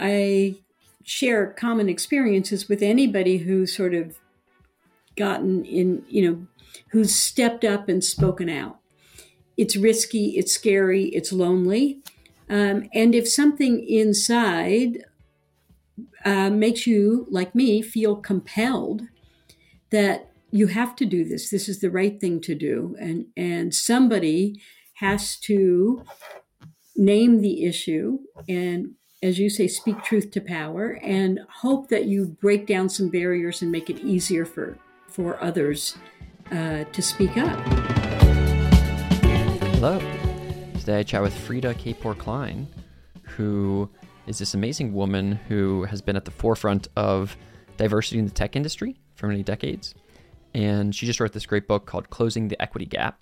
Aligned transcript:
I 0.00 0.56
share 1.04 1.46
common 1.52 1.88
experiences 1.88 2.68
with 2.68 2.82
anybody 2.82 3.38
who's 3.38 3.76
sort 3.76 3.94
of 3.94 4.16
gotten 5.16 5.64
in, 5.64 6.04
you 6.08 6.30
know, 6.30 6.46
who's 6.92 7.14
stepped 7.14 7.64
up 7.64 7.88
and 7.88 8.02
spoken 8.02 8.48
out. 8.48 8.78
It's 9.56 9.76
risky, 9.76 10.38
it's 10.38 10.52
scary, 10.52 11.06
it's 11.08 11.32
lonely. 11.32 12.00
Um, 12.48 12.88
and 12.94 13.14
if 13.14 13.28
something 13.28 13.86
inside 13.86 15.04
uh, 16.24 16.50
makes 16.50 16.86
you, 16.86 17.26
like 17.30 17.54
me, 17.54 17.82
feel 17.82 18.16
compelled 18.16 19.02
that 19.90 20.30
you 20.50 20.68
have 20.68 20.96
to 20.96 21.04
do 21.04 21.24
this, 21.24 21.50
this 21.50 21.68
is 21.68 21.80
the 21.80 21.90
right 21.90 22.20
thing 22.20 22.40
to 22.40 22.54
do, 22.54 22.96
and, 22.98 23.26
and 23.36 23.74
somebody 23.74 24.60
has 24.94 25.36
to 25.40 26.04
name 26.96 27.40
the 27.40 27.64
issue 27.64 28.18
and 28.48 28.94
as 29.22 29.38
you 29.38 29.50
say, 29.50 29.68
speak 29.68 30.02
truth 30.02 30.30
to 30.30 30.40
power 30.40 30.98
and 31.02 31.40
hope 31.50 31.88
that 31.88 32.06
you 32.06 32.26
break 32.40 32.66
down 32.66 32.88
some 32.88 33.10
barriers 33.10 33.60
and 33.60 33.70
make 33.70 33.90
it 33.90 34.00
easier 34.00 34.46
for, 34.46 34.78
for 35.08 35.42
others 35.42 35.98
uh, 36.50 36.84
to 36.84 37.02
speak 37.02 37.36
up. 37.36 37.58
Hello. 39.74 39.98
Today 40.78 41.00
I 41.00 41.02
chat 41.02 41.20
with 41.20 41.34
Freada 41.34 41.74
Kapor 41.74 42.16
Klein, 42.16 42.66
who 43.22 43.90
is 44.26 44.38
this 44.38 44.54
amazing 44.54 44.94
woman 44.94 45.32
who 45.32 45.84
has 45.84 46.00
been 46.00 46.16
at 46.16 46.24
the 46.24 46.30
forefront 46.30 46.88
of 46.96 47.36
diversity 47.76 48.18
in 48.18 48.24
the 48.24 48.30
tech 48.30 48.56
industry 48.56 48.98
for 49.14 49.26
many 49.26 49.42
decades. 49.42 49.94
And 50.54 50.94
she 50.94 51.04
just 51.04 51.20
wrote 51.20 51.32
this 51.32 51.46
great 51.46 51.68
book 51.68 51.84
called 51.84 52.08
Closing 52.08 52.48
the 52.48 52.60
Equity 52.60 52.86
Gap, 52.86 53.20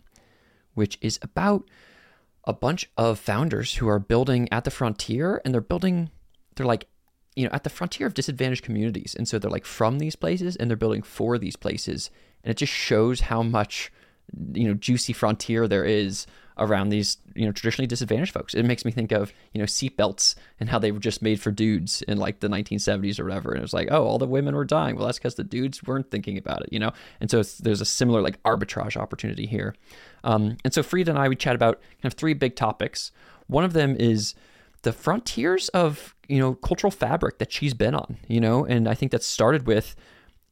which 0.75 0.97
is 1.01 1.19
about 1.23 1.65
a 2.45 2.53
bunch 2.53 2.91
of 2.97 3.19
founders 3.19 3.75
who 3.77 3.89
are 3.89 3.99
building 3.99 4.49
at 4.53 4.65
the 4.65 4.71
frontier 4.71 5.41
and 5.45 5.53
they're 5.53 5.61
building, 5.61 6.11
they're 6.57 6.67
like, 6.67 6.87
you 7.37 7.45
know, 7.45 7.51
at 7.53 7.65
the 7.65 7.71
frontier 7.71 8.07
of 8.07 8.15
disadvantaged 8.15 8.65
communities. 8.65 9.15
And 9.17 9.29
so 9.29 9.39
they're 9.39 9.51
like 9.51 9.67
from 9.67 9.99
these 9.99 10.17
places 10.17 10.57
and 10.57 10.69
they're 10.69 10.77
building 10.77 11.03
for 11.03 11.39
these 11.39 11.57
places. 11.57 12.11
And 12.43 12.51
it 12.51 12.57
just 12.57 12.73
shows 12.73 13.21
how 13.21 13.43
much, 13.43 13.93
you 14.55 14.67
know, 14.67 14.75
juicy 14.75 15.13
frontier 15.13 15.69
there 15.69 15.85
is 15.85 16.27
around 16.59 16.89
these 16.89 17.19
you 17.35 17.47
know 17.47 17.53
traditionally 17.53 17.87
disadvantaged 17.87 18.33
folks. 18.33 18.55
It 18.55 18.65
makes 18.65 18.85
me 18.85 18.91
think 18.91 19.13
of 19.13 19.33
you 19.53 19.59
know 19.59 19.65
seatbelts 19.65 20.35
and 20.61 20.69
how 20.69 20.79
they 20.79 20.93
were 20.93 20.99
just 20.99 21.23
made 21.23 21.41
for 21.41 21.51
dudes 21.51 22.03
in 22.03 22.19
like 22.19 22.41
the 22.41 22.49
1970s 22.49 23.19
or 23.19 23.25
whatever. 23.25 23.51
And 23.51 23.59
it 23.59 23.63
was 23.63 23.73
like, 23.73 23.89
oh, 23.91 24.05
all 24.05 24.19
the 24.19 24.27
women 24.27 24.55
were 24.55 24.65
dying. 24.65 24.97
Well, 24.97 25.07
that's 25.07 25.19
because 25.19 25.37
the 25.37 25.45
dudes 25.45 25.83
weren't 25.83 26.11
thinking 26.11 26.39
about 26.39 26.63
it, 26.63 26.73
you 26.73 26.79
know. 26.79 26.93
And 27.21 27.31
so 27.31 27.43
there's 27.61 27.81
a 27.81 27.87
similar 27.87 28.21
like 28.21 28.43
arbitrage 28.43 28.97
opportunity 28.97 29.47
here. 29.47 29.75
Um, 30.25 30.57
and 30.65 30.73
so 30.73 30.83
Freada 30.83 31.09
and 31.09 31.19
I 31.19 31.29
we 31.29 31.37
chat 31.37 31.55
about 31.55 31.81
kind 32.03 32.13
of 32.13 32.15
three 32.15 32.35
big 32.35 32.57
topics. 32.57 33.13
One 33.47 33.65
of 33.65 33.73
them 33.73 33.97
is 33.99 34.35
the 34.83 34.93
frontiers 34.93 35.69
of 35.71 36.15
you 36.29 36.39
know 36.39 36.55
cultural 36.55 36.91
fabric 36.91 37.39
that 37.39 37.53
she's 37.53 37.75
been 37.75 37.95
on, 37.95 38.19
you 38.29 38.41
know, 38.41 38.65
and 38.65 38.89
I 38.89 38.95
think 38.95 39.13
that 39.13 39.23
started 39.23 39.67
with 39.67 39.97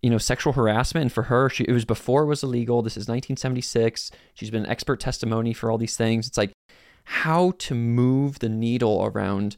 you 0.06 0.10
know, 0.10 0.18
sexual 0.18 0.52
harassment. 0.52 1.02
And 1.02 1.12
for 1.12 1.24
her, 1.24 1.50
she, 1.50 1.64
it 1.64 1.72
was 1.72 1.84
before 1.84 2.22
it 2.22 2.26
was 2.26 2.44
illegal. 2.44 2.80
This 2.80 2.92
is 2.92 3.08
1976. 3.08 4.12
She's 4.34 4.50
been 4.50 4.64
an 4.64 4.70
expert 4.70 5.00
testimony 5.00 5.52
for 5.52 5.68
all 5.68 5.78
these 5.78 5.96
things. 5.96 6.28
It's 6.28 6.38
like 6.38 6.52
how 7.02 7.54
to 7.58 7.74
move 7.74 8.38
the 8.38 8.48
needle 8.48 9.04
around 9.04 9.56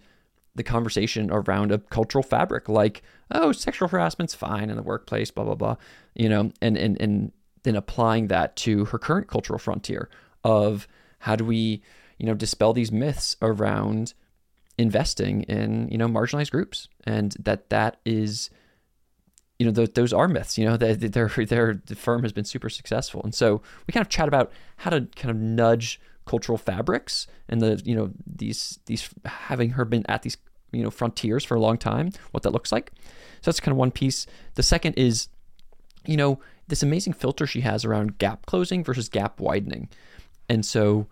the 0.54 0.62
conversation 0.62 1.30
around 1.30 1.70
a 1.70 1.76
cultural 1.76 2.22
fabric, 2.22 2.66
like, 2.66 3.02
oh, 3.30 3.52
sexual 3.52 3.88
harassment's 3.88 4.34
fine 4.34 4.70
in 4.70 4.76
the 4.76 4.82
workplace, 4.82 5.30
blah, 5.30 5.44
blah, 5.44 5.54
blah, 5.54 5.76
you 6.14 6.30
know, 6.30 6.50
and, 6.62 6.78
and, 6.78 6.98
and 6.98 7.30
then 7.64 7.76
applying 7.76 8.28
that 8.28 8.56
to 8.56 8.86
her 8.86 8.98
current 8.98 9.28
cultural 9.28 9.58
frontier 9.58 10.08
of 10.44 10.88
how 11.18 11.36
do 11.36 11.44
we, 11.44 11.82
you 12.16 12.24
know, 12.24 12.32
dispel 12.32 12.72
these 12.72 12.90
myths 12.90 13.36
around 13.42 14.14
investing 14.78 15.42
in, 15.42 15.90
you 15.90 15.98
know, 15.98 16.08
marginalized 16.08 16.52
groups 16.52 16.88
and 17.04 17.36
that 17.38 17.68
that 17.68 18.00
is 18.06 18.48
you 19.58 19.66
know, 19.66 19.72
those, 19.72 19.90
those 19.90 20.12
are 20.12 20.28
myths. 20.28 20.56
You 20.56 20.66
know, 20.66 20.76
their 20.76 20.94
their 20.94 21.28
the 21.86 21.96
firm 21.96 22.22
has 22.22 22.32
been 22.32 22.44
super 22.44 22.70
successful, 22.70 23.20
and 23.22 23.34
so 23.34 23.62
we 23.86 23.92
kind 23.92 24.04
of 24.04 24.08
chat 24.08 24.28
about 24.28 24.52
how 24.76 24.90
to 24.90 25.06
kind 25.16 25.30
of 25.30 25.36
nudge 25.36 26.00
cultural 26.26 26.58
fabrics 26.58 27.26
and 27.48 27.62
the 27.62 27.80
you 27.84 27.94
know 27.94 28.10
these 28.26 28.78
these 28.84 29.08
having 29.24 29.70
her 29.70 29.84
been 29.84 30.04
at 30.08 30.22
these 30.22 30.36
you 30.72 30.82
know 30.82 30.90
frontiers 30.90 31.44
for 31.44 31.54
a 31.56 31.60
long 31.60 31.76
time, 31.76 32.12
what 32.30 32.42
that 32.42 32.50
looks 32.50 32.70
like. 32.72 32.92
So 33.40 33.50
that's 33.50 33.60
kind 33.60 33.72
of 33.72 33.78
one 33.78 33.90
piece. 33.90 34.26
The 34.54 34.62
second 34.62 34.94
is, 34.94 35.28
you 36.04 36.16
know, 36.16 36.40
this 36.68 36.82
amazing 36.82 37.14
filter 37.14 37.46
she 37.46 37.62
has 37.62 37.84
around 37.84 38.18
gap 38.18 38.46
closing 38.46 38.84
versus 38.84 39.08
gap 39.08 39.40
widening, 39.40 39.88
and 40.48 40.64
so 40.64 41.06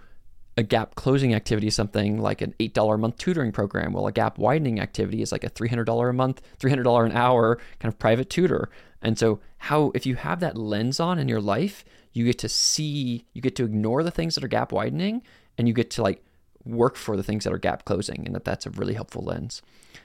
a 0.56 0.62
gap 0.62 0.94
closing 0.94 1.34
activity 1.34 1.66
is 1.66 1.74
something 1.74 2.18
like 2.18 2.40
an 2.40 2.54
$8 2.58 2.94
a 2.94 2.98
month 2.98 3.18
tutoring 3.18 3.52
program. 3.52 3.92
while 3.92 4.06
a 4.06 4.12
gap 4.12 4.38
widening 4.38 4.80
activity 4.80 5.20
is 5.20 5.30
like 5.30 5.44
a 5.44 5.50
$300 5.50 6.08
a 6.08 6.12
month, 6.12 6.40
$300 6.58 7.06
an 7.06 7.12
hour 7.12 7.58
kind 7.78 7.92
of 7.92 7.98
private 7.98 8.30
tutor. 8.30 8.70
And 9.02 9.18
so, 9.18 9.40
how, 9.58 9.92
if 9.94 10.06
you 10.06 10.16
have 10.16 10.40
that 10.40 10.56
lens 10.56 10.98
on 10.98 11.18
in 11.18 11.28
your 11.28 11.40
life, 11.40 11.84
you 12.12 12.24
get 12.24 12.38
to 12.38 12.48
see, 12.48 13.26
you 13.34 13.42
get 13.42 13.54
to 13.56 13.64
ignore 13.64 14.02
the 14.02 14.10
things 14.10 14.34
that 14.34 14.44
are 14.44 14.48
gap 14.48 14.72
widening 14.72 15.22
and 15.58 15.68
you 15.68 15.74
get 15.74 15.90
to 15.90 16.02
like 16.02 16.24
work 16.64 16.96
for 16.96 17.16
the 17.16 17.22
things 17.22 17.44
that 17.44 17.52
are 17.52 17.58
gap 17.58 17.84
closing. 17.84 18.24
And 18.24 18.34
that 18.34 18.44
that's 18.44 18.66
a 18.66 18.70
really 18.70 18.94
helpful 18.94 19.22
lens. 19.22 19.60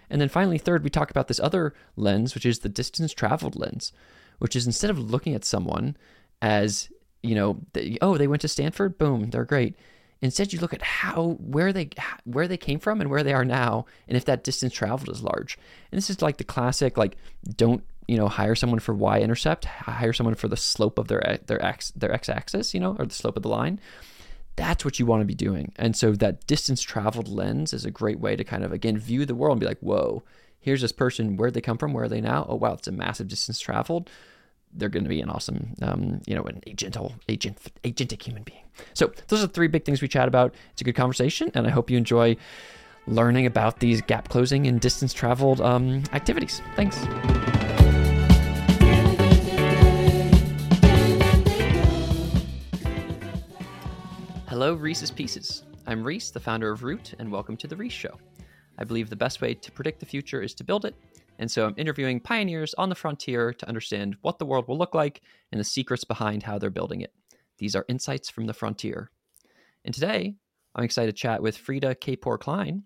And 0.09 0.19
then 0.19 0.29
finally, 0.29 0.57
third, 0.57 0.83
we 0.83 0.89
talk 0.89 1.09
about 1.09 1.29
this 1.29 1.39
other 1.39 1.73
lens, 1.95 2.35
which 2.35 2.45
is 2.45 2.59
the 2.59 2.69
distance 2.69 3.13
traveled 3.13 3.55
lens, 3.55 3.93
which 4.39 4.55
is 4.55 4.65
instead 4.65 4.89
of 4.89 4.99
looking 4.99 5.33
at 5.33 5.45
someone 5.45 5.95
as, 6.41 6.89
you 7.23 7.35
know, 7.35 7.59
they, 7.71 7.97
oh, 8.01 8.17
they 8.17 8.27
went 8.27 8.41
to 8.41 8.49
Stanford, 8.49 8.97
boom, 8.97 9.29
they're 9.29 9.45
great 9.45 9.75
Instead, 10.21 10.53
you 10.53 10.59
look 10.59 10.73
at 10.73 10.83
how 10.83 11.37
where 11.39 11.73
they 11.73 11.89
where 12.25 12.47
they 12.47 12.57
came 12.57 12.79
from 12.79 13.01
and 13.01 13.09
where 13.09 13.23
they 13.23 13.33
are 13.33 13.45
now, 13.45 13.85
and 14.07 14.15
if 14.15 14.25
that 14.25 14.43
distance 14.43 14.73
traveled 14.73 15.09
is 15.09 15.23
large. 15.23 15.57
And 15.91 15.97
this 15.97 16.09
is 16.09 16.21
like 16.21 16.37
the 16.37 16.43
classic 16.43 16.95
like 16.97 17.17
don't 17.55 17.83
you 18.07 18.17
know 18.17 18.27
hire 18.27 18.55
someone 18.55 18.79
for 18.79 18.93
y-intercept, 18.93 19.65
hire 19.65 20.13
someone 20.13 20.35
for 20.35 20.47
the 20.47 20.57
slope 20.57 20.99
of 20.99 21.07
their 21.07 21.39
their 21.47 21.63
x 21.63 21.91
their 21.91 22.11
x-axis, 22.11 22.73
you 22.73 22.79
know, 22.79 22.95
or 22.99 23.05
the 23.05 23.15
slope 23.15 23.35
of 23.35 23.43
the 23.43 23.49
line. 23.49 23.79
That's 24.57 24.85
what 24.85 24.99
you 24.99 25.07
want 25.07 25.21
to 25.21 25.25
be 25.25 25.33
doing. 25.33 25.71
And 25.77 25.95
so 25.95 26.11
that 26.11 26.45
distance 26.45 26.81
traveled 26.81 27.27
lens 27.27 27.73
is 27.73 27.85
a 27.85 27.91
great 27.91 28.19
way 28.19 28.35
to 28.35 28.43
kind 28.43 28.63
of 28.63 28.71
again 28.71 28.97
view 28.97 29.25
the 29.25 29.33
world 29.33 29.55
and 29.55 29.59
be 29.61 29.65
like, 29.65 29.79
whoa, 29.79 30.23
here's 30.59 30.81
this 30.81 30.91
person. 30.91 31.35
Where'd 31.35 31.55
they 31.55 31.61
come 31.61 31.79
from? 31.79 31.93
Where 31.93 32.03
are 32.03 32.09
they 32.09 32.21
now? 32.21 32.45
Oh 32.47 32.55
wow, 32.55 32.73
it's 32.73 32.87
a 32.87 32.91
massive 32.91 33.27
distance 33.27 33.59
traveled 33.59 34.07
they're 34.73 34.89
going 34.89 35.03
to 35.03 35.09
be 35.09 35.21
an 35.21 35.29
awesome, 35.29 35.73
um, 35.81 36.21
you 36.25 36.35
know, 36.35 36.43
an 36.43 36.61
agental, 36.67 37.13
agent, 37.29 37.57
agentic 37.83 38.21
human 38.21 38.43
being. 38.43 38.63
So 38.93 39.11
those 39.27 39.43
are 39.43 39.47
three 39.47 39.67
big 39.67 39.85
things 39.85 40.01
we 40.01 40.07
chat 40.07 40.27
about. 40.27 40.55
It's 40.71 40.81
a 40.81 40.83
good 40.83 40.95
conversation, 40.95 41.51
and 41.53 41.67
I 41.67 41.69
hope 41.69 41.89
you 41.89 41.97
enjoy 41.97 42.37
learning 43.07 43.45
about 43.45 43.79
these 43.79 44.01
gap 44.01 44.29
closing 44.29 44.67
and 44.67 44.79
distance 44.79 45.13
traveled 45.13 45.59
um, 45.61 46.03
activities. 46.13 46.61
Thanks. 46.75 46.97
Hello, 54.47 54.73
Reese's 54.73 55.11
Pieces. 55.11 55.63
I'm 55.87 56.03
Rhys, 56.03 56.31
the 56.31 56.39
founder 56.39 56.71
of 56.71 56.83
Roote, 56.83 57.13
and 57.19 57.31
welcome 57.31 57.57
to 57.57 57.67
The 57.67 57.75
Rhys 57.75 57.91
Show. 57.91 58.19
I 58.77 58.83
believe 58.83 59.09
the 59.09 59.15
best 59.15 59.41
way 59.41 59.53
to 59.53 59.71
predict 59.71 59.99
the 59.99 60.05
future 60.05 60.41
is 60.41 60.53
to 60.55 60.63
build 60.63 60.85
it 60.85 60.95
and 61.41 61.49
so 61.49 61.65
I'm 61.65 61.73
interviewing 61.75 62.19
pioneers 62.19 62.75
on 62.75 62.89
the 62.89 62.95
frontier 62.95 63.51
to 63.51 63.67
understand 63.67 64.15
what 64.21 64.37
the 64.37 64.45
world 64.45 64.67
will 64.67 64.77
look 64.77 64.93
like 64.93 65.23
and 65.51 65.59
the 65.59 65.65
secrets 65.65 66.03
behind 66.03 66.43
how 66.43 66.59
they're 66.59 66.69
building 66.69 67.01
it. 67.01 67.11
These 67.57 67.75
are 67.75 67.83
insights 67.89 68.29
from 68.29 68.45
the 68.45 68.53
frontier. 68.53 69.09
And 69.83 69.91
today, 69.91 70.35
I'm 70.75 70.83
excited 70.83 71.15
to 71.15 71.19
chat 71.19 71.41
with 71.41 71.57
Freada 71.57 71.95
Kapor 71.95 72.39
Klein. 72.39 72.83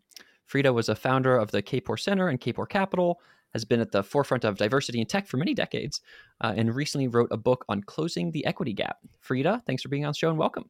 Freada 0.49 0.73
was 0.73 0.87
a 0.87 0.95
founder 0.95 1.35
of 1.35 1.51
the 1.51 1.61
Kapor 1.61 1.99
Center 1.99 2.29
and 2.29 2.39
Kapor 2.39 2.69
Capital, 2.69 3.19
has 3.51 3.65
been 3.65 3.81
at 3.81 3.91
the 3.91 4.03
forefront 4.03 4.45
of 4.45 4.57
diversity 4.57 5.01
in 5.01 5.05
tech 5.05 5.27
for 5.27 5.35
many 5.35 5.53
decades, 5.53 5.99
uh, 6.39 6.53
and 6.55 6.73
recently 6.73 7.09
wrote 7.09 7.29
a 7.31 7.37
book 7.37 7.65
on 7.67 7.83
closing 7.83 8.31
the 8.31 8.45
equity 8.45 8.71
gap. 8.71 8.99
Freada, 9.21 9.61
thanks 9.65 9.83
for 9.83 9.89
being 9.89 10.05
on 10.05 10.11
the 10.11 10.17
show 10.17 10.29
and 10.29 10.37
welcome. 10.37 10.69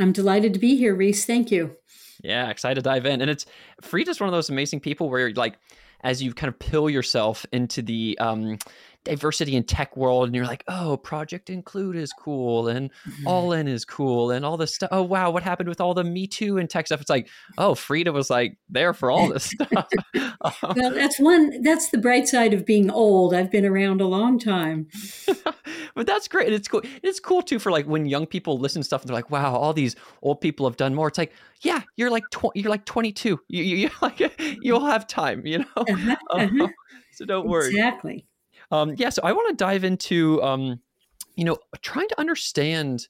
I'm 0.00 0.10
delighted 0.10 0.52
to 0.54 0.58
be 0.58 0.76
here, 0.76 0.96
Rhys. 0.96 1.24
Thank 1.26 1.52
you. 1.52 1.76
Yeah, 2.24 2.50
excited 2.50 2.76
to 2.76 2.82
dive 2.82 3.06
in. 3.06 3.20
And 3.20 3.30
it's 3.30 3.46
Freada's 3.82 4.18
one 4.18 4.28
of 4.28 4.32
those 4.32 4.50
amazing 4.50 4.80
people 4.80 5.08
where 5.08 5.20
you're 5.20 5.32
like, 5.34 5.58
as 6.02 6.22
you 6.22 6.32
kind 6.34 6.48
of 6.48 6.58
pill 6.58 6.88
yourself 6.88 7.44
into 7.52 7.82
the 7.82 8.18
um, 8.18 8.58
diversity 9.04 9.56
in 9.56 9.64
tech 9.64 9.96
world 9.96 10.26
and 10.26 10.34
you're 10.34 10.44
like 10.44 10.62
oh 10.68 10.96
project 10.98 11.48
include 11.48 11.96
is 11.96 12.12
cool 12.12 12.68
and 12.68 12.90
mm-hmm. 13.08 13.26
all 13.26 13.52
in 13.52 13.66
is 13.66 13.84
cool 13.84 14.30
and 14.30 14.44
all 14.44 14.58
this 14.58 14.74
stuff 14.74 14.90
oh 14.92 15.02
wow 15.02 15.30
what 15.30 15.42
happened 15.42 15.68
with 15.68 15.80
all 15.80 15.94
the 15.94 16.04
me 16.04 16.26
too 16.26 16.58
and 16.58 16.68
tech 16.68 16.86
stuff? 16.86 17.00
It's 17.00 17.10
like 17.10 17.28
oh 17.56 17.74
Freada 17.74 18.12
was 18.12 18.28
like 18.28 18.58
there 18.68 18.92
for 18.92 19.10
all 19.10 19.28
this 19.28 19.44
stuff. 19.50 19.88
Well 20.62 20.90
that's 20.92 21.18
one 21.18 21.62
that's 21.62 21.90
the 21.90 21.98
bright 21.98 22.26
side 22.26 22.54
of 22.54 22.64
being 22.64 22.90
old. 22.90 23.34
I've 23.34 23.50
been 23.50 23.66
around 23.66 24.00
a 24.00 24.06
long 24.06 24.38
time. 24.38 24.88
But 25.94 26.06
that's 26.06 26.28
great 26.28 26.52
it's 26.52 26.68
cool 26.68 26.82
it's 27.02 27.20
cool 27.20 27.42
too 27.42 27.58
for 27.58 27.70
like 27.70 27.86
when 27.86 28.06
young 28.06 28.26
people 28.26 28.58
listen 28.58 28.80
to 28.80 28.86
stuff 28.86 29.02
and 29.02 29.08
they're 29.08 29.16
like 29.16 29.30
wow 29.30 29.54
all 29.54 29.72
these 29.72 29.96
old 30.22 30.40
people 30.40 30.66
have 30.66 30.76
done 30.76 30.94
more. 30.94 31.08
It's 31.08 31.18
like 31.18 31.32
yeah 31.62 31.82
you're 31.96 32.10
like 32.10 32.24
tw- 32.30 32.54
you're 32.54 32.70
like 32.70 32.84
22 32.84 33.40
you, 33.48 33.62
you 33.62 33.88
are 33.88 33.92
like 34.08 34.40
you'll 34.62 34.86
have 34.86 35.06
time 35.06 35.46
you 35.46 35.58
know? 35.58 35.64
Uh-huh, 35.76 36.16
uh-huh. 36.30 36.68
so 37.12 37.24
don't 37.24 37.48
worry. 37.48 37.68
Exactly 37.68 38.26
um, 38.70 38.94
yeah, 38.96 39.10
so 39.10 39.22
I 39.24 39.32
want 39.32 39.48
to 39.50 39.64
dive 39.64 39.84
into, 39.84 40.42
um, 40.42 40.80
you 41.36 41.44
know, 41.44 41.58
trying 41.82 42.08
to 42.08 42.20
understand, 42.20 43.08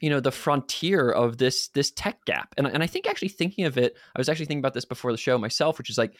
you 0.00 0.10
know, 0.10 0.20
the 0.20 0.32
frontier 0.32 1.10
of 1.10 1.38
this 1.38 1.68
this 1.68 1.90
tech 1.90 2.24
gap, 2.24 2.54
and 2.56 2.66
and 2.66 2.82
I 2.82 2.86
think 2.86 3.08
actually 3.08 3.28
thinking 3.28 3.64
of 3.64 3.78
it, 3.78 3.96
I 4.14 4.18
was 4.18 4.28
actually 4.28 4.46
thinking 4.46 4.60
about 4.60 4.74
this 4.74 4.84
before 4.84 5.12
the 5.12 5.18
show 5.18 5.38
myself, 5.38 5.78
which 5.78 5.90
is 5.90 5.98
like, 5.98 6.16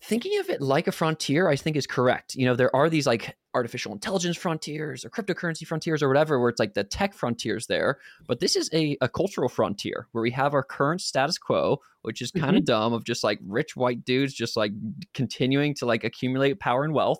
thinking 0.00 0.38
of 0.38 0.48
it 0.48 0.60
like 0.60 0.86
a 0.86 0.92
frontier, 0.92 1.48
I 1.48 1.56
think 1.56 1.76
is 1.76 1.86
correct. 1.86 2.34
You 2.34 2.46
know, 2.46 2.54
there 2.54 2.74
are 2.74 2.88
these 2.88 3.06
like 3.06 3.36
artificial 3.54 3.92
intelligence 3.92 4.36
frontiers 4.36 5.04
or 5.04 5.10
cryptocurrency 5.10 5.66
frontiers 5.66 6.02
or 6.02 6.08
whatever, 6.08 6.38
where 6.38 6.50
it's 6.50 6.60
like 6.60 6.74
the 6.74 6.84
tech 6.84 7.14
frontiers 7.14 7.66
there. 7.66 7.98
But 8.26 8.40
this 8.40 8.54
is 8.54 8.70
a, 8.72 8.96
a 9.00 9.08
cultural 9.08 9.48
frontier 9.48 10.06
where 10.12 10.22
we 10.22 10.30
have 10.30 10.54
our 10.54 10.62
current 10.62 11.00
status 11.00 11.36
quo, 11.36 11.80
which 12.02 12.22
is 12.22 12.30
kind 12.30 12.56
of 12.56 12.62
mm-hmm. 12.62 12.72
dumb 12.72 12.92
of 12.92 13.04
just 13.04 13.24
like 13.24 13.40
rich 13.44 13.74
white 13.74 14.04
dudes 14.04 14.34
just 14.34 14.56
like 14.56 14.72
continuing 15.14 15.74
to 15.74 15.86
like 15.86 16.04
accumulate 16.04 16.60
power 16.60 16.84
and 16.84 16.94
wealth. 16.94 17.18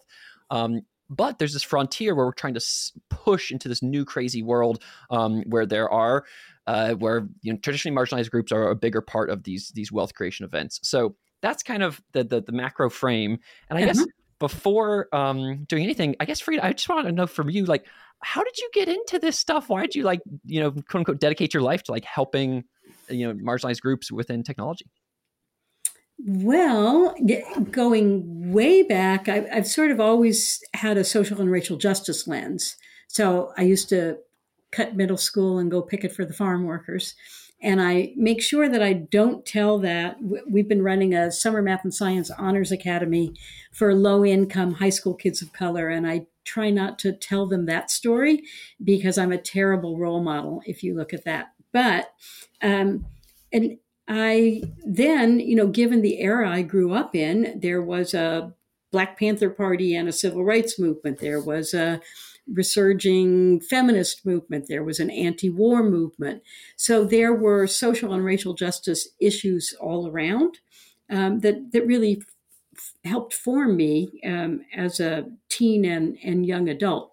Um, 0.51 0.83
but 1.11 1.39
there's 1.39 1.55
this 1.55 1.63
frontier 1.63 2.15
where 2.15 2.27
we're 2.27 2.33
trying 2.33 2.55
to 2.55 2.65
push 3.09 3.51
into 3.51 3.69
this 3.69 3.83
new 3.83 4.05
crazy 4.05 4.43
world 4.43 4.83
um, 5.11 5.43
where 5.47 5.67
there 5.67 5.89
are 5.89 6.25
uh, 6.67 6.93
where 6.95 7.27
you 7.41 7.53
know 7.53 7.59
traditionally 7.61 7.97
marginalized 7.97 8.31
groups 8.31 8.53
are 8.53 8.69
a 8.69 8.77
bigger 8.77 9.01
part 9.01 9.31
of 9.31 9.45
these 9.45 9.71
these 9.71 9.91
wealth 9.91 10.15
creation 10.15 10.45
events. 10.45 10.81
So 10.83 11.17
that's 11.41 11.63
kind 11.63 11.83
of 11.83 12.01
the 12.13 12.25
the, 12.25 12.43
the 12.43 12.53
macro 12.53 12.91
frame. 12.91 13.39
And 13.71 13.79
I 13.79 13.85
guess 13.85 13.99
mm-hmm. 13.99 14.11
before 14.39 15.09
um, 15.15 15.65
doing 15.65 15.83
anything, 15.83 16.15
I 16.21 16.27
guess 16.27 16.43
Freada, 16.43 16.63
I 16.63 16.73
just 16.73 16.89
want 16.89 17.07
to 17.07 17.13
know 17.13 17.27
from 17.27 17.49
you, 17.49 17.65
like, 17.65 17.87
how 18.21 18.45
did 18.45 18.59
you 18.59 18.69
get 18.75 18.89
into 18.89 19.19
this 19.19 19.39
stuff? 19.39 19.69
Why 19.69 19.81
did 19.81 19.95
you 19.95 20.03
like, 20.03 20.21
you 20.45 20.61
know, 20.61 20.73
quote 20.73 20.97
unquote, 20.97 21.21
dedicate 21.21 21.55
your 21.55 21.63
life 21.63 21.85
to 21.85 21.93
like 21.93 22.05
helping, 22.05 22.65
you 23.09 23.27
know, 23.27 23.35
marginalized 23.35 23.81
groups 23.81 24.13
within 24.13 24.43
technology? 24.43 24.87
Well, 26.19 27.15
going 27.71 28.53
way 28.53 28.83
back, 28.83 29.29
I've, 29.29 29.47
I've, 29.53 29.67
sort 29.67 29.91
of 29.91 30.01
always 30.01 30.61
had 30.75 30.97
a 30.97 31.05
social 31.05 31.41
and 31.41 31.51
racial 31.51 31.77
justice 31.77 32.27
lens. 32.27 32.77
So 33.07 33.53
I 33.57 33.63
used 33.63 33.89
to 33.91 34.19
cut 34.73 34.97
middle 34.97 35.17
school 35.17 35.59
and 35.59 35.71
go 35.71 35.81
picket 35.81 36.13
for 36.13 36.25
the 36.25 36.35
farm 36.35 36.65
workers 36.65 37.15
and 37.61 37.81
I 37.81 38.13
make 38.17 38.41
sure 38.41 38.69
that 38.69 38.83
I 38.83 38.93
don't 38.93 39.45
tell 39.45 39.79
that. 39.81 40.19
We've 40.49 40.69
been 40.69 40.83
running 40.83 41.15
a 41.15 41.33
summer 41.33 41.61
math 41.61 41.83
and 41.83 41.93
science 41.93 42.31
honors 42.31 42.71
academy 42.71 43.35
for 43.73 43.95
low 43.95 44.25
income 44.25 44.75
high 44.75 44.91
school 44.91 45.15
kids 45.15 45.43
of 45.43 45.53
color, 45.53 45.89
and 45.89 46.07
I 46.07 46.27
try 46.45 46.71
not 46.71 46.99
to 47.01 47.13
tell 47.13 47.47
them 47.47 47.67
that 47.67 47.91
story 47.91 48.45
because 48.83 49.19
I'm 49.19 49.33
a 49.33 49.39
terrible 49.39 49.99
role 49.99 50.23
model 50.23 50.63
if 50.67 50.83
you 50.83 50.95
look 50.95 51.13
at 51.13 51.25
that. 51.25 51.53
But, 51.73 52.13
um, 52.63 53.07
and 53.53 53.79
I 54.09 54.63
then, 54.87 55.39
you 55.39 55.55
know, 55.55 55.67
given 55.67 56.01
the 56.01 56.19
era 56.19 56.51
I 56.51 56.63
grew 56.63 56.95
up 56.95 57.15
in, 57.15 57.61
there 57.61 57.83
was 57.83 58.15
a 58.15 58.55
Black 58.91 59.19
Panther 59.19 59.51
Party 59.51 59.95
and 59.95 60.09
a 60.09 60.13
civil 60.13 60.45
rights 60.45 60.79
movement. 60.79 61.19
There 61.19 61.41
was 61.41 61.75
a 61.75 62.01
resurging 62.51 63.61
feminist 63.61 64.25
movement. 64.25 64.67
There 64.67 64.83
was 64.83 64.99
an 64.99 65.11
anti 65.11 65.51
war 65.51 65.83
movement. 65.83 66.43
So 66.77 67.05
there 67.05 67.35
were 67.35 67.67
social 67.67 68.15
and 68.15 68.25
racial 68.25 68.55
justice 68.55 69.09
issues 69.21 69.75
all 69.79 70.09
around 70.09 70.59
um, 71.11 71.41
that, 71.41 71.73
that 71.73 71.87
really 71.87 72.23
f- 72.75 72.93
helped 73.05 73.35
form 73.35 73.77
me 73.77 74.21
um, 74.25 74.63
as 74.75 75.01
a 75.01 75.27
teen 75.51 75.85
and, 75.85 76.17
and 76.25 76.47
young 76.47 76.69
adult. 76.71 77.13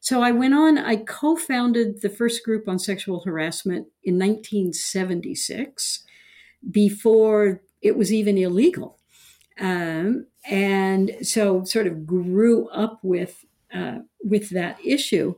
So 0.00 0.22
I 0.22 0.30
went 0.30 0.54
on, 0.54 0.78
I 0.78 0.96
co 0.96 1.36
founded 1.36 2.00
the 2.00 2.08
first 2.08 2.42
group 2.42 2.66
on 2.66 2.78
sexual 2.78 3.20
harassment 3.20 3.88
in 4.02 4.18
1976 4.18 6.04
before 6.68 7.62
it 7.80 7.96
was 7.96 8.12
even 8.12 8.36
illegal. 8.36 8.98
Um, 9.58 10.26
and 10.48 11.12
so 11.22 11.64
sort 11.64 11.86
of 11.86 12.06
grew 12.06 12.68
up 12.68 12.98
with 13.02 13.44
uh, 13.74 13.98
with 14.22 14.50
that 14.50 14.78
issue. 14.84 15.34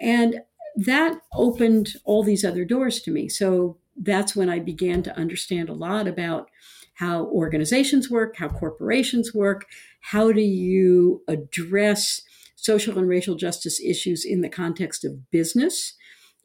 And 0.00 0.40
that 0.76 1.20
opened 1.34 1.94
all 2.04 2.22
these 2.22 2.44
other 2.44 2.64
doors 2.64 3.02
to 3.02 3.10
me. 3.10 3.28
So 3.28 3.78
that's 3.96 4.36
when 4.36 4.48
I 4.48 4.58
began 4.58 5.02
to 5.02 5.16
understand 5.16 5.68
a 5.68 5.74
lot 5.74 6.06
about 6.06 6.48
how 6.94 7.24
organizations 7.26 8.10
work, 8.10 8.36
how 8.36 8.48
corporations 8.48 9.34
work, 9.34 9.66
how 10.00 10.32
do 10.32 10.40
you 10.40 11.22
address 11.28 12.22
social 12.56 12.96
and 12.98 13.08
racial 13.08 13.34
justice 13.34 13.80
issues 13.80 14.24
in 14.24 14.40
the 14.40 14.48
context 14.48 15.04
of 15.04 15.30
business. 15.30 15.94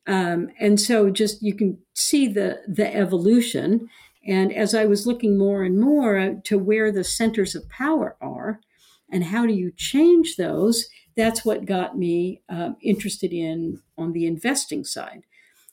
Um, 0.08 0.50
and 0.60 0.80
so 0.80 1.10
just 1.10 1.42
you 1.42 1.54
can 1.54 1.78
see 1.94 2.28
the 2.28 2.62
the 2.68 2.94
evolution. 2.96 3.90
And 4.28 4.54
as 4.54 4.76
I 4.76 4.86
was 4.86 5.08
looking 5.08 5.38
more 5.38 5.64
and 5.64 5.80
more 5.80 6.36
to 6.44 6.60
where 6.60 6.92
the 6.92 7.04
centers 7.04 7.56
of 7.56 7.70
power 7.70 8.18
are, 8.20 8.60
and 9.10 9.24
how 9.24 9.46
do 9.46 9.54
you 9.54 9.72
change 9.76 10.36
those, 10.36 10.90
that's 11.16 11.46
what 11.46 11.66
got 11.66 11.98
me 11.98 12.42
um, 12.50 12.76
interested 12.82 13.32
in 13.32 13.82
on 13.98 14.12
the 14.12 14.26
investing 14.26 14.84
side. 14.84 15.24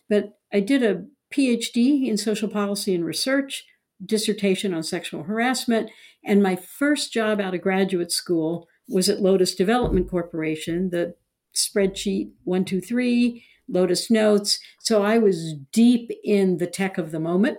But 0.08 0.38
I 0.52 0.60
did 0.60 0.82
a 0.82 1.04
PhD 1.32 2.06
in 2.06 2.16
social 2.16 2.48
policy 2.48 2.94
and 2.94 3.04
research, 3.04 3.64
dissertation 4.04 4.72
on 4.72 4.84
sexual 4.84 5.24
harassment, 5.24 5.90
and 6.24 6.42
my 6.42 6.56
first 6.56 7.12
job 7.12 7.40
out 7.40 7.54
of 7.54 7.60
graduate 7.60 8.12
school 8.12 8.68
was 8.88 9.08
at 9.08 9.20
Lotus 9.20 9.54
Development 9.54 10.08
Corporation, 10.08 10.90
the 10.90 11.14
spreadsheet 11.54 12.30
123, 12.44 13.44
Lotus 13.68 14.10
Notes. 14.10 14.58
So 14.80 15.02
I 15.02 15.18
was 15.18 15.54
deep 15.72 16.10
in 16.22 16.58
the 16.58 16.66
tech 16.66 16.98
of 16.98 17.10
the 17.10 17.20
moment. 17.20 17.58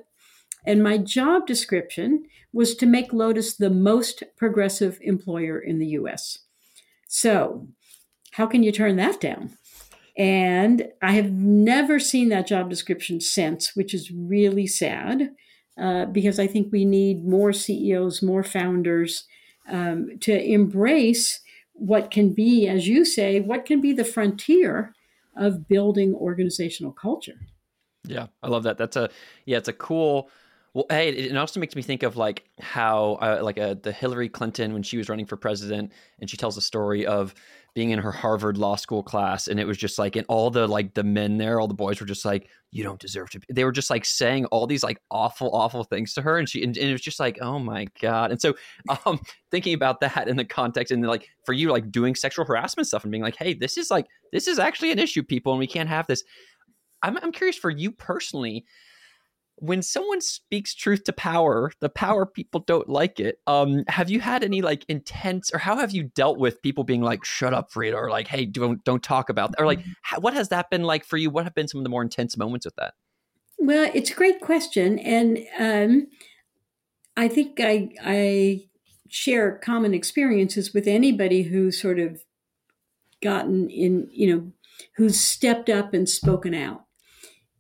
And 0.66 0.84
my 0.84 0.98
job 0.98 1.48
description 1.48 2.26
was 2.54 2.76
to 2.76 2.86
make 2.86 3.14
Lotus 3.14 3.56
the 3.56 3.70
most 3.70 4.24
progressive 4.38 4.98
employer 5.02 5.60
in 5.60 5.80
the 5.80 5.88
US. 5.88 6.40
So, 7.08 7.68
how 8.32 8.46
can 8.46 8.64
you 8.64 8.72
turn 8.72 8.96
that 8.98 9.22
down? 9.22 9.52
And 10.18 10.90
I 11.02 11.14
have 11.14 11.32
never 11.32 12.00
seen 12.00 12.30
that 12.30 12.48
job 12.48 12.70
description 12.70 13.20
since, 13.20 13.76
which 13.76 13.94
is 13.94 14.12
really 14.12 14.68
sad 14.68 15.32
uh, 15.80 16.06
because 16.06 16.40
I 16.40 16.48
think 16.48 16.72
we 16.72 16.86
need 16.86 17.26
more 17.26 17.52
CEOs, 17.52 18.22
more 18.22 18.44
founders 18.44 19.26
um, 19.68 20.18
to 20.22 20.42
embrace 20.42 21.42
what 21.74 22.12
can 22.12 22.34
be, 22.34 22.68
as 22.68 22.88
you 22.88 23.04
say, 23.04 23.42
what 23.42 23.66
can 23.66 23.82
be 23.82 23.92
the 23.92 24.06
frontier 24.06 24.94
of 25.36 25.68
building 25.68 26.14
organizational 26.14 26.94
culture. 26.94 27.40
Yeah, 28.08 28.28
I 28.42 28.48
love 28.48 28.64
that. 28.64 28.78
That's 28.78 28.96
a 28.96 29.10
yeah, 29.46 29.58
it's 29.58 29.68
a 29.68 29.74
cool 29.74 30.30
well, 30.76 30.86
hey, 30.90 31.08
it 31.08 31.38
also 31.38 31.62
makes 31.62 31.74
me 31.74 31.82
think 31.82 32.04
of 32.04 32.18
like 32.18 32.44
how, 32.60 33.14
uh, 33.22 33.40
like 33.42 33.58
uh, 33.58 33.76
the 33.82 33.94
Hillary 33.94 34.28
Clinton 34.28 34.74
when 34.74 34.84
she 34.84 34.98
was 34.98 35.08
running 35.08 35.26
for 35.26 35.38
president, 35.38 35.94
and 36.20 36.30
she 36.30 36.36
tells 36.36 36.58
a 36.58 36.62
story 36.62 37.06
of 37.06 37.34
being 37.76 37.92
in 37.92 38.00
her 38.00 38.12
Harvard 38.12 38.58
Law 38.58 38.76
School 38.76 39.02
class, 39.02 39.48
and 39.48 39.58
it 39.58 39.66
was 39.66 39.78
just 39.78 39.98
like, 39.98 40.18
and 40.18 40.26
all 40.28 40.52
the 40.52 40.68
like 40.68 40.94
the 40.94 41.04
men 41.06 41.38
there, 41.38 41.62
all 41.62 41.70
the 41.70 41.74
boys 41.74 42.02
were 42.02 42.06
just 42.06 42.26
like, 42.26 42.50
"You 42.72 42.84
don't 42.84 43.00
deserve 43.00 43.30
to." 43.30 43.40
Be. 43.40 43.46
They 43.50 43.64
were 43.64 43.72
just 43.72 43.90
like 43.90 44.04
saying 44.04 44.48
all 44.48 44.68
these 44.68 44.84
like 44.84 45.00
awful, 45.10 45.56
awful 45.56 45.86
things 45.86 46.14
to 46.16 46.22
her, 46.22 46.38
and 46.38 46.50
she, 46.50 46.62
and, 46.62 46.76
and 46.76 46.90
it 46.90 46.92
was 46.92 47.02
just 47.02 47.22
like, 47.22 47.38
"Oh 47.42 47.58
my 47.58 47.88
god!" 48.02 48.32
And 48.32 48.42
so, 48.42 48.54
um, 49.06 49.22
thinking 49.52 49.76
about 49.76 50.02
that 50.02 50.28
in 50.28 50.36
the 50.36 50.44
context, 50.44 50.92
and 50.92 51.08
like 51.08 51.30
for 51.46 51.54
you, 51.54 51.72
like 51.72 51.90
doing 51.90 52.16
sexual 52.16 52.44
harassment 52.44 52.88
stuff, 52.88 53.04
and 53.04 53.12
being 53.12 53.24
like, 53.24 53.38
"Hey, 53.38 53.54
this 53.54 53.78
is 53.78 53.90
like 53.90 54.08
this 54.34 54.46
is 54.46 54.60
actually 54.60 54.92
an 54.92 55.00
issue, 55.00 55.24
people, 55.24 55.54
and 55.54 55.60
we 55.60 55.68
can't 55.68 55.88
have 55.88 56.06
this." 56.06 56.26
I'm, 57.02 57.18
I'm 57.18 57.32
curious 57.32 57.56
for 57.56 57.70
you 57.70 57.92
personally 57.92 58.66
when 59.58 59.82
someone 59.82 60.22
speaks 60.22 60.76
truth 60.76 61.04
to 61.06 61.14
power, 61.14 61.72
the 61.80 61.90
power 61.90 62.26
people 62.26 62.62
don't 62.62 62.90
like 62.90 63.20
it. 63.20 63.40
Um, 63.48 63.84
have 63.88 64.10
you 64.10 64.20
had 64.20 64.44
any 64.44 64.62
like 64.62 64.86
intense, 64.90 65.52
or 65.54 65.60
how 65.60 65.78
have 65.78 65.92
you 65.92 66.04
dealt 66.04 66.38
with 66.38 66.62
people 66.62 66.84
being 66.84 67.02
like, 67.02 67.24
"Shut 67.24 67.54
up, 67.54 67.72
Freada," 67.72 67.96
or 67.96 68.10
like, 68.10 68.28
"Hey, 68.28 68.46
don't 68.46 68.84
don't 68.84 69.04
talk 69.04 69.30
about 69.30 69.52
that," 69.52 69.62
or 69.62 69.66
like, 69.66 69.80
how, 70.02 70.20
what 70.20 70.34
has 70.34 70.50
that 70.50 70.70
been 70.70 70.84
like 70.84 71.06
for 71.06 71.18
you? 71.18 71.30
What 71.30 71.46
have 71.46 71.56
been 71.56 71.68
some 71.68 71.80
of 71.80 71.84
the 71.84 71.90
more 71.90 72.02
intense 72.02 72.38
moments 72.38 72.66
with 72.66 72.76
that? 72.76 72.94
Well, 73.58 73.90
it's 73.94 74.12
a 74.12 74.16
great 74.16 74.42
question, 74.42 75.00
and 75.00 75.40
um, 75.60 76.08
I 77.16 77.28
think 77.28 77.60
I 77.62 77.90
I 78.04 78.62
share 79.08 79.58
common 79.58 79.94
experiences 79.94 80.74
with 80.74 80.88
anybody 80.88 81.44
who's 81.44 81.82
sort 81.82 82.00
of 82.00 82.22
gotten 83.22 83.70
in, 83.70 84.10
you 84.12 84.36
know, 84.36 84.52
who's 84.98 85.20
stepped 85.20 85.70
up 85.70 85.94
and 85.94 86.10
spoken 86.10 86.54
out 86.54 86.85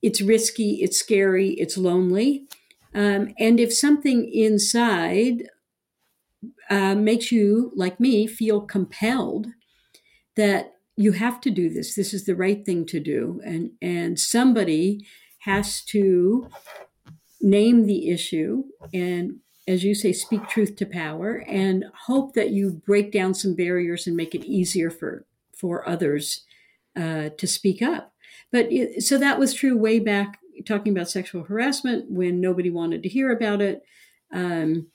it's 0.06 0.22
risky, 0.22 0.84
it's 0.84 0.98
scary, 0.98 1.50
it's 1.54 1.78
lonely. 1.78 2.48
Um, 2.94 3.34
and 3.40 3.60
if 3.60 3.74
something 3.74 4.30
inside 4.32 5.50
uh, 6.70 6.94
makes 6.94 7.32
you, 7.32 7.72
like 7.76 8.00
me, 8.00 8.28
feel 8.28 8.62
compelled 8.62 9.48
that 10.36 10.74
you 10.96 11.14
have 11.14 11.42
to 11.42 11.50
do 11.50 11.70
this, 11.70 11.96
this 11.96 12.14
is 12.14 12.26
the 12.26 12.36
right 12.36 12.64
thing 12.64 12.86
to 12.86 13.00
do, 13.00 13.42
and, 13.44 13.72
and 13.82 14.20
somebody 14.20 15.06
has 15.40 15.82
to 15.86 16.50
name 17.42 17.86
the 17.86 18.10
issue 18.10 18.64
and 18.94 19.40
as 19.68 19.84
you 19.84 19.96
say, 19.96 20.14
speak 20.14 20.48
truth 20.48 20.76
to 20.76 20.86
power 20.86 21.44
and 21.48 21.86
hope 22.06 22.36
that 22.36 22.52
you 22.52 22.82
break 22.86 23.12
down 23.12 23.34
some 23.34 23.56
barriers 23.56 24.06
and 24.06 24.16
make 24.16 24.36
it 24.36 24.46
easier 24.46 24.92
for, 24.92 25.26
for 25.58 25.88
others 25.90 26.46
uh, 26.96 27.30
to 27.38 27.48
speak 27.48 27.82
up. 27.82 28.14
But 28.56 28.72
it, 28.72 29.04
so 29.04 29.18
that 29.18 29.38
was 29.38 29.54
true 29.54 29.78
way 29.78 30.00
back 30.00 30.40
talking 30.66 30.94
about 30.94 31.10
sexual 31.10 31.44
harassment 31.44 32.10
when 32.10 32.40
nobody 32.40 32.70
wanted 32.70 33.04
to 33.04 33.10
hear 33.10 33.34
about 33.34 33.60
it. 33.60 33.84
Um, 34.32 34.88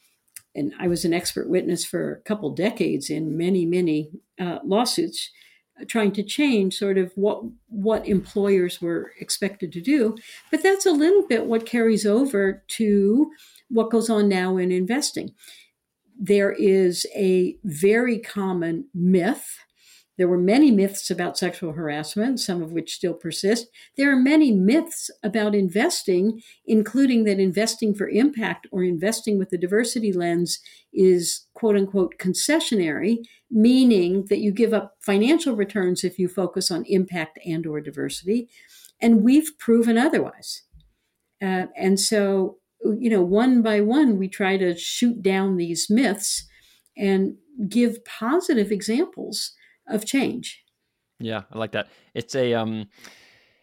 and 0.55 0.73
I 0.81 0.88
was 0.88 1.05
an 1.05 1.12
expert 1.12 1.47
witness 1.47 1.85
for 1.85 2.14
a 2.14 2.23
couple 2.23 2.55
decades 2.55 3.11
in 3.11 3.37
many, 3.37 3.67
many 3.67 4.12
uh, 4.40 4.61
lawsuits 4.64 5.31
uh, 5.79 5.85
trying 5.87 6.12
to 6.12 6.23
change 6.23 6.79
sort 6.79 6.97
of 6.97 7.12
what 7.17 7.43
what 7.69 8.09
employers 8.09 8.81
were 8.81 9.12
expected 9.21 9.73
to 9.73 9.83
do. 9.83 10.17
But 10.50 10.62
that's 10.62 10.87
a 10.87 10.90
little 10.90 11.26
bit 11.29 11.45
what 11.45 11.67
carries 11.67 12.07
over 12.07 12.64
to 12.79 13.31
what 13.69 13.90
goes 13.90 14.09
on 14.09 14.26
now 14.26 14.57
in 14.57 14.73
investing. 14.73 15.35
there 16.19 16.52
is 16.52 17.07
a 17.17 17.57
very 17.64 18.19
common 18.19 18.87
myth 18.95 19.59
there 20.21 20.29
were 20.29 20.37
many 20.37 20.71
myths 20.71 21.11
about 21.11 21.39
sexual 21.39 21.73
harassment, 21.73 22.39
some 22.39 22.62
of 22.62 22.73
which 22.73 22.93
still 22.93 23.15
persist. 23.15 23.69
There 23.97 24.12
are 24.12 24.21
many 24.21 24.53
myths 24.53 25.11
about 25.23 25.55
investing, 25.55 26.43
including 26.67 27.25
that 27.25 27.41
investing 27.41 27.95
for 27.95 28.07
impact 28.07 28.67
or 28.71 28.85
investing 28.85 29.39
with 29.39 29.49
the 29.49 29.57
diversity 29.57 30.12
lens 30.12 30.61
is 30.93 31.47
quote 31.55 31.75
unquote 31.75 32.19
concessionary, 32.19 33.25
meaning 33.50 34.27
that 34.29 34.41
you 34.41 34.53
give 34.53 34.75
up 34.75 34.97
financial 35.00 35.57
returns 35.57 36.05
if 36.05 36.19
you 36.19 36.29
focus 36.29 36.71
on 36.71 36.85
impact 36.85 37.39
and 37.47 37.67
or 37.67 37.81
diversity. 37.81 38.50
And 39.00 39.25
we've 39.25 39.59
proven 39.59 39.97
otherwise. 39.97 40.65
Uh, 41.41 41.69
and 41.75 41.99
so, 41.99 42.59
you 42.85 43.09
know, 43.09 43.23
one 43.23 43.62
by 43.62 43.81
one, 43.81 44.19
we 44.19 44.29
try 44.29 44.59
to 44.59 44.77
shoot 44.77 45.23
down 45.23 45.57
these 45.57 45.89
myths 45.89 46.47
and 46.95 47.37
give 47.71 48.05
positive 48.05 48.71
examples 48.71 49.55
of 49.90 50.04
change. 50.04 50.64
Yeah, 51.18 51.42
I 51.52 51.59
like 51.59 51.73
that. 51.73 51.88
It's 52.14 52.35
a 52.35 52.54
um 52.54 52.87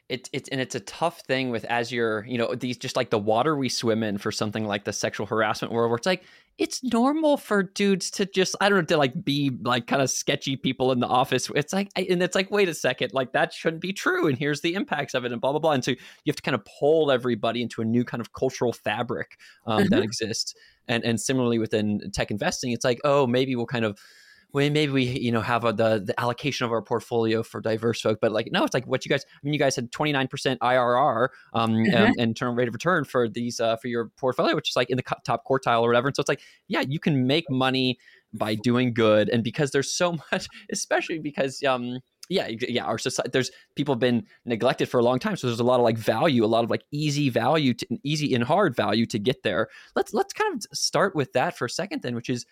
it's 0.09 0.29
it's 0.31 0.47
and 0.49 0.61
it's 0.61 0.75
a 0.75 0.79
tough 0.79 1.21
thing 1.21 1.49
with 1.49 1.65
as 1.65 1.91
you're 1.91 2.25
you 2.25 2.37
know 2.37 2.55
these 2.55 2.77
just 2.77 2.95
like 2.95 3.09
the 3.09 3.19
water 3.19 3.57
we 3.57 3.67
swim 3.67 4.03
in 4.03 4.17
for 4.17 4.31
something 4.31 4.65
like 4.65 4.85
the 4.85 4.93
sexual 4.93 5.25
harassment 5.25 5.73
world 5.73 5.89
where 5.89 5.97
it's 5.97 6.05
like 6.05 6.23
it's 6.57 6.81
normal 6.81 7.35
for 7.35 7.61
dudes 7.61 8.09
to 8.09 8.25
just 8.25 8.55
i 8.61 8.69
don't 8.69 8.77
know 8.79 8.85
to 8.85 8.95
like 8.95 9.25
be 9.25 9.51
like 9.63 9.85
kind 9.85 10.01
of 10.01 10.09
sketchy 10.09 10.55
people 10.55 10.93
in 10.93 10.99
the 10.99 11.07
office 11.07 11.49
it's 11.55 11.73
like 11.73 11.89
and 11.95 12.23
it's 12.23 12.35
like 12.35 12.49
wait 12.49 12.69
a 12.69 12.73
second 12.73 13.11
like 13.13 13.33
that 13.33 13.51
shouldn't 13.51 13.81
be 13.81 13.91
true 13.91 14.27
and 14.27 14.37
here's 14.37 14.61
the 14.61 14.75
impacts 14.75 15.13
of 15.13 15.25
it 15.25 15.31
and 15.33 15.41
blah 15.41 15.51
blah 15.51 15.59
blah 15.59 15.73
and 15.73 15.83
so 15.83 15.91
you 15.91 15.97
have 16.27 16.37
to 16.37 16.41
kind 16.41 16.55
of 16.55 16.65
pull 16.79 17.11
everybody 17.11 17.61
into 17.61 17.81
a 17.81 17.85
new 17.85 18.05
kind 18.05 18.21
of 18.21 18.31
cultural 18.31 18.71
fabric 18.71 19.37
um, 19.65 19.83
that 19.83 19.91
mm-hmm. 19.91 20.03
exists 20.03 20.53
and 20.87 21.03
and 21.03 21.19
similarly 21.19 21.59
within 21.59 21.99
tech 22.13 22.31
investing 22.31 22.71
it's 22.71 22.85
like 22.85 22.99
oh 23.03 23.27
maybe 23.27 23.57
we'll 23.57 23.65
kind 23.65 23.83
of 23.85 23.99
well, 24.53 24.69
maybe 24.69 24.91
we 24.91 25.03
you 25.03 25.31
know 25.31 25.41
have 25.41 25.65
a, 25.65 25.73
the 25.73 26.03
the 26.05 26.19
allocation 26.19 26.65
of 26.65 26.71
our 26.71 26.81
portfolio 26.81 27.43
for 27.43 27.59
diverse 27.59 28.01
folk, 28.01 28.19
but 28.21 28.31
like 28.31 28.49
no, 28.51 28.63
it's 28.63 28.73
like 28.73 28.87
what 28.87 29.05
you 29.05 29.09
guys. 29.09 29.25
I 29.25 29.39
mean, 29.43 29.53
you 29.53 29.59
guys 29.59 29.75
had 29.75 29.91
twenty 29.91 30.11
nine 30.13 30.27
percent 30.27 30.59
IRR 30.61 31.27
um, 31.53 31.73
mm-hmm. 31.73 31.95
um, 31.95 32.13
internal 32.17 32.55
rate 32.55 32.67
of 32.67 32.73
return 32.73 33.03
for 33.03 33.27
these 33.27 33.59
uh, 33.59 33.75
for 33.75 33.87
your 33.87 34.09
portfolio, 34.17 34.55
which 34.55 34.69
is 34.69 34.75
like 34.75 34.89
in 34.89 34.97
the 34.97 35.03
top 35.25 35.43
quartile 35.45 35.81
or 35.81 35.87
whatever. 35.89 36.07
And 36.07 36.15
so 36.15 36.21
it's 36.21 36.29
like 36.29 36.41
yeah, 36.67 36.83
you 36.87 36.99
can 36.99 37.27
make 37.27 37.49
money 37.49 37.97
by 38.33 38.55
doing 38.55 38.93
good, 38.93 39.29
and 39.29 39.43
because 39.43 39.71
there's 39.71 39.93
so 39.93 40.13
much, 40.31 40.47
especially 40.71 41.19
because 41.19 41.61
um 41.63 41.99
yeah 42.29 42.49
yeah 42.67 42.83
our 42.83 42.97
society 42.97 43.29
there's 43.31 43.51
people 43.75 43.93
have 43.93 43.99
been 43.99 44.25
neglected 44.45 44.89
for 44.89 44.99
a 44.99 45.03
long 45.03 45.17
time 45.17 45.37
so 45.37 45.47
there's 45.47 45.61
a 45.61 45.63
lot 45.63 45.79
of 45.79 45.83
like 45.83 45.97
value 45.97 46.43
a 46.43 46.45
lot 46.45 46.63
of 46.63 46.69
like 46.69 46.83
easy 46.91 47.29
value 47.29 47.73
to 47.73 47.87
easy 48.03 48.33
and 48.35 48.43
hard 48.43 48.75
value 48.75 49.05
to 49.05 49.17
get 49.17 49.43
there 49.43 49.69
let's 49.95 50.13
let's 50.13 50.33
kind 50.33 50.53
of 50.53 50.77
start 50.77 51.15
with 51.15 51.31
that 51.31 51.57
for 51.57 51.65
a 51.65 51.69
second 51.69 52.01
then 52.01 52.15
which 52.15 52.29
is 52.29 52.45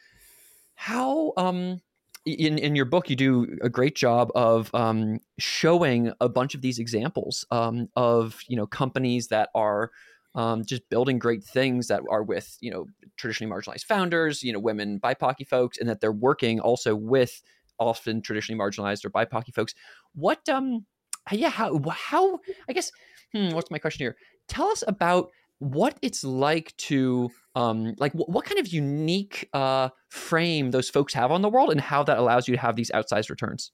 how 0.75 1.33
um 1.37 1.81
in 2.25 2.57
in 2.57 2.75
your 2.75 2.85
book 2.85 3.09
you 3.09 3.15
do 3.15 3.57
a 3.61 3.69
great 3.69 3.95
job 3.95 4.31
of 4.35 4.73
um, 4.73 5.19
showing 5.37 6.11
a 6.19 6.27
bunch 6.27 6.55
of 6.55 6.61
these 6.61 6.79
examples 6.79 7.45
um, 7.51 7.87
of 7.95 8.39
you 8.47 8.55
know 8.55 8.65
companies 8.65 9.27
that 9.27 9.49
are 9.53 9.91
um, 10.33 10.65
just 10.65 10.87
building 10.89 11.19
great 11.19 11.43
things 11.43 11.87
that 11.87 12.01
are 12.09 12.23
with 12.23 12.57
you 12.61 12.71
know 12.71 12.87
traditionally 13.15 13.53
marginalized 13.53 13.83
founders 13.85 14.41
you 14.41 14.51
know 14.51 14.59
women 14.59 14.99
bipoc 14.99 15.47
folks 15.47 15.77
and 15.77 15.87
that 15.87 16.01
they're 16.01 16.11
working 16.11 16.59
also 16.59 16.95
with 16.95 17.41
often 17.77 18.21
traditionally 18.21 18.59
marginalized 18.59 19.05
or 19.05 19.09
bipoc 19.09 19.53
folks. 19.53 19.75
What 20.13 20.47
um 20.49 20.85
yeah 21.31 21.49
how 21.49 21.79
how 21.89 22.39
i 22.69 22.73
guess 22.73 22.91
hmm, 23.33 23.49
what's 23.51 23.71
my 23.71 23.79
question 23.79 24.03
here? 24.03 24.15
Tell 24.47 24.67
us 24.67 24.83
about 24.87 25.31
what 25.59 25.97
it's 26.01 26.23
like 26.23 26.75
to 26.77 27.29
um, 27.55 27.95
like 27.97 28.13
w- 28.13 28.31
what 28.31 28.45
kind 28.45 28.59
of 28.59 28.67
unique 28.67 29.49
uh, 29.53 29.89
frame 30.09 30.71
those 30.71 30.89
folks 30.89 31.13
have 31.13 31.31
on 31.31 31.41
the 31.41 31.49
world 31.49 31.71
and 31.71 31.79
how 31.79 32.03
that 32.03 32.17
allows 32.17 32.47
you 32.47 32.55
to 32.55 32.61
have 32.61 32.75
these 32.75 32.91
outsized 32.91 33.29
returns? 33.29 33.71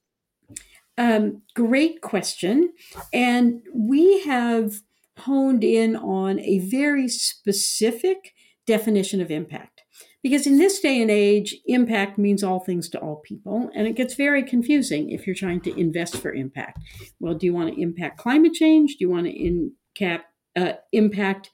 Um, 0.98 1.42
great 1.54 2.02
question 2.02 2.72
and 3.12 3.62
we 3.74 4.22
have 4.24 4.74
honed 5.18 5.64
in 5.64 5.96
on 5.96 6.38
a 6.40 6.58
very 6.58 7.08
specific 7.08 8.34
definition 8.66 9.20
of 9.20 9.30
impact 9.30 9.82
because 10.22 10.46
in 10.46 10.58
this 10.58 10.80
day 10.80 11.00
and 11.00 11.10
age 11.10 11.56
impact 11.66 12.18
means 12.18 12.44
all 12.44 12.60
things 12.60 12.90
to 12.90 12.98
all 12.98 13.16
people 13.24 13.70
and 13.74 13.86
it 13.86 13.96
gets 13.96 14.14
very 14.14 14.42
confusing 14.42 15.10
if 15.10 15.26
you're 15.26 15.34
trying 15.34 15.62
to 15.62 15.74
invest 15.78 16.18
for 16.18 16.32
impact. 16.32 16.78
Well 17.20 17.34
do 17.34 17.46
you 17.46 17.54
want 17.54 17.74
to 17.74 17.80
impact 17.80 18.18
climate 18.18 18.52
change? 18.52 18.96
Do 18.98 19.04
you 19.06 19.10
want 19.10 19.26
to 19.26 19.32
in 19.32 19.72
cap, 19.94 20.26
uh, 20.54 20.74
impact 20.92 21.50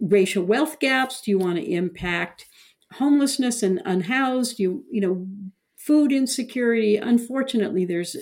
racial 0.00 0.44
wealth 0.44 0.78
gaps? 0.78 1.20
Do 1.20 1.30
you 1.30 1.38
want 1.38 1.56
to 1.56 1.70
impact 1.70 2.46
homelessness 2.94 3.62
and 3.62 3.80
unhoused? 3.84 4.58
You 4.58 4.84
you 4.90 5.00
know 5.00 5.26
food 5.76 6.12
insecurity. 6.12 6.96
Unfortunately, 6.96 7.84
there's 7.84 8.16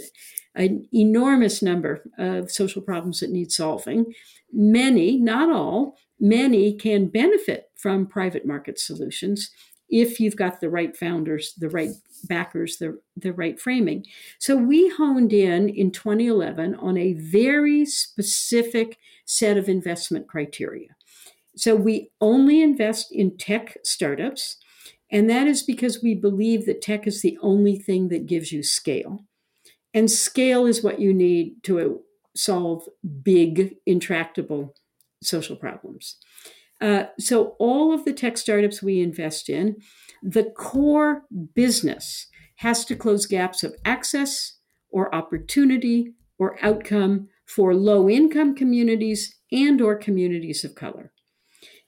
an 0.54 0.87
enormous 0.93 1.62
number 1.62 2.04
of 2.19 2.50
social 2.50 2.83
problems 2.83 3.21
that 3.21 3.31
need 3.31 3.50
solving. 3.50 4.12
Many, 4.52 5.19
not 5.19 5.50
all, 5.50 5.97
many 6.21 6.76
can 6.76 7.09
benefit 7.09 7.71
from 7.76 8.07
private 8.07 8.47
market 8.47 8.78
solutions 8.78 9.50
if 9.88 10.19
you've 10.19 10.37
got 10.37 10.61
the 10.61 10.71
right 10.71 10.97
founders, 10.97 11.54
the 11.59 11.69
right 11.69 11.90
backers, 12.25 12.78
the, 12.78 12.99
the 13.16 13.33
right 13.33 13.61
framing. 13.61 14.04
So 14.38 14.57
we 14.57 14.88
honed 14.88 15.33
in 15.33 15.69
in 15.69 15.90
2011 15.90 16.75
on 16.76 16.97
a 16.97 17.12
very 17.14 17.85
specific 17.85 18.99
set 19.25 19.57
of 19.57 19.69
investment 19.69 20.28
criteria. 20.28 20.88
So 21.56 21.75
we 21.75 22.11
only 22.20 22.62
invest 22.62 23.08
in 23.12 23.37
tech 23.37 23.76
startups. 23.84 24.56
And 25.11 25.30
that 25.30 25.46
is 25.46 25.62
because 25.62 26.02
we 26.02 26.14
believe 26.14 26.66
that 26.66 26.82
tech 26.82 27.06
is 27.06 27.23
the 27.23 27.38
only 27.40 27.78
thing 27.78 28.08
that 28.08 28.26
gives 28.26 28.52
you 28.52 28.62
scale. 28.62 29.25
And 29.92 30.11
scale 30.11 30.66
is 30.66 30.82
what 30.82 30.99
you 31.00 31.14
need 31.14 31.62
to 31.64 32.00
solve 32.34 32.84
big, 33.23 33.76
intractable 33.87 34.75
social 35.23 35.56
problems. 35.56 36.16
Uh, 36.80 37.04
so, 37.18 37.54
all 37.61 37.94
of 37.94 38.04
the 38.04 38.12
tech 38.12 38.37
startups 38.37 38.82
we 38.82 39.00
invest 39.00 39.49
in, 39.49 39.76
the 40.23 40.44
core 40.56 41.23
business 41.54 42.26
has 42.56 42.84
to 42.87 42.96
close 42.96 43.26
gaps 43.26 43.62
of 43.62 43.76
access 43.84 44.58
or 44.90 45.14
opportunity 45.14 46.14
or 46.38 46.58
outcome 46.62 47.28
for 47.46 47.75
low 47.75 48.08
income 48.08 48.54
communities 48.54 49.37
and 49.52 49.80
or 49.80 49.94
communities 49.96 50.64
of 50.64 50.75
color 50.75 51.13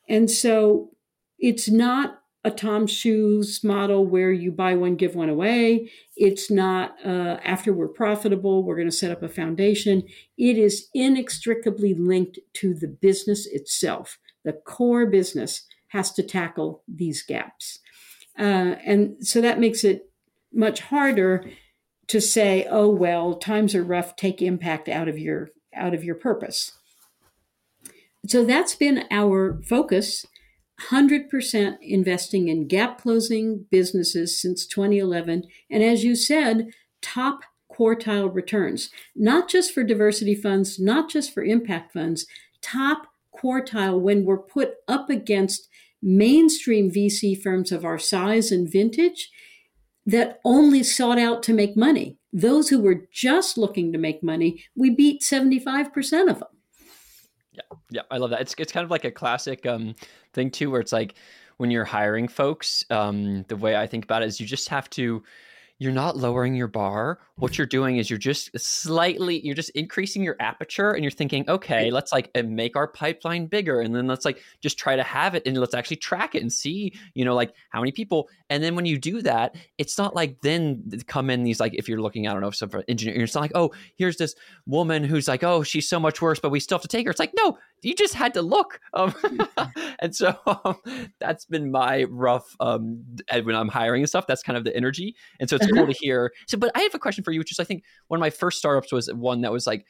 and 0.08 0.30
so 0.30 0.90
it's 1.38 1.68
not 1.68 2.22
a 2.44 2.50
TOMS 2.50 2.92
Shoes 2.92 3.64
model 3.64 4.06
where 4.06 4.30
you 4.30 4.52
buy 4.52 4.74
one, 4.74 4.94
give 4.94 5.16
one 5.16 5.28
away. 5.28 5.90
It's 6.14 6.48
not 6.48 6.94
uh, 7.04 7.38
after 7.44 7.72
we're 7.72 7.88
profitable, 7.88 8.62
we're 8.62 8.76
going 8.76 8.88
to 8.88 8.96
set 8.96 9.10
up 9.10 9.24
a 9.24 9.28
foundation. 9.28 10.04
It 10.38 10.56
is 10.56 10.88
inextricably 10.94 11.92
linked 11.92 12.38
to 12.54 12.72
the 12.72 12.86
business 12.86 13.46
itself. 13.46 14.18
The 14.44 14.52
core 14.52 15.06
business 15.06 15.66
has 15.88 16.12
to 16.12 16.22
tackle 16.22 16.84
these 16.86 17.22
gaps. 17.22 17.80
Uh, 18.38 18.76
and 18.84 19.26
so 19.26 19.40
that 19.40 19.58
makes 19.58 19.82
it 19.82 20.10
much 20.52 20.82
harder 20.82 21.50
to 22.06 22.20
say, 22.20 22.64
oh, 22.70 22.88
well, 22.88 23.34
times 23.34 23.74
are 23.74 23.82
rough, 23.82 24.14
take 24.14 24.40
impact 24.40 24.88
out 24.88 25.08
of 25.08 25.18
your 25.18 25.50
out 25.74 25.94
of 25.94 26.04
your 26.04 26.14
purpose. 26.14 26.72
So 28.26 28.44
that's 28.44 28.74
been 28.74 29.04
our 29.10 29.60
focus 29.62 30.26
100% 30.90 31.76
investing 31.80 32.48
in 32.48 32.68
gap 32.68 33.00
closing 33.00 33.66
businesses 33.70 34.40
since 34.40 34.66
2011. 34.66 35.44
And 35.70 35.82
as 35.82 36.04
you 36.04 36.14
said, 36.14 36.70
top 37.00 37.40
quartile 37.72 38.32
returns, 38.32 38.90
not 39.14 39.48
just 39.48 39.72
for 39.72 39.82
diversity 39.82 40.34
funds, 40.34 40.78
not 40.78 41.10
just 41.10 41.32
for 41.32 41.42
impact 41.42 41.92
funds, 41.92 42.26
top 42.62 43.06
quartile 43.34 44.00
when 44.00 44.24
we're 44.24 44.38
put 44.38 44.74
up 44.88 45.10
against 45.10 45.68
mainstream 46.02 46.90
VC 46.90 47.40
firms 47.40 47.72
of 47.72 47.84
our 47.84 47.98
size 47.98 48.50
and 48.50 48.70
vintage 48.70 49.30
that 50.04 50.40
only 50.44 50.82
sought 50.82 51.18
out 51.18 51.42
to 51.42 51.52
make 51.52 51.76
money. 51.76 52.16
Those 52.32 52.68
who 52.68 52.80
were 52.80 53.06
just 53.10 53.58
looking 53.58 53.92
to 53.92 53.98
make 53.98 54.22
money, 54.22 54.64
we 54.74 54.90
beat 54.90 55.22
75% 55.22 56.30
of 56.30 56.38
them. 56.38 56.55
Yeah, 57.56 57.62
yeah, 57.90 58.02
I 58.10 58.18
love 58.18 58.30
that. 58.30 58.40
It's 58.42 58.54
it's 58.58 58.72
kind 58.72 58.84
of 58.84 58.90
like 58.90 59.04
a 59.04 59.10
classic 59.10 59.64
um, 59.66 59.94
thing 60.32 60.50
too, 60.50 60.70
where 60.70 60.80
it's 60.80 60.92
like 60.92 61.14
when 61.56 61.70
you're 61.70 61.84
hiring 61.86 62.28
folks, 62.28 62.84
um, 62.90 63.44
the 63.48 63.56
way 63.56 63.76
I 63.76 63.86
think 63.86 64.04
about 64.04 64.22
it 64.22 64.26
is 64.26 64.40
you 64.40 64.46
just 64.46 64.68
have 64.68 64.90
to 64.90 65.22
you're 65.78 65.92
not 65.92 66.16
lowering 66.16 66.54
your 66.54 66.68
bar. 66.68 67.18
What 67.36 67.58
you're 67.58 67.66
doing 67.66 67.98
is 67.98 68.08
you're 68.08 68.18
just 68.18 68.58
slightly, 68.58 69.44
you're 69.44 69.54
just 69.54 69.68
increasing 69.70 70.22
your 70.22 70.36
aperture 70.40 70.92
and 70.92 71.04
you're 71.04 71.10
thinking, 71.10 71.44
okay, 71.50 71.90
let's 71.90 72.12
like 72.12 72.30
make 72.34 72.76
our 72.76 72.88
pipeline 72.88 73.46
bigger. 73.46 73.80
And 73.80 73.94
then 73.94 74.06
let's 74.06 74.24
like 74.24 74.40
just 74.62 74.78
try 74.78 74.96
to 74.96 75.02
have 75.02 75.34
it 75.34 75.42
and 75.44 75.54
let's 75.58 75.74
actually 75.74 75.96
track 75.96 76.34
it 76.34 76.40
and 76.40 76.50
see, 76.50 76.94
you 77.12 77.26
know, 77.26 77.34
like 77.34 77.52
how 77.68 77.80
many 77.80 77.92
people. 77.92 78.30
And 78.48 78.64
then 78.64 78.74
when 78.74 78.86
you 78.86 78.96
do 78.96 79.20
that, 79.22 79.54
it's 79.76 79.98
not 79.98 80.14
like 80.14 80.40
then 80.40 80.82
come 81.06 81.28
in 81.28 81.42
these, 81.42 81.60
like, 81.60 81.74
if 81.74 81.88
you're 81.88 82.00
looking, 82.00 82.26
I 82.26 82.32
don't 82.32 82.40
know, 82.40 82.48
if 82.48 82.56
some 82.56 82.70
engineer, 82.88 83.22
it's 83.22 83.34
not 83.34 83.42
like, 83.42 83.52
oh, 83.54 83.72
here's 83.96 84.16
this 84.16 84.34
woman 84.64 85.04
who's 85.04 85.28
like, 85.28 85.44
oh, 85.44 85.62
she's 85.62 85.88
so 85.88 86.00
much 86.00 86.22
worse, 86.22 86.40
but 86.40 86.50
we 86.50 86.60
still 86.60 86.78
have 86.78 86.82
to 86.82 86.88
take 86.88 87.04
her. 87.04 87.10
It's 87.10 87.20
like, 87.20 87.34
no, 87.36 87.58
you 87.86 87.94
just 87.94 88.14
had 88.14 88.34
to 88.34 88.42
look. 88.42 88.80
Um, 88.94 89.14
and 90.00 90.14
so 90.14 90.36
um, 90.46 90.76
that's 91.20 91.44
been 91.44 91.70
my 91.70 92.04
rough 92.04 92.56
um, 92.60 93.04
when 93.30 93.54
I'm 93.54 93.68
hiring 93.68 94.02
and 94.02 94.08
stuff. 94.08 94.26
That's 94.26 94.42
kind 94.42 94.56
of 94.56 94.64
the 94.64 94.74
energy, 94.76 95.14
and 95.38 95.48
so 95.48 95.56
it's 95.56 95.66
cool 95.66 95.82
uh-huh. 95.82 95.92
to 95.92 95.98
hear. 95.98 96.32
So, 96.48 96.58
but 96.58 96.72
I 96.74 96.80
have 96.80 96.94
a 96.94 96.98
question 96.98 97.22
for 97.22 97.30
you, 97.30 97.38
which 97.38 97.52
is 97.52 97.60
I 97.60 97.64
think 97.64 97.84
one 98.08 98.18
of 98.18 98.20
my 98.20 98.30
first 98.30 98.58
startups 98.58 98.92
was 98.92 99.12
one 99.12 99.42
that 99.42 99.52
was 99.52 99.66
like 99.66 99.86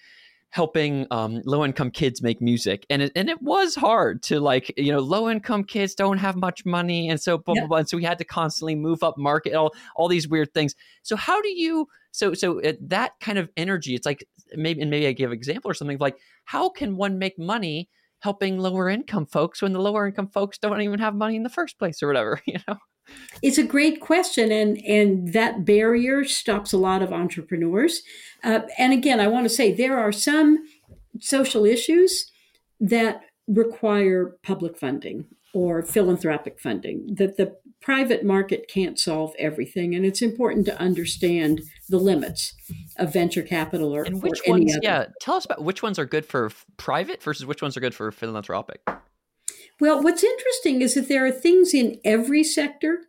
helping 0.50 1.06
um, 1.10 1.42
low 1.44 1.64
income 1.64 1.90
kids 1.90 2.22
make 2.22 2.40
music 2.40 2.86
and 2.88 3.02
it, 3.02 3.12
and 3.16 3.28
it 3.28 3.42
was 3.42 3.74
hard 3.74 4.22
to 4.22 4.38
like 4.38 4.72
you 4.76 4.92
know 4.92 5.00
low 5.00 5.28
income 5.28 5.64
kids 5.64 5.94
don't 5.94 6.18
have 6.18 6.36
much 6.36 6.64
money 6.64 7.10
and 7.10 7.20
so 7.20 7.36
blah, 7.36 7.54
blah, 7.54 7.66
blah. 7.66 7.78
And 7.78 7.88
so 7.88 7.96
we 7.96 8.04
had 8.04 8.16
to 8.18 8.24
constantly 8.24 8.76
move 8.76 9.02
up 9.02 9.18
market 9.18 9.54
all 9.54 9.74
all 9.96 10.06
these 10.06 10.28
weird 10.28 10.54
things 10.54 10.74
so 11.02 11.16
how 11.16 11.42
do 11.42 11.48
you 11.48 11.88
so 12.16 12.34
so 12.34 12.60
uh, 12.62 12.72
that 12.80 13.12
kind 13.20 13.38
of 13.38 13.48
energy 13.56 13.94
it's 13.94 14.06
like 14.06 14.26
maybe 14.54 14.80
and 14.80 14.90
maybe 14.90 15.06
I 15.06 15.12
give 15.12 15.30
an 15.30 15.36
example 15.36 15.70
or 15.70 15.74
something 15.74 15.98
like 15.98 16.16
how 16.44 16.68
can 16.68 16.96
one 16.96 17.18
make 17.18 17.38
money 17.38 17.88
helping 18.20 18.58
lower 18.58 18.88
income 18.88 19.26
folks 19.26 19.62
when 19.62 19.72
the 19.72 19.80
lower 19.80 20.06
income 20.06 20.28
folks 20.28 20.58
don't 20.58 20.80
even 20.80 20.98
have 20.98 21.14
money 21.14 21.36
in 21.36 21.42
the 21.42 21.50
first 21.50 21.78
place 21.78 22.02
or 22.02 22.08
whatever 22.08 22.40
you 22.46 22.58
know 22.66 22.76
it's 23.42 23.58
a 23.58 23.62
great 23.62 24.00
question, 24.00 24.50
and 24.50 24.78
and 24.78 25.32
that 25.32 25.64
barrier 25.64 26.24
stops 26.24 26.72
a 26.72 26.78
lot 26.78 27.02
of 27.02 27.12
entrepreneurs. 27.12 28.02
Uh, 28.42 28.60
and 28.78 28.92
again, 28.92 29.20
I 29.20 29.28
want 29.28 29.44
to 29.44 29.54
say 29.54 29.72
there 29.72 29.98
are 29.98 30.12
some 30.12 30.66
social 31.20 31.64
issues 31.64 32.30
that 32.80 33.22
require 33.46 34.36
public 34.42 34.76
funding 34.76 35.26
or 35.54 35.82
philanthropic 35.82 36.60
funding 36.60 37.14
that 37.14 37.36
the 37.36 37.56
private 37.80 38.24
market 38.24 38.68
can't 38.68 38.98
solve 38.98 39.32
everything 39.38 39.94
and 39.94 40.04
it's 40.04 40.22
important 40.22 40.66
to 40.66 40.80
understand 40.80 41.60
the 41.88 41.98
limits 41.98 42.54
of 42.96 43.12
venture 43.12 43.42
capital 43.42 43.94
or 43.94 44.02
and 44.02 44.22
which 44.22 44.40
or 44.46 44.52
ones 44.52 44.76
yeah 44.82 45.06
tell 45.20 45.34
us 45.36 45.44
about 45.44 45.62
which 45.62 45.82
ones 45.82 45.98
are 45.98 46.06
good 46.06 46.26
for 46.26 46.50
private 46.78 47.22
versus 47.22 47.46
which 47.46 47.62
ones 47.62 47.76
are 47.76 47.80
good 47.80 47.94
for 47.94 48.10
philanthropic 48.10 48.80
well, 49.80 50.02
what's 50.02 50.24
interesting 50.24 50.80
is 50.80 50.94
that 50.94 51.08
there 51.08 51.26
are 51.26 51.32
things 51.32 51.74
in 51.74 52.00
every 52.04 52.42
sector 52.42 53.08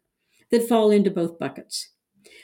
that 0.51 0.67
fall 0.67 0.91
into 0.91 1.09
both 1.09 1.39
buckets. 1.39 1.89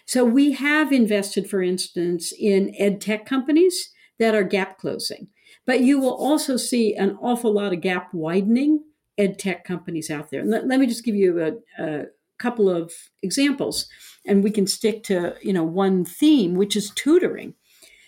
So 0.05 0.23
we 0.23 0.53
have 0.53 0.91
invested, 0.91 1.49
for 1.49 1.61
instance, 1.61 2.33
in 2.37 2.73
ed 2.77 3.01
tech 3.01 3.25
companies 3.25 3.89
that 4.19 4.35
are 4.35 4.43
gap 4.43 4.77
closing, 4.77 5.27
but 5.65 5.81
you 5.81 5.99
will 5.99 6.13
also 6.13 6.57
see 6.57 6.93
an 6.95 7.17
awful 7.21 7.53
lot 7.53 7.73
of 7.73 7.81
gap 7.81 8.13
widening 8.13 8.83
ed 9.17 9.39
tech 9.39 9.63
companies 9.63 10.09
out 10.09 10.29
there. 10.29 10.41
And 10.41 10.49
let, 10.49 10.67
let 10.67 10.79
me 10.79 10.87
just 10.87 11.05
give 11.05 11.15
you 11.15 11.41
a, 11.41 11.83
a 11.83 12.05
couple 12.37 12.69
of 12.69 12.91
examples, 13.21 13.87
and 14.25 14.43
we 14.43 14.51
can 14.51 14.67
stick 14.67 15.03
to 15.03 15.35
you 15.41 15.53
know 15.53 15.63
one 15.63 16.05
theme, 16.05 16.55
which 16.55 16.75
is 16.75 16.91
tutoring. 16.91 17.55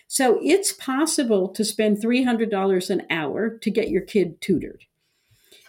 So 0.08 0.38
it's 0.42 0.72
possible 0.72 1.48
to 1.48 1.64
spend 1.64 2.00
$300 2.00 2.90
an 2.90 3.02
hour 3.10 3.58
to 3.58 3.70
get 3.70 3.90
your 3.90 4.02
kid 4.02 4.40
tutored. 4.40 4.84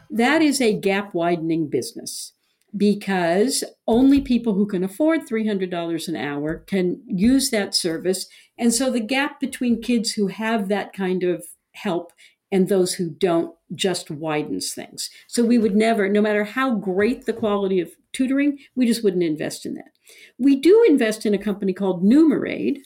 That 0.10 0.42
is 0.42 0.62
a 0.62 0.80
gap 0.80 1.14
widening 1.14 1.70
business 1.70 2.34
because 2.76 3.64
only 3.88 4.22
people 4.22 4.54
who 4.54 4.68
can 4.68 4.84
afford 4.84 5.22
$300 5.22 6.08
an 6.08 6.16
hour 6.16 6.60
can 6.68 7.02
use 7.08 7.50
that 7.50 7.74
service. 7.74 8.28
And 8.58 8.74
so 8.74 8.92
the 8.92 9.00
gap 9.00 9.40
between 9.40 9.82
kids 9.82 10.12
who 10.12 10.28
have 10.28 10.70
that 10.70 10.94
kind 10.94 11.24
of 11.24 11.44
help 11.74 12.12
and 12.52 12.68
those 12.68 12.94
who 12.94 13.10
don't 13.10 13.54
just 13.76 14.10
widens 14.10 14.74
things. 14.74 15.10
So 15.28 15.44
we 15.44 15.58
would 15.58 15.76
never, 15.76 16.08
no 16.08 16.22
matter 16.22 16.44
how 16.44 16.76
great 16.76 17.26
the 17.26 17.34
quality 17.34 17.80
of 17.80 17.92
tutoring, 18.14 18.60
we 18.76 18.88
just 18.88 19.04
wouldn't 19.04 19.24
invest 19.24 19.66
in 19.66 19.76
that. 19.76 19.92
We 20.38 20.56
do 20.56 20.86
invest 20.88 21.26
in 21.26 21.34
a 21.34 21.40
company 21.40 21.74
called 21.74 22.04
Numerade 22.04 22.80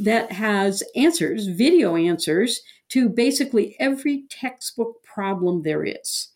that 0.00 0.32
has 0.32 0.82
answers, 0.96 1.46
video 1.46 1.96
answers 1.96 2.60
to 2.88 3.08
basically 3.08 3.76
every 3.78 4.24
textbook 4.28 5.02
problem 5.04 5.62
there 5.62 5.84
is. 5.84 6.28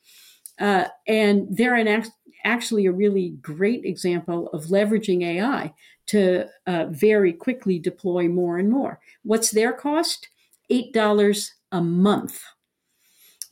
Uh, 0.61 0.87
and 1.07 1.47
they're 1.51 1.75
an 1.75 2.05
actually 2.45 2.87
a 2.87 2.93
really 2.93 3.31
great 3.43 3.85
example 3.85 4.49
of 4.49 4.67
leveraging 4.67 5.23
AI 5.25 5.73
to 6.07 6.47
uh, 6.67 6.87
very 6.89 7.33
quickly 7.33 7.79
deploy 7.79 8.29
more 8.29 8.59
and 8.59 8.71
more. 8.71 9.01
What's 9.23 9.51
their 9.51 9.73
cost? 9.73 10.29
$8 10.71 11.51
a 11.73 11.81
month, 11.81 12.43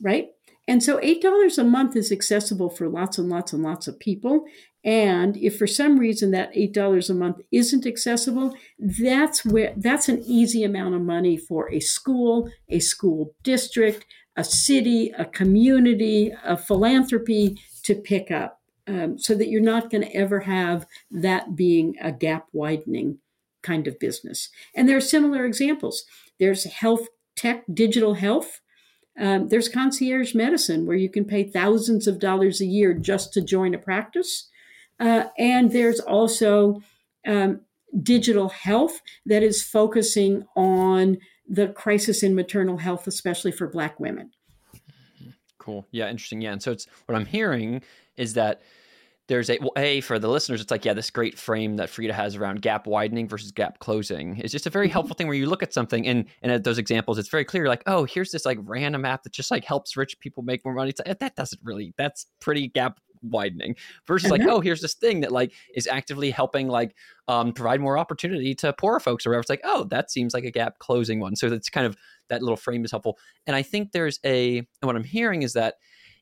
right? 0.01 0.27
And 0.67 0.83
so 0.83 0.97
$8 0.99 1.57
a 1.57 1.63
month 1.63 1.95
is 1.95 2.11
accessible 2.11 2.69
for 2.69 2.89
lots 2.89 3.17
and 3.17 3.29
lots 3.29 3.53
and 3.53 3.63
lots 3.63 3.87
of 3.87 3.99
people. 3.99 4.45
And 4.83 5.37
if 5.37 5.57
for 5.57 5.67
some 5.67 5.97
reason 5.97 6.31
that 6.31 6.53
$8 6.53 7.09
a 7.09 7.13
month 7.13 7.37
isn't 7.51 7.85
accessible, 7.85 8.53
that's 8.77 9.45
where 9.45 9.73
that's 9.77 10.09
an 10.09 10.21
easy 10.25 10.63
amount 10.63 10.95
of 10.95 11.01
money 11.01 11.37
for 11.37 11.71
a 11.71 11.79
school, 11.79 12.49
a 12.69 12.79
school 12.79 13.33
district, 13.43 14.05
a 14.35 14.43
city, 14.43 15.11
a 15.17 15.25
community, 15.25 16.31
a 16.43 16.57
philanthropy 16.57 17.57
to 17.83 17.95
pick 17.95 18.29
up 18.29 18.61
um, 18.87 19.17
so 19.17 19.35
that 19.35 19.49
you're 19.49 19.61
not 19.61 19.89
going 19.89 20.03
to 20.03 20.15
ever 20.15 20.41
have 20.41 20.85
that 21.11 21.55
being 21.55 21.95
a 22.01 22.11
gap 22.11 22.47
widening 22.53 23.19
kind 23.63 23.87
of 23.87 23.99
business. 23.99 24.49
And 24.75 24.87
there 24.87 24.97
are 24.97 25.01
similar 25.01 25.45
examples. 25.45 26.05
There's 26.39 26.65
health 26.65 27.07
tech, 27.35 27.63
digital 27.73 28.15
health. 28.15 28.61
Um, 29.19 29.47
there's 29.47 29.69
concierge 29.69 30.35
medicine 30.35 30.85
where 30.85 30.97
you 30.97 31.09
can 31.09 31.25
pay 31.25 31.43
thousands 31.43 32.07
of 32.07 32.19
dollars 32.19 32.61
a 32.61 32.65
year 32.65 32.93
just 32.93 33.33
to 33.33 33.41
join 33.41 33.73
a 33.73 33.79
practice. 33.79 34.49
Uh, 34.99 35.25
and 35.37 35.71
there's 35.71 35.99
also 35.99 36.81
um, 37.25 37.61
digital 38.01 38.49
health 38.49 39.01
that 39.25 39.43
is 39.43 39.63
focusing 39.63 40.45
on 40.55 41.17
the 41.47 41.67
crisis 41.69 42.23
in 42.23 42.35
maternal 42.35 42.77
health, 42.77 43.07
especially 43.07 43.51
for 43.51 43.67
Black 43.67 43.99
women. 43.99 44.31
Cool. 45.57 45.87
Yeah, 45.91 46.09
interesting. 46.09 46.41
Yeah, 46.41 46.53
and 46.53 46.61
so 46.61 46.71
it's 46.71 46.87
what 47.05 47.15
I'm 47.15 47.25
hearing 47.25 47.81
is 48.15 48.33
that 48.35 48.61
there's 49.27 49.49
a 49.49 49.57
well, 49.59 49.71
a 49.77 50.01
for 50.01 50.19
the 50.19 50.27
listeners 50.27 50.61
it's 50.61 50.71
like 50.71 50.85
yeah 50.85 50.93
this 50.93 51.09
great 51.09 51.37
frame 51.37 51.75
that 51.77 51.89
Freada 51.89 52.11
has 52.11 52.35
around 52.35 52.61
gap 52.61 52.87
widening 52.87 53.27
versus 53.27 53.51
gap 53.51 53.79
closing 53.79 54.37
is 54.37 54.51
just 54.51 54.65
a 54.65 54.69
very 54.69 54.87
mm-hmm. 54.87 54.93
helpful 54.93 55.15
thing 55.15 55.27
where 55.27 55.35
you 55.35 55.47
look 55.47 55.63
at 55.63 55.73
something 55.73 56.07
and 56.07 56.25
and 56.41 56.51
at 56.51 56.63
those 56.63 56.77
examples 56.77 57.17
it's 57.17 57.29
very 57.29 57.45
clear 57.45 57.67
like 57.67 57.83
oh 57.85 58.05
here's 58.05 58.31
this 58.31 58.45
like 58.45 58.57
random 58.61 59.05
app 59.05 59.23
that 59.23 59.33
just 59.33 59.51
like 59.51 59.65
helps 59.65 59.97
rich 59.97 60.19
people 60.19 60.43
make 60.43 60.63
more 60.63 60.73
money 60.73 60.93
like, 61.05 61.19
that 61.19 61.35
doesn't 61.35 61.61
really 61.63 61.93
that's 61.97 62.25
pretty 62.39 62.67
gap 62.67 62.99
widening 63.23 63.75
versus 64.05 64.29
like 64.29 64.41
mm-hmm. 64.41 64.49
oh 64.51 64.59
here's 64.59 64.81
this 64.81 64.93
thing 64.93 65.21
that 65.21 65.31
like 65.31 65.51
is 65.73 65.87
actively 65.87 66.29
helping 66.31 66.67
like 66.67 66.95
um, 67.27 67.51
provide 67.51 67.81
more 67.81 67.97
opportunity 67.97 68.53
to 68.55 68.71
poorer 68.73 68.99
folks 68.99 69.25
or 69.25 69.31
whatever 69.31 69.41
it's 69.41 69.49
like 69.49 69.61
oh 69.63 69.85
that 69.85 70.11
seems 70.11 70.33
like 70.33 70.43
a 70.43 70.51
gap 70.51 70.77
closing 70.79 71.19
one 71.19 71.35
so 71.35 71.49
that's 71.49 71.69
kind 71.69 71.87
of 71.87 71.97
that 72.29 72.41
little 72.41 72.55
frame 72.55 72.85
is 72.85 72.91
helpful 72.91 73.17
and 73.47 73.55
i 73.55 73.61
think 73.61 73.91
there's 73.91 74.19
a 74.23 74.59
and 74.59 74.67
what 74.81 74.95
i'm 74.95 75.03
hearing 75.03 75.41
is 75.41 75.53
that 75.53 75.75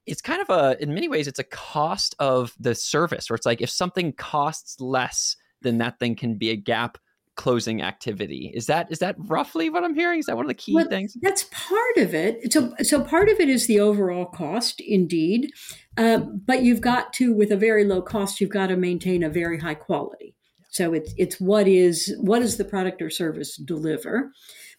it's 0.05 0.21
kind 0.21 0.41
of 0.41 0.49
a 0.49 0.81
in 0.81 0.93
many 0.93 1.07
ways 1.07 1.27
it's 1.27 1.39
a 1.39 1.43
cost 1.43 2.15
of 2.19 2.53
the 2.59 2.75
service 2.75 3.29
where 3.29 3.35
it's 3.35 3.45
like 3.45 3.61
if 3.61 3.69
something 3.69 4.13
costs 4.13 4.79
less 4.79 5.35
then 5.61 5.77
that 5.79 5.99
thing 5.99 6.15
can 6.15 6.35
be 6.37 6.49
a 6.49 6.55
gap 6.55 6.97
closing 7.35 7.81
activity. 7.81 8.51
Is 8.53 8.67
that 8.67 8.91
is 8.91 8.99
that 8.99 9.15
roughly 9.17 9.69
what 9.69 9.83
i'm 9.83 9.93
hearing? 9.93 10.19
Is 10.19 10.25
that 10.25 10.35
one 10.35 10.45
of 10.45 10.49
the 10.49 10.53
key 10.53 10.73
well, 10.73 10.87
things? 10.87 11.17
that's 11.21 11.45
part 11.51 11.97
of 11.97 12.13
it. 12.13 12.51
So 12.51 12.73
so 12.81 13.03
part 13.03 13.29
of 13.29 13.39
it 13.39 13.49
is 13.49 13.67
the 13.67 13.79
overall 13.79 14.25
cost 14.25 14.81
indeed 14.81 15.51
uh, 15.97 16.19
but 16.19 16.63
you've 16.63 16.81
got 16.81 17.13
to 17.13 17.33
with 17.33 17.51
a 17.51 17.57
very 17.57 17.85
low 17.85 18.01
cost 18.01 18.41
you've 18.41 18.49
got 18.49 18.67
to 18.67 18.77
maintain 18.77 19.23
a 19.23 19.29
very 19.29 19.59
high 19.59 19.75
quality. 19.75 20.35
So 20.69 20.93
it's 20.93 21.13
it's 21.17 21.39
what 21.39 21.67
is 21.67 22.15
what 22.19 22.39
does 22.39 22.57
the 22.57 22.65
product 22.65 23.01
or 23.01 23.09
service 23.09 23.57
deliver? 23.57 24.31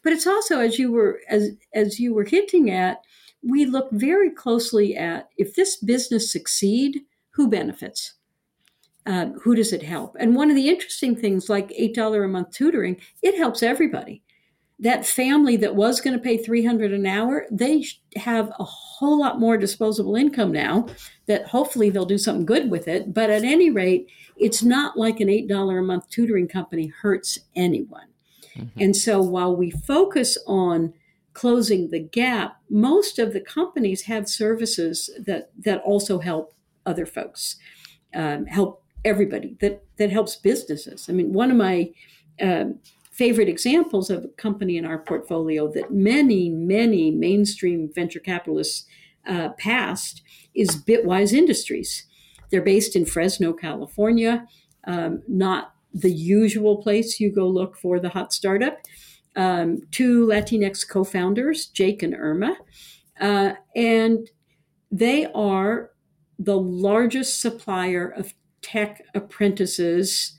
But 0.03 0.13
it's 0.13 0.27
also 0.27 0.61
as 0.61 0.79
you 0.79 0.93
were 0.93 1.21
as 1.29 1.51
as 1.75 1.99
you 1.99 2.15
were 2.15 2.25
hinting 2.25 2.71
at 2.71 2.99
we 3.47 3.65
look 3.65 3.91
very 3.93 4.31
closely 4.31 4.97
at 4.97 5.29
if 5.37 5.55
this 5.55 5.77
business 5.77 6.31
succeed, 6.31 7.03
who 7.31 7.49
benefits? 7.49 8.15
Uh, 9.07 9.27
who 9.43 9.55
does 9.55 9.73
it 9.73 9.83
help? 9.83 10.17
And 10.19 10.35
one 10.35 10.51
of 10.51 10.57
the 10.57 10.69
interesting 10.69 11.15
things, 11.15 11.49
like 11.49 11.69
$8 11.69 12.25
a 12.25 12.29
month 12.29 12.51
tutoring, 12.51 13.01
it 13.23 13.37
helps 13.37 13.63
everybody. 13.63 14.23
That 14.81 15.07
family 15.07 15.57
that 15.59 15.77
was 15.77 16.01
going 16.01 16.17
to 16.17 16.23
pay 16.23 16.37
300 16.37 16.93
an 16.93 17.07
hour, 17.07 17.47
they 17.51 17.87
have 18.17 18.53
a 18.59 18.65
whole 18.65 19.21
lot 19.21 19.39
more 19.39 19.57
disposable 19.57 20.17
income 20.17 20.51
now 20.53 20.87
that 21.27 21.47
hopefully 21.47 21.89
they'll 21.89 22.05
do 22.05 22.19
something 22.19 22.45
good 22.45 22.71
with 22.71 22.89
it. 22.89 23.15
But 23.15 23.31
at 23.31 23.45
any 23.45 23.71
rate, 23.71 24.11
it's 24.37 24.63
not 24.63 24.99
like 24.99 25.21
an 25.21 25.29
$8 25.29 25.79
a 25.79 25.83
month 25.83 26.11
tutoring 26.11 26.49
company 26.49 26.89
hurts 26.89 27.39
anyone. 27.55 28.09
Mm-hmm. 28.57 28.81
And 28.81 28.97
so 28.97 29.23
while 29.23 29.55
we 29.55 29.71
focus 29.71 30.37
on 30.47 30.93
closing 31.37 31.91
the 31.91 32.01
gap, 32.01 32.57
most 32.71 33.19
of 33.19 33.35
the 33.35 33.43
companies 33.43 34.05
have 34.05 34.27
services 34.27 35.11
that 35.19 35.51
that 35.59 35.83
also 35.83 36.19
help 36.19 36.55
other 36.87 37.05
folks, 37.05 37.57
um, 38.15 38.47
help 38.47 38.83
everybody. 39.05 39.55
That 39.61 39.85
that 39.99 40.11
helps 40.11 40.37
businesses. 40.37 41.11
I 41.11 41.13
mean, 41.13 41.35
one 41.35 41.51
of 41.51 41.59
my 41.59 41.91
um, 42.41 42.79
favorite 43.13 43.51
examples 43.51 44.09
of 44.09 44.25
a 44.25 44.29
company 44.29 44.79
in 44.79 44.87
our 44.87 44.99
portfolio 44.99 45.71
that 45.73 45.93
many 45.93 46.49
many 46.49 47.11
mainstream 47.11 47.91
venture 47.95 48.21
capitalists 48.21 48.87
uh, 49.29 49.51
passed 49.59 50.23
is 50.55 50.83
Bitwise 50.89 51.35
Industries. 51.35 52.07
They're 52.51 52.63
based 52.63 52.97
in 52.97 53.05
Fresno, 53.05 53.53
California, 53.53 54.47
um, 54.87 55.23
not 55.29 55.75
the 55.93 56.13
usual 56.13 56.79
place 56.79 57.21
you 57.21 57.31
go 57.31 57.47
look 57.47 57.77
for 57.77 58.01
the 58.01 58.11
hot 58.11 58.33
startup 58.33 58.79
um, 59.37 59.83
two 59.91 60.27
Latinx 60.27 60.89
co 60.89 61.05
founders, 61.05 61.67
Jake 61.67 62.03
and 62.03 62.15
Irma. 62.15 62.57
Uh, 63.21 63.53
and 63.75 64.29
they 64.91 65.27
are 65.35 65.91
the 66.39 66.59
largest 66.59 67.41
supplier 67.41 68.09
of 68.09 68.35
tech 68.63 69.03
apprentices 69.15 70.39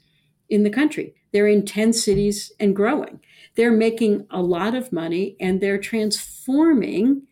in 0.49 0.63
the 0.63 0.69
country. 0.69 1.15
They're 1.31 1.47
in 1.47 1.65
10 1.65 1.93
cities 1.93 2.51
and 2.59 2.75
growing. 2.75 3.19
They're 3.55 3.71
making 3.71 4.27
a 4.29 4.41
lot 4.41 4.75
of 4.75 4.91
money 4.91 5.35
and 5.39 5.59
they're 5.59 5.79
transforming 5.79 7.23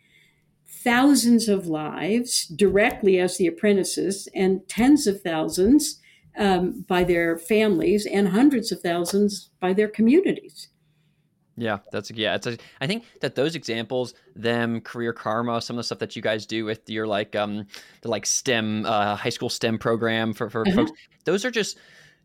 thousands 0.67 1.47
of 1.47 1.67
lives 1.67 2.45
directly 2.47 3.19
as 3.19 3.37
the 3.37 3.47
apprentices 3.47 4.27
and 4.35 4.67
tens 4.67 5.07
of 5.07 5.21
thousands 5.21 5.99
um, 6.37 6.85
by 6.87 7.03
their 7.03 7.37
families 7.37 8.05
and 8.05 8.29
hundreds 8.29 8.71
of 8.71 8.81
thousands 8.81 9.49
by 9.59 9.73
their 9.73 9.87
communities. 9.87 10.69
Yeah, 11.57 11.79
that's 11.91 12.11
yeah. 12.11 12.35
It's 12.35 12.47
a, 12.47 12.57
I 12.81 12.87
think 12.87 13.05
that 13.21 13.35
those 13.35 13.55
examples, 13.55 14.13
them 14.35 14.81
career 14.81 15.13
karma, 15.13 15.61
some 15.61 15.75
of 15.75 15.79
the 15.79 15.83
stuff 15.83 15.99
that 15.99 16.15
you 16.15 16.21
guys 16.21 16.45
do 16.45 16.65
with 16.65 16.89
your 16.89 17.07
like 17.07 17.35
um 17.35 17.65
the 18.01 18.09
like 18.09 18.25
STEM 18.25 18.85
uh, 18.85 19.15
high 19.15 19.29
school 19.29 19.49
STEM 19.49 19.77
program 19.77 20.33
for 20.33 20.49
for 20.49 20.67
uh-huh. 20.67 20.75
folks, 20.75 20.91
those 21.23 21.45
are 21.45 21.51
just 21.51 21.77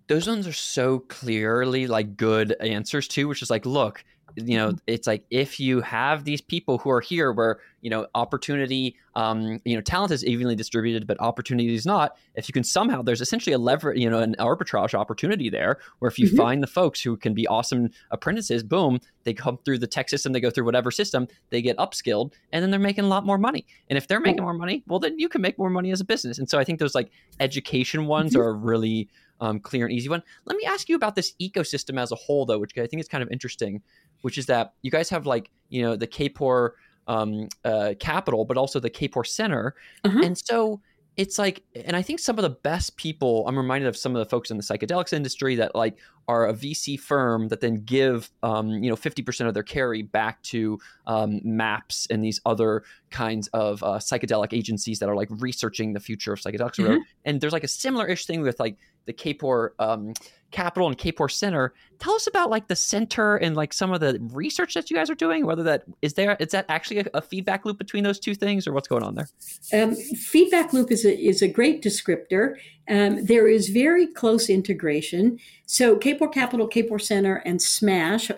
those 0.08 0.26
ones 0.26 0.48
are 0.48 0.52
so 0.52 0.98
clearly 0.98 1.86
like 1.86 2.16
good 2.16 2.56
answers 2.60 3.06
too, 3.06 3.28
which 3.28 3.42
is 3.42 3.50
like, 3.50 3.64
look, 3.64 4.02
you 4.36 4.56
know 4.56 4.72
it's 4.86 5.06
like 5.06 5.24
if 5.30 5.60
you 5.60 5.80
have 5.80 6.24
these 6.24 6.40
people 6.40 6.78
who 6.78 6.90
are 6.90 7.00
here 7.00 7.32
where 7.32 7.58
you 7.80 7.90
know 7.90 8.06
opportunity 8.14 8.96
um, 9.16 9.60
you 9.64 9.74
know 9.74 9.80
talent 9.80 10.12
is 10.12 10.24
evenly 10.24 10.54
distributed 10.54 11.06
but 11.06 11.20
opportunity 11.20 11.74
is 11.74 11.86
not 11.86 12.16
if 12.34 12.48
you 12.48 12.52
can 12.52 12.64
somehow 12.64 13.02
there's 13.02 13.20
essentially 13.20 13.52
a 13.52 13.58
lever 13.58 13.94
you 13.94 14.08
know 14.08 14.20
an 14.20 14.34
arbitrage 14.38 14.94
opportunity 14.94 15.50
there 15.50 15.78
where 15.98 16.08
if 16.08 16.18
you 16.18 16.26
mm-hmm. 16.28 16.36
find 16.36 16.62
the 16.62 16.66
folks 16.66 17.00
who 17.00 17.16
can 17.16 17.34
be 17.34 17.46
awesome 17.48 17.90
apprentices 18.10 18.62
boom 18.62 19.00
they 19.24 19.34
come 19.34 19.58
through 19.64 19.78
the 19.78 19.86
tech 19.86 20.08
system 20.08 20.32
they 20.32 20.40
go 20.40 20.50
through 20.50 20.64
whatever 20.64 20.90
system 20.90 21.26
they 21.50 21.60
get 21.60 21.76
upskilled 21.78 22.32
and 22.52 22.62
then 22.62 22.70
they're 22.70 22.80
making 22.80 23.04
a 23.04 23.08
lot 23.08 23.26
more 23.26 23.38
money 23.38 23.66
and 23.88 23.96
if 23.96 24.06
they're 24.06 24.20
making 24.20 24.42
more 24.42 24.54
money 24.54 24.82
well 24.86 24.98
then 24.98 25.18
you 25.18 25.28
can 25.28 25.40
make 25.40 25.58
more 25.58 25.70
money 25.70 25.90
as 25.90 26.00
a 26.00 26.04
business 26.04 26.38
and 26.38 26.48
so 26.48 26.58
i 26.58 26.64
think 26.64 26.78
those 26.78 26.94
like 26.94 27.10
education 27.40 28.06
ones 28.06 28.32
mm-hmm. 28.32 28.42
are 28.42 28.54
really 28.54 29.08
um, 29.40 29.60
clear 29.60 29.86
and 29.86 29.94
easy 29.94 30.08
one. 30.08 30.22
Let 30.44 30.56
me 30.56 30.64
ask 30.64 30.88
you 30.88 30.96
about 30.96 31.14
this 31.14 31.34
ecosystem 31.40 32.00
as 32.00 32.12
a 32.12 32.16
whole, 32.16 32.46
though, 32.46 32.58
which 32.58 32.76
I 32.76 32.86
think 32.86 33.00
is 33.00 33.08
kind 33.08 33.22
of 33.22 33.30
interesting 33.30 33.82
which 34.22 34.38
is 34.38 34.46
that 34.46 34.74
you 34.82 34.90
guys 34.90 35.08
have 35.10 35.26
like 35.26 35.50
you 35.68 35.82
know 35.82 35.96
the 35.96 36.06
Kapor 36.06 36.70
um, 37.06 37.48
uh, 37.64 37.94
capital, 37.98 38.44
but 38.44 38.56
also 38.56 38.80
the 38.80 38.90
Kapor 38.90 39.26
Center, 39.26 39.74
uh-huh. 40.04 40.20
and 40.22 40.36
so 40.38 40.80
it's 41.20 41.38
like, 41.38 41.62
and 41.74 41.94
I 41.94 42.00
think 42.00 42.18
some 42.18 42.38
of 42.38 42.42
the 42.42 42.48
best 42.48 42.96
people. 42.96 43.44
I'm 43.46 43.58
reminded 43.58 43.88
of 43.88 43.96
some 43.96 44.16
of 44.16 44.20
the 44.20 44.24
folks 44.24 44.50
in 44.50 44.56
the 44.56 44.62
psychedelics 44.62 45.12
industry 45.12 45.54
that 45.56 45.74
like 45.74 45.98
are 46.26 46.48
a 46.48 46.54
VC 46.54 46.98
firm 46.98 47.48
that 47.48 47.60
then 47.60 47.84
give 47.84 48.30
um, 48.42 48.70
you 48.70 48.88
know 48.88 48.96
50% 48.96 49.46
of 49.46 49.52
their 49.52 49.62
carry 49.62 50.00
back 50.00 50.40
to 50.44 50.78
um, 51.06 51.42
MAPS 51.44 52.06
and 52.08 52.24
these 52.24 52.40
other 52.46 52.84
kinds 53.10 53.48
of 53.48 53.82
uh, 53.82 53.98
psychedelic 53.98 54.54
agencies 54.54 54.98
that 55.00 55.10
are 55.10 55.14
like 55.14 55.28
researching 55.30 55.92
the 55.92 56.00
future 56.00 56.32
of 56.32 56.40
psychedelics. 56.40 56.76
Mm-hmm. 56.76 57.00
And 57.26 57.38
there's 57.38 57.52
like 57.52 57.64
a 57.64 57.68
similar 57.68 58.06
ish 58.06 58.24
thing 58.24 58.40
with 58.40 58.58
like 58.58 58.78
the 59.04 59.12
Kapor 59.12 59.72
um, 59.78 60.14
Capital 60.50 60.88
and 60.88 60.98
Kapor 60.98 61.30
Center. 61.30 61.72
Tell 61.98 62.14
us 62.14 62.26
about 62.26 62.50
like 62.50 62.68
the 62.68 62.76
center 62.76 63.36
and 63.36 63.56
like 63.56 63.72
some 63.72 63.92
of 63.92 64.00
the 64.00 64.18
research 64.32 64.74
that 64.74 64.90
you 64.90 64.96
guys 64.96 65.10
are 65.10 65.14
doing. 65.14 65.46
Whether 65.46 65.62
that 65.64 65.84
is 66.02 66.14
there, 66.14 66.36
is 66.40 66.48
that 66.48 66.66
actually 66.68 67.00
a, 67.00 67.06
a 67.14 67.22
feedback 67.22 67.64
loop 67.64 67.78
between 67.78 68.04
those 68.04 68.18
two 68.18 68.34
things, 68.34 68.66
or 68.66 68.72
what's 68.72 68.88
going 68.88 69.02
on 69.02 69.14
there? 69.14 69.28
Um, 69.72 69.94
feedback 69.94 70.72
loop 70.72 70.90
is 70.90 71.04
a 71.04 71.16
is 71.16 71.42
a 71.42 71.48
great 71.48 71.82
descriptor. 71.82 72.56
Um, 72.88 73.24
there 73.24 73.46
is 73.46 73.68
very 73.68 74.06
close 74.06 74.50
integration. 74.50 75.38
So 75.66 75.96
Kapor 75.96 76.32
Capital, 76.32 76.68
Kapor 76.68 77.00
Center, 77.00 77.36
and 77.36 77.60
SMASH. 77.60 78.30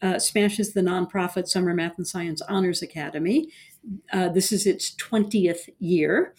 Uh, 0.00 0.14
SMASH 0.18 0.60
is 0.60 0.74
the 0.74 0.80
nonprofit 0.80 1.48
Summer 1.48 1.74
Math 1.74 1.98
and 1.98 2.06
Science 2.06 2.40
Honors 2.42 2.82
Academy. 2.82 3.48
Uh, 4.12 4.28
this 4.28 4.52
is 4.52 4.66
its 4.66 4.94
20th 4.94 5.68
year. 5.80 6.34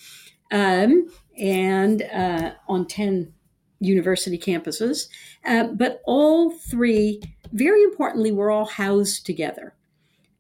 Um, 0.52 1.10
and 1.38 2.02
uh, 2.04 2.54
on 2.68 2.86
10 2.86 3.34
university 3.80 4.38
campuses. 4.38 5.08
Uh, 5.46 5.66
but 5.68 6.02
all 6.06 6.52
three, 6.52 7.22
very 7.54 7.84
importantly, 7.84 8.32
were 8.32 8.52
all 8.52 8.66
housed 8.66 9.26
together. 9.26 9.74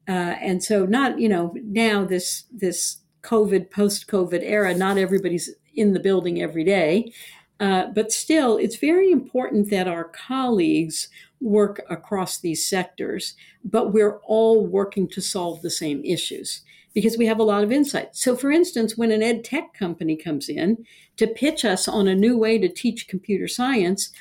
Uh, 0.08 0.36
and 0.41 0.63
so, 0.63 0.86
not 0.86 1.19
you 1.19 1.30
know 1.30 1.56
now 1.63 2.04
this 2.04 2.45
this 2.52 2.97
COVID 3.21 3.69
post 3.69 4.08
COVID 4.08 4.41
era, 4.43 4.73
not 4.73 4.97
everybody's 4.97 5.49
in 5.75 5.93
the 5.93 5.99
building 5.99 6.41
every 6.41 6.63
day, 6.63 7.13
uh, 7.60 7.88
but 7.93 8.12
still, 8.12 8.58
it's 8.58 8.78
very 8.78 9.12
important 9.12 9.69
that 9.69 9.88
our 9.88 10.06
colleagues 10.06 11.10
work 11.41 11.82
across 11.89 12.39
these 12.39 12.67
sectors, 12.67 13.36
but 13.63 13.93
we're 13.93 14.17
all 14.19 14.65
working 14.65 15.08
to 15.08 15.21
solve 15.21 15.62
the 15.62 15.69
same 15.69 16.04
issues 16.04 16.63
because 16.93 17.17
we 17.17 17.25
have 17.25 17.39
a 17.39 17.43
lot 17.43 17.63
of 17.63 17.71
insight. 17.71 18.15
So, 18.15 18.36
for 18.36 18.52
instance, 18.52 18.97
when 18.97 19.12
an 19.12 19.21
ed 19.23 19.43
tech 19.43 19.73
company 19.73 20.15
comes 20.15 20.49
in 20.49 20.86
to 21.17 21.28
pitch 21.28 21.63
us 21.63 21.88
on 21.88 22.08
a 22.08 22.15
new 22.15 22.38
way 22.38 22.58
to 22.58 22.69
teach 22.69 23.08
computer 23.08 23.47
science, 23.47 24.12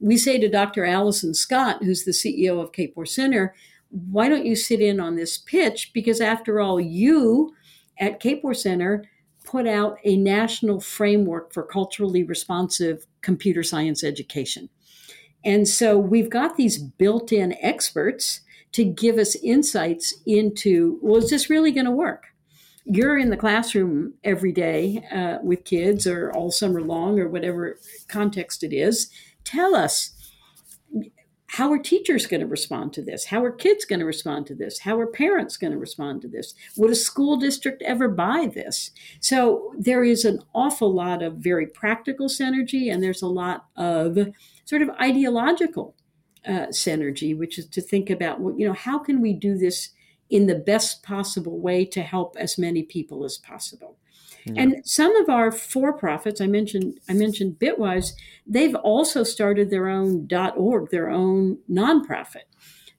we 0.00 0.16
say 0.16 0.38
to 0.38 0.48
Dr. 0.48 0.84
Allison 0.84 1.34
Scott, 1.34 1.82
who's 1.82 2.04
the 2.04 2.12
CEO 2.12 2.62
of 2.62 2.72
Kapor 2.72 3.06
Center, 3.06 3.54
why 3.90 4.28
don't 4.28 4.46
you 4.46 4.54
sit 4.54 4.80
in 4.80 5.00
on 5.00 5.16
this 5.16 5.38
pitch? 5.38 5.92
Because 5.92 6.20
after 6.20 6.60
all, 6.60 6.78
you 6.78 7.54
at 7.98 8.20
Kapor 8.20 8.54
Center 8.54 9.04
put 9.44 9.66
out 9.66 9.98
a 10.04 10.16
national 10.16 10.80
framework 10.80 11.52
for 11.52 11.62
culturally 11.62 12.22
responsive 12.22 13.06
computer 13.22 13.62
science 13.62 14.04
education. 14.04 14.68
And 15.44 15.66
so 15.66 15.98
we've 15.98 16.28
got 16.28 16.56
these 16.56 16.78
built 16.78 17.32
in 17.32 17.56
experts 17.62 18.42
to 18.72 18.84
give 18.84 19.18
us 19.18 19.34
insights 19.36 20.14
into 20.26 20.98
well, 21.02 21.16
is 21.16 21.30
this 21.30 21.50
really 21.50 21.72
going 21.72 21.86
to 21.86 21.90
work? 21.90 22.26
You're 22.84 23.18
in 23.18 23.30
the 23.30 23.36
classroom 23.36 24.14
every 24.24 24.52
day 24.52 25.04
uh, 25.12 25.38
with 25.42 25.64
kids 25.64 26.06
or 26.06 26.32
all 26.32 26.50
summer 26.50 26.80
long 26.80 27.18
or 27.20 27.28
whatever 27.28 27.78
context 28.08 28.62
it 28.62 28.72
is. 28.72 29.10
Tell 29.44 29.74
us 29.74 30.12
how 31.52 31.72
are 31.72 31.78
teachers 31.78 32.26
going 32.26 32.40
to 32.40 32.46
respond 32.46 32.92
to 32.92 33.02
this? 33.02 33.24
How 33.24 33.42
are 33.42 33.50
kids 33.50 33.84
going 33.86 34.00
to 34.00 34.06
respond 34.06 34.46
to 34.46 34.54
this? 34.54 34.80
How 34.80 34.98
are 35.00 35.06
parents 35.06 35.56
going 35.56 35.72
to 35.72 35.78
respond 35.78 36.20
to 36.22 36.28
this? 36.28 36.54
Would 36.76 36.90
a 36.90 36.94
school 36.94 37.36
district 37.38 37.82
ever 37.82 38.06
buy 38.08 38.50
this? 38.54 38.90
So 39.20 39.72
there 39.78 40.04
is 40.04 40.24
an 40.26 40.40
awful 40.54 40.92
lot 40.92 41.22
of 41.22 41.36
very 41.36 41.66
practical 41.66 42.28
synergy, 42.28 42.92
and 42.92 43.02
there's 43.02 43.22
a 43.22 43.28
lot 43.28 43.66
of 43.76 44.18
sort 44.66 44.82
of 44.82 44.90
ideological 45.00 45.94
uh, 46.46 46.66
synergy, 46.70 47.36
which 47.36 47.58
is 47.58 47.66
to 47.66 47.80
think 47.80 48.10
about, 48.10 48.40
what 48.40 48.58
you 48.58 48.66
know, 48.66 48.74
how 48.74 48.98
can 48.98 49.20
we 49.20 49.32
do 49.32 49.56
this 49.56 49.90
in 50.30 50.46
the 50.46 50.54
best 50.54 51.02
possible 51.02 51.58
way 51.58 51.84
to 51.84 52.02
help 52.02 52.36
as 52.38 52.58
many 52.58 52.82
people 52.82 53.24
as 53.24 53.38
possible. 53.38 53.96
Yeah. 54.44 54.62
And 54.62 54.86
some 54.86 55.14
of 55.16 55.28
our 55.28 55.50
for-profits, 55.50 56.40
I 56.40 56.46
mentioned, 56.46 57.00
I 57.08 57.12
mentioned 57.12 57.58
Bitwise, 57.58 58.12
they've 58.46 58.74
also 58.74 59.22
started 59.22 59.70
their 59.70 59.88
own 59.88 60.28
.org, 60.56 60.90
their 60.90 61.10
own 61.10 61.58
nonprofit, 61.70 62.44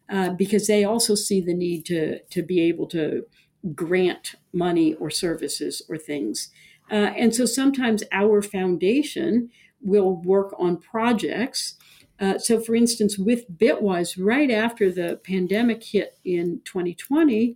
uh, 0.10 0.32
because 0.32 0.68
they 0.68 0.84
also 0.84 1.16
see 1.16 1.42
the 1.42 1.54
need 1.54 1.86
to 1.86 2.20
to 2.20 2.44
be 2.44 2.62
able 2.62 2.88
to 2.88 3.26
grant 3.74 4.36
money 4.54 4.96
or 4.96 5.10
services 5.10 5.82
or 5.90 5.98
things. 5.98 6.52
Uh, 6.92 7.12
and 7.16 7.36
so 7.36 7.46
sometimes 7.46 8.04
our 8.12 8.42
foundation 8.42 9.50
will 9.82 10.16
work 10.16 10.54
on 10.58 10.78
projects 10.78 11.76
uh, 12.20 12.38
so, 12.38 12.60
for 12.60 12.76
instance, 12.76 13.18
with 13.18 13.50
Bitwise, 13.58 14.18
right 14.20 14.52
after 14.52 14.92
the 14.92 15.20
pandemic 15.24 15.84
hit 15.84 16.18
in 16.26 16.62
2020, 16.66 17.56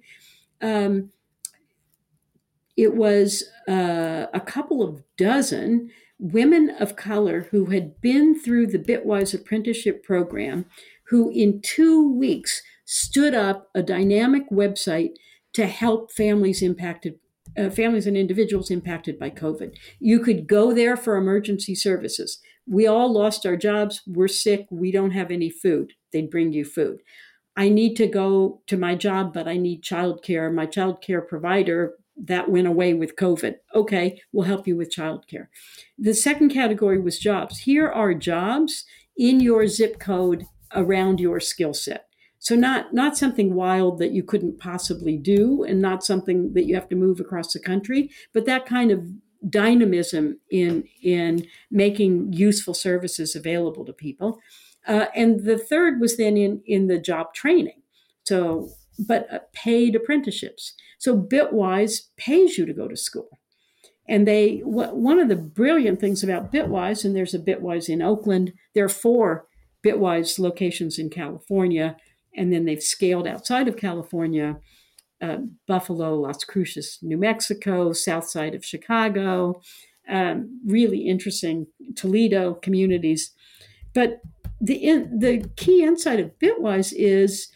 um, 0.61 1.11
it 2.77 2.95
was 2.95 3.43
uh, 3.67 4.27
a 4.33 4.39
couple 4.39 4.81
of 4.81 5.03
dozen 5.17 5.91
women 6.17 6.69
of 6.79 6.95
color 6.95 7.47
who 7.51 7.65
had 7.65 7.99
been 7.99 8.39
through 8.39 8.67
the 8.67 8.79
Bitwise 8.79 9.33
apprenticeship 9.33 10.03
program, 10.03 10.65
who 11.07 11.29
in 11.29 11.61
two 11.61 12.11
weeks 12.17 12.61
stood 12.85 13.35
up 13.35 13.69
a 13.75 13.83
dynamic 13.83 14.49
website 14.49 15.11
to 15.53 15.67
help 15.67 16.11
families 16.11 16.61
impacted 16.61 17.19
uh, 17.55 17.69
families 17.69 18.07
and 18.07 18.17
individuals 18.17 18.71
impacted 18.71 19.19
by 19.19 19.29
COVID. 19.29 19.75
You 19.99 20.19
could 20.19 20.47
go 20.47 20.73
there 20.73 20.97
for 20.97 21.17
emergency 21.17 21.75
services. 21.75 22.39
We 22.65 22.87
all 22.87 23.11
lost 23.11 23.45
our 23.45 23.57
jobs. 23.57 24.01
We're 24.07 24.27
sick. 24.27 24.67
We 24.71 24.91
don't 24.91 25.11
have 25.11 25.31
any 25.31 25.49
food. 25.49 25.93
They'd 26.11 26.29
bring 26.29 26.53
you 26.53 26.65
food. 26.65 27.01
I 27.55 27.69
need 27.69 27.95
to 27.97 28.07
go 28.07 28.61
to 28.67 28.77
my 28.77 28.95
job, 28.95 29.33
but 29.33 29.47
I 29.47 29.57
need 29.57 29.83
childcare. 29.83 30.53
My 30.53 30.65
childcare 30.65 31.27
provider 31.27 31.93
that 32.15 32.49
went 32.49 32.67
away 32.67 32.93
with 32.93 33.15
COVID. 33.15 33.55
Okay, 33.75 34.21
we'll 34.31 34.47
help 34.47 34.67
you 34.67 34.75
with 34.75 34.93
childcare. 34.93 35.47
The 35.97 36.13
second 36.13 36.49
category 36.49 36.99
was 36.99 37.19
jobs. 37.19 37.59
Here 37.59 37.89
are 37.89 38.13
jobs 38.13 38.85
in 39.17 39.39
your 39.39 39.67
zip 39.67 39.99
code 39.99 40.45
around 40.73 41.19
your 41.19 41.39
skill 41.39 41.73
set. 41.73 42.07
So 42.39 42.55
not 42.55 42.93
not 42.93 43.17
something 43.17 43.55
wild 43.55 43.99
that 43.99 44.11
you 44.11 44.21
couldn't 44.21 44.59
possibly 44.59 45.17
do, 45.17 45.63
and 45.63 45.81
not 45.81 46.03
something 46.03 46.53
that 46.53 46.65
you 46.65 46.75
have 46.75 46.89
to 46.89 46.95
move 46.95 47.19
across 47.19 47.53
the 47.53 47.59
country, 47.59 48.09
but 48.33 48.45
that 48.45 48.65
kind 48.65 48.91
of 48.91 49.05
dynamism 49.49 50.39
in 50.49 50.83
in 51.01 51.45
making 51.69 52.33
useful 52.33 52.73
services 52.73 53.35
available 53.35 53.85
to 53.85 53.93
people. 53.93 54.39
Uh, 54.87 55.05
and 55.15 55.45
the 55.45 55.57
third 55.57 55.99
was 55.99 56.17
then 56.17 56.37
in 56.37 56.61
in 56.65 56.87
the 56.87 56.99
job 56.99 57.33
training. 57.33 57.81
So, 58.25 58.69
but 59.07 59.31
uh, 59.31 59.39
paid 59.53 59.95
apprenticeships. 59.95 60.73
So 60.97 61.17
Bitwise 61.17 62.09
pays 62.15 62.57
you 62.57 62.65
to 62.65 62.73
go 62.73 62.87
to 62.87 62.95
school. 62.95 63.39
And 64.07 64.27
they, 64.27 64.59
one 64.63 65.19
of 65.19 65.29
the 65.29 65.35
brilliant 65.35 66.01
things 66.01 66.23
about 66.23 66.51
Bitwise, 66.51 67.05
and 67.05 67.15
there's 67.15 67.33
a 67.33 67.39
Bitwise 67.39 67.87
in 67.87 68.01
Oakland, 68.01 68.51
there 68.75 68.83
are 68.83 68.89
four 68.89 69.47
Bitwise 69.85 70.39
locations 70.39 70.99
in 70.99 71.09
California, 71.09 71.95
and 72.35 72.51
then 72.51 72.65
they've 72.65 72.83
scaled 72.83 73.27
outside 73.27 73.67
of 73.69 73.77
California 73.77 74.57
Buffalo, 75.67 76.15
Las 76.15 76.43
Cruces, 76.43 76.99
New 77.01 77.17
Mexico, 77.17 77.93
south 77.93 78.27
side 78.27 78.55
of 78.55 78.65
Chicago, 78.65 79.61
um, 80.09 80.59
really 80.65 81.07
interesting 81.07 81.67
Toledo 81.95 82.55
communities. 82.55 83.31
But 83.93 84.21
the, 84.59 84.75
in, 84.75 85.19
the 85.19 85.49
key 85.55 85.83
insight 85.83 86.19
of 86.19 86.37
Bitwise 86.39 86.93
is 86.95 87.49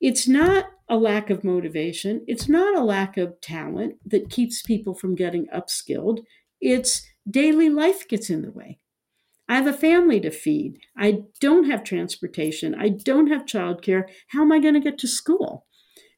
it's 0.00 0.28
not 0.28 0.66
a 0.88 0.96
lack 0.96 1.30
of 1.30 1.44
motivation. 1.44 2.24
It's 2.26 2.48
not 2.48 2.76
a 2.76 2.84
lack 2.84 3.16
of 3.16 3.40
talent 3.40 3.96
that 4.06 4.30
keeps 4.30 4.62
people 4.62 4.94
from 4.94 5.14
getting 5.14 5.46
upskilled. 5.54 6.20
It's 6.60 7.06
daily 7.30 7.68
life 7.68 8.08
gets 8.08 8.30
in 8.30 8.42
the 8.42 8.50
way. 8.50 8.78
I 9.48 9.56
have 9.56 9.66
a 9.66 9.72
family 9.72 10.20
to 10.20 10.30
feed. 10.30 10.80
I 10.96 11.22
don't 11.40 11.64
have 11.64 11.82
transportation. 11.82 12.74
I 12.74 12.90
don't 12.90 13.28
have 13.28 13.46
childcare. 13.46 14.04
How 14.28 14.42
am 14.42 14.52
I 14.52 14.58
going 14.58 14.74
to 14.74 14.80
get 14.80 14.98
to 14.98 15.08
school? 15.08 15.66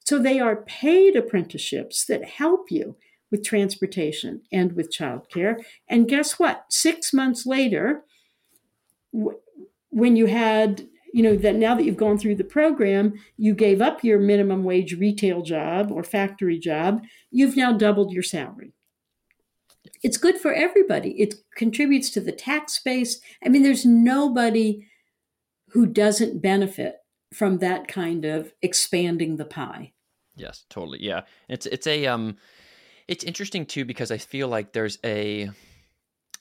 So 0.04 0.18
they 0.18 0.40
are 0.40 0.56
paid 0.56 1.16
apprenticeships 1.16 2.04
that 2.06 2.24
help 2.24 2.70
you 2.70 2.96
with 3.30 3.44
transportation 3.44 4.42
and 4.52 4.72
with 4.72 4.92
childcare. 4.92 5.62
And 5.88 6.08
guess 6.08 6.38
what? 6.38 6.64
Six 6.68 7.12
months 7.12 7.46
later, 7.46 8.02
when 9.90 10.16
you 10.16 10.26
had 10.26 10.86
you 11.12 11.22
know 11.24 11.36
that 11.36 11.56
now 11.56 11.74
that 11.74 11.84
you've 11.84 11.96
gone 11.96 12.18
through 12.18 12.36
the 12.36 12.44
program 12.44 13.14
you 13.36 13.54
gave 13.54 13.82
up 13.82 14.04
your 14.04 14.20
minimum 14.20 14.62
wage 14.62 14.94
retail 14.94 15.42
job 15.42 15.90
or 15.90 16.04
factory 16.04 16.58
job 16.58 17.02
you've 17.32 17.56
now 17.56 17.72
doubled 17.72 18.12
your 18.12 18.22
salary 18.22 18.72
it's 20.02 20.16
good 20.16 20.38
for 20.38 20.52
everybody 20.52 21.20
it 21.20 21.34
contributes 21.56 22.10
to 22.10 22.20
the 22.20 22.30
tax 22.30 22.78
base 22.78 23.20
i 23.44 23.48
mean 23.48 23.64
there's 23.64 23.84
nobody 23.84 24.86
who 25.70 25.84
doesn't 25.84 26.40
benefit 26.40 26.99
from 27.32 27.58
that 27.58 27.88
kind 27.88 28.24
of 28.24 28.52
expanding 28.62 29.36
the 29.36 29.44
pie. 29.44 29.92
Yes 30.36 30.64
totally. 30.70 31.02
Yeah. 31.02 31.22
It's 31.48 31.66
it's 31.66 31.86
a 31.86 32.06
um 32.06 32.36
it's 33.08 33.24
interesting 33.24 33.66
too 33.66 33.84
because 33.84 34.12
i 34.12 34.18
feel 34.18 34.46
like 34.46 34.72
there's 34.72 34.98
a 35.04 35.50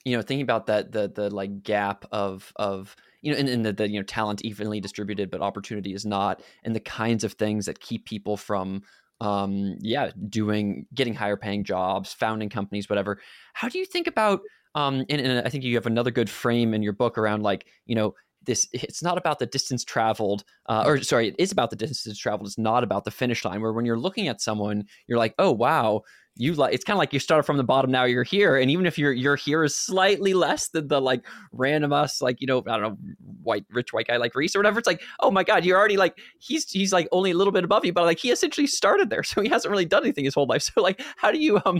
you 0.06 0.16
know 0.16 0.22
thinking 0.22 0.44
about 0.44 0.68
that 0.68 0.92
the 0.92 1.12
the 1.14 1.30
like 1.30 1.64
gap 1.64 2.06
of 2.12 2.52
of 2.56 2.96
you 3.22 3.34
know, 3.34 3.38
and, 3.38 3.50
and 3.50 3.66
the, 3.66 3.74
the, 3.74 3.90
you 3.90 4.00
know 4.00 4.04
talent 4.04 4.44
evenly 4.46 4.80
distributed, 4.80 5.30
but 5.30 5.42
opportunity 5.42 5.94
is 5.94 6.06
not, 6.06 6.42
and 6.64 6.74
the 6.74 6.80
kinds 6.80 7.24
of 7.26 7.34
things 7.34 7.66
that 7.66 7.80
keep 7.80 8.06
people 8.06 8.38
from 8.38 8.82
um 9.22 9.76
yeah 9.82 10.12
doing 10.30 10.86
getting 10.94 11.14
higher 11.14 11.36
paying 11.36 11.66
jobs 11.66 12.14
founding 12.14 12.50
companies 12.50 12.90
whatever. 12.90 13.20
How 13.54 13.68
do 13.68 13.78
you 13.78 13.86
think 13.86 14.08
about 14.08 14.42
um 14.76 15.04
and, 15.10 15.20
and 15.20 15.46
i 15.46 15.50
think 15.50 15.64
you 15.64 15.76
have 15.76 15.88
another 15.88 16.12
good 16.12 16.30
frame 16.30 16.74
in 16.74 16.84
your 16.84 16.94
book 16.94 17.18
around 17.18 17.42
like 17.42 17.66
you 17.86 17.96
know 17.96 18.14
this 18.46 18.68
it's 18.72 19.04
not 19.04 19.18
about 19.18 19.40
the 19.40 19.46
distance 19.46 19.84
traveled 19.84 20.44
uh, 20.68 20.84
or 20.86 21.02
sorry 21.02 21.28
it 21.30 21.36
is 21.38 21.52
about 21.52 21.70
the 21.70 21.76
distance 21.76 22.18
traveled 22.18 22.48
it's 22.48 22.58
not 22.58 22.84
about 22.84 23.04
the 23.06 23.12
finish 23.12 23.44
line 23.44 23.62
where 23.62 23.74
when 23.74 23.86
you're 23.86 24.00
looking 24.00 24.28
at 24.28 24.42
someone 24.42 24.84
you're 25.08 25.18
like 25.18 25.36
oh 25.40 25.52
wow 25.52 26.02
you 26.40 26.54
like 26.54 26.74
it's 26.74 26.86
kind 26.86 26.96
of 26.96 27.00
like 27.00 27.12
you 27.12 27.20
started 27.20 27.44
from 27.44 27.58
the 27.58 27.64
bottom 27.64 27.92
now 27.92 28.06
you're 28.06 28.24
here 28.24 28.56
and 28.56 28.72
even 28.72 28.86
if 28.86 28.98
you're 28.98 29.12
you're 29.12 29.36
here 29.36 29.64
is 29.64 29.76
slightly 29.76 30.34
less 30.34 30.70
than 30.70 30.88
the 30.88 31.02
like 31.02 31.26
random 31.52 31.92
us 31.92 32.22
like 32.22 32.40
you 32.40 32.48
know 32.48 32.60
i 32.60 32.78
don't 32.78 32.82
know 32.82 32.98
white 33.44 33.66
rich 33.72 33.92
white 33.92 34.08
guy 34.08 34.16
like 34.16 34.34
Rhys 34.34 34.56
or 34.56 34.60
whatever 34.60 34.80
it's 34.80 34.88
like 34.88 35.02
oh 35.20 35.30
my 35.30 35.44
god 35.44 35.66
you're 35.66 35.78
already 35.78 35.98
like 35.98 36.18
he's 36.40 36.72
he's 36.72 36.94
like 36.94 37.10
only 37.12 37.32
a 37.32 37.34
little 37.34 37.52
bit 37.52 37.66
above 37.66 37.84
you 37.84 37.92
but 37.92 38.06
like 38.06 38.20
he 38.20 38.32
essentially 38.32 38.68
started 38.68 39.10
there 39.10 39.24
so 39.24 39.42
he 39.42 39.50
hasn't 39.50 39.70
really 39.70 39.86
done 39.86 40.04
anything 40.04 40.24
his 40.24 40.34
whole 40.34 40.48
life 40.48 40.62
so 40.74 40.82
like 40.82 41.02
how 41.18 41.30
do 41.30 41.40
you 41.40 41.60
um 41.66 41.78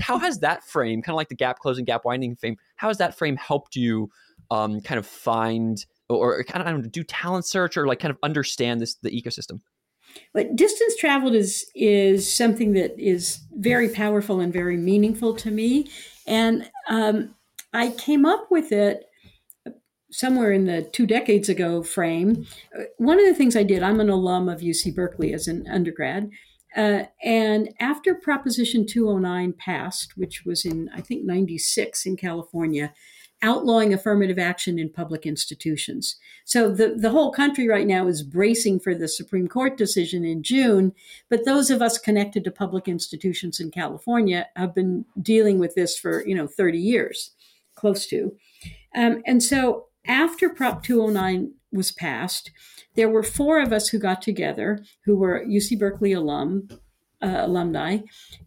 how 0.00 0.18
has 0.18 0.40
that 0.40 0.64
frame 0.64 1.00
kind 1.02 1.14
of 1.14 1.16
like 1.16 1.28
the 1.28 1.34
gap 1.34 1.60
closing 1.60 1.84
gap 1.84 2.04
winding 2.04 2.34
frame 2.34 2.56
how 2.76 2.88
has 2.88 2.98
that 2.98 3.16
frame 3.16 3.36
helped 3.36 3.76
you 3.76 4.10
um 4.50 4.80
kind 4.80 4.98
of 4.98 5.06
find 5.06 5.86
or, 6.16 6.44
kind 6.44 6.60
of 6.60 6.66
I 6.66 6.70
don't 6.72 6.82
know, 6.82 6.88
do 6.88 7.04
talent 7.04 7.46
search 7.46 7.76
or 7.76 7.86
like 7.86 8.00
kind 8.00 8.10
of 8.10 8.18
understand 8.22 8.80
this 8.80 8.96
the 8.96 9.10
ecosystem 9.10 9.60
but 10.32 10.56
distance 10.56 10.96
traveled 10.96 11.34
is 11.34 11.70
is 11.74 12.32
something 12.32 12.72
that 12.72 12.98
is 12.98 13.40
very 13.52 13.88
powerful 13.88 14.40
and 14.40 14.52
very 14.52 14.76
meaningful 14.76 15.34
to 15.36 15.50
me, 15.50 15.88
and 16.26 16.70
um, 16.88 17.34
I 17.72 17.90
came 17.90 18.24
up 18.24 18.50
with 18.50 18.72
it 18.72 19.04
somewhere 20.12 20.52
in 20.52 20.64
the 20.64 20.82
two 20.82 21.06
decades 21.06 21.48
ago 21.48 21.82
frame. 21.82 22.46
One 22.98 23.20
of 23.20 23.26
the 23.26 23.34
things 23.34 23.54
I 23.54 23.62
did, 23.62 23.82
I'm 23.82 24.00
an 24.00 24.10
alum 24.10 24.48
of 24.48 24.60
UC 24.60 24.94
Berkeley 24.94 25.32
as 25.32 25.46
an 25.46 25.66
undergrad. 25.70 26.30
Uh, 26.76 27.04
and 27.24 27.70
after 27.80 28.14
Proposition 28.14 28.86
209 28.86 29.54
passed, 29.54 30.16
which 30.16 30.44
was 30.44 30.64
in, 30.64 30.88
I 30.94 31.00
think, 31.00 31.24
96 31.24 32.06
in 32.06 32.16
California, 32.16 32.92
outlawing 33.42 33.94
affirmative 33.94 34.38
action 34.38 34.78
in 34.78 34.90
public 34.90 35.24
institutions. 35.24 36.16
So 36.44 36.70
the, 36.70 36.94
the 36.96 37.10
whole 37.10 37.32
country 37.32 37.68
right 37.68 37.86
now 37.86 38.06
is 38.06 38.22
bracing 38.22 38.80
for 38.80 38.94
the 38.94 39.08
Supreme 39.08 39.48
Court 39.48 39.76
decision 39.76 40.24
in 40.24 40.42
June. 40.42 40.92
But 41.28 41.44
those 41.44 41.70
of 41.70 41.80
us 41.80 41.98
connected 41.98 42.44
to 42.44 42.50
public 42.50 42.88
institutions 42.88 43.60
in 43.60 43.70
California 43.70 44.48
have 44.56 44.74
been 44.74 45.04
dealing 45.20 45.58
with 45.58 45.74
this 45.74 45.98
for, 45.98 46.26
you 46.26 46.34
know, 46.34 46.46
30 46.46 46.78
years, 46.78 47.30
close 47.74 48.06
to. 48.08 48.36
Um, 48.94 49.22
and 49.26 49.42
so 49.42 49.86
after 50.06 50.48
Prop 50.48 50.82
209 50.82 51.52
was 51.72 51.92
passed, 51.92 52.50
there 52.94 53.08
were 53.08 53.22
four 53.22 53.60
of 53.60 53.72
us 53.72 53.88
who 53.88 53.98
got 53.98 54.20
together 54.20 54.84
who 55.04 55.16
were 55.16 55.44
UC 55.46 55.78
Berkeley 55.78 56.12
alum, 56.12 56.68
uh, 57.22 57.42
alumni 57.42 57.98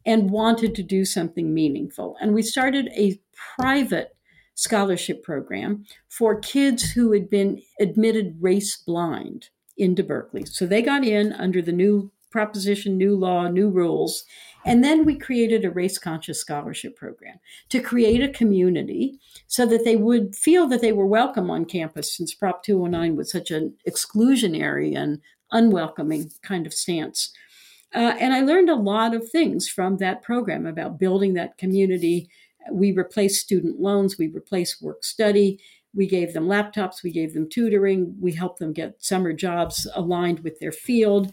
and 0.05 0.29
wanted 0.29 0.75
to 0.75 0.83
do 0.83 1.05
something 1.05 1.53
meaningful. 1.53 2.17
And 2.19 2.33
we 2.33 2.41
started 2.41 2.89
a 2.95 3.19
private 3.57 4.15
scholarship 4.55 5.23
program 5.23 5.85
for 6.09 6.39
kids 6.39 6.91
who 6.91 7.11
had 7.11 7.29
been 7.29 7.61
admitted 7.79 8.37
race 8.39 8.77
blind 8.77 9.49
into 9.77 10.03
Berkeley. 10.03 10.45
So 10.45 10.65
they 10.65 10.81
got 10.81 11.03
in 11.03 11.33
under 11.33 11.61
the 11.61 11.71
new 11.71 12.11
proposition, 12.33 12.97
new 12.97 13.15
law, 13.15 13.47
new 13.47 13.69
rules. 13.69 14.25
And 14.65 14.83
then 14.83 15.05
we 15.05 15.15
created 15.17 15.63
a 15.63 15.71
race 15.71 15.97
conscious 15.97 16.39
scholarship 16.39 16.95
program 16.95 17.37
to 17.69 17.79
create 17.79 18.23
a 18.23 18.29
community 18.29 19.19
so 19.47 19.65
that 19.67 19.85
they 19.85 19.95
would 19.95 20.35
feel 20.35 20.67
that 20.67 20.81
they 20.81 20.91
were 20.91 21.05
welcome 21.05 21.51
on 21.51 21.65
campus 21.65 22.15
since 22.15 22.33
Prop 22.33 22.63
209 22.63 23.15
was 23.15 23.31
such 23.31 23.51
an 23.51 23.75
exclusionary 23.87 24.97
and 24.97 25.21
unwelcoming 25.51 26.31
kind 26.41 26.65
of 26.65 26.73
stance. 26.73 27.31
Uh, 27.93 28.15
and 28.19 28.33
I 28.33 28.41
learned 28.41 28.71
a 28.71 28.75
lot 28.75 29.13
of 29.13 29.29
things 29.29 29.69
from 29.69 29.97
that 29.97 30.23
program 30.23 30.65
about 30.65 30.97
building 30.97 31.35
that 31.35 31.59
community, 31.59 32.27
we 32.71 32.91
replaced 32.91 33.41
student 33.41 33.79
loans, 33.79 34.17
we 34.17 34.27
replaced 34.27 34.81
work 34.81 35.03
study, 35.03 35.59
we 35.95 36.07
gave 36.07 36.33
them 36.33 36.47
laptops, 36.47 37.03
we 37.03 37.11
gave 37.11 37.33
them 37.33 37.47
tutoring, 37.49 38.15
we 38.19 38.31
helped 38.31 38.59
them 38.59 38.73
get 38.73 39.03
summer 39.03 39.33
jobs 39.33 39.87
aligned 39.95 40.39
with 40.39 40.59
their 40.59 40.71
field. 40.71 41.31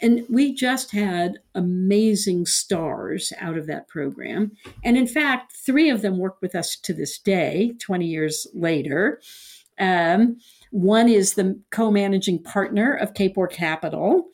And 0.00 0.26
we 0.28 0.54
just 0.54 0.92
had 0.92 1.38
amazing 1.54 2.46
stars 2.46 3.32
out 3.40 3.56
of 3.56 3.66
that 3.66 3.88
program. 3.88 4.52
And 4.84 4.96
in 4.96 5.06
fact, 5.06 5.52
three 5.52 5.88
of 5.88 6.02
them 6.02 6.18
work 6.18 6.36
with 6.42 6.54
us 6.54 6.76
to 6.76 6.92
this 6.92 7.18
day, 7.18 7.74
20 7.80 8.06
years 8.06 8.46
later. 8.52 9.20
Um, 9.78 10.36
one 10.70 11.08
is 11.08 11.34
the 11.34 11.58
co 11.70 11.90
managing 11.90 12.42
partner 12.42 12.92
of 12.92 13.14
Kapor 13.14 13.50
Capital. 13.50 14.28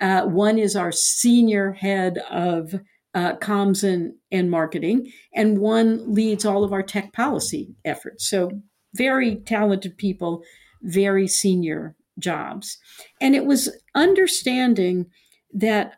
Uh, 0.00 0.22
one 0.22 0.58
is 0.58 0.74
our 0.74 0.92
senior 0.92 1.72
head 1.72 2.18
of 2.30 2.74
uh, 3.14 3.36
comms 3.36 3.84
and, 3.84 4.14
and 4.30 4.50
marketing, 4.50 5.12
and 5.34 5.58
one 5.58 6.12
leads 6.12 6.44
all 6.44 6.64
of 6.64 6.72
our 6.72 6.82
tech 6.82 7.12
policy 7.12 7.74
efforts. 7.84 8.28
So, 8.28 8.62
very 8.94 9.36
talented 9.36 9.96
people, 9.96 10.42
very 10.82 11.26
senior 11.26 11.96
jobs. 12.18 12.78
And 13.20 13.34
it 13.34 13.46
was 13.46 13.74
understanding 13.94 15.06
that 15.52 15.94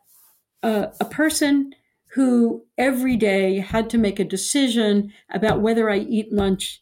uh, 0.63 0.87
a 1.01 1.05
person 1.05 1.73
who 2.15 2.65
every 2.79 3.17
day 3.17 3.59
had 3.59 3.91
to 3.91 3.99
make 3.99 4.21
a 4.21 4.25
decision 4.25 5.13
about 5.33 5.61
whether 5.61 5.91
I 5.91 5.99
eat 5.99 6.33
lunch 6.33 6.81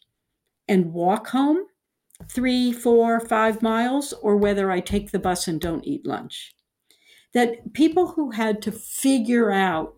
and 0.67 0.93
walk 0.93 1.27
home 1.29 1.57
three, 2.29 2.71
four, 2.71 3.19
five 3.19 3.61
miles, 3.61 4.13
or 4.13 4.37
whether 4.37 4.71
I 4.71 4.79
take 4.79 5.11
the 5.11 5.19
bus 5.19 5.47
and 5.47 5.59
don't 5.59 5.85
eat 5.85 6.05
lunch. 6.05 6.53
That 7.33 7.73
people 7.73 8.09
who 8.09 8.31
had 8.31 8.61
to 8.61 8.71
figure 8.71 9.51
out 9.51 9.95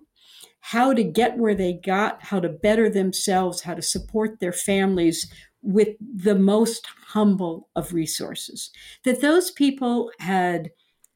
how 0.70 0.92
to 0.92 1.04
get 1.04 1.38
where 1.38 1.54
they 1.54 1.74
got, 1.74 2.24
how 2.24 2.40
to 2.40 2.50
better 2.50 2.90
themselves, 2.90 3.62
how 3.62 3.76
to 3.76 3.84
support 3.84 4.40
their 4.40 4.52
families 4.52 5.32
with 5.62 5.90
the 6.02 6.34
most 6.34 6.88
humble 7.10 7.70
of 7.76 7.94
resources. 7.94 8.72
That 9.04 9.22
those 9.22 9.52
people 9.52 10.10
had 10.18 10.72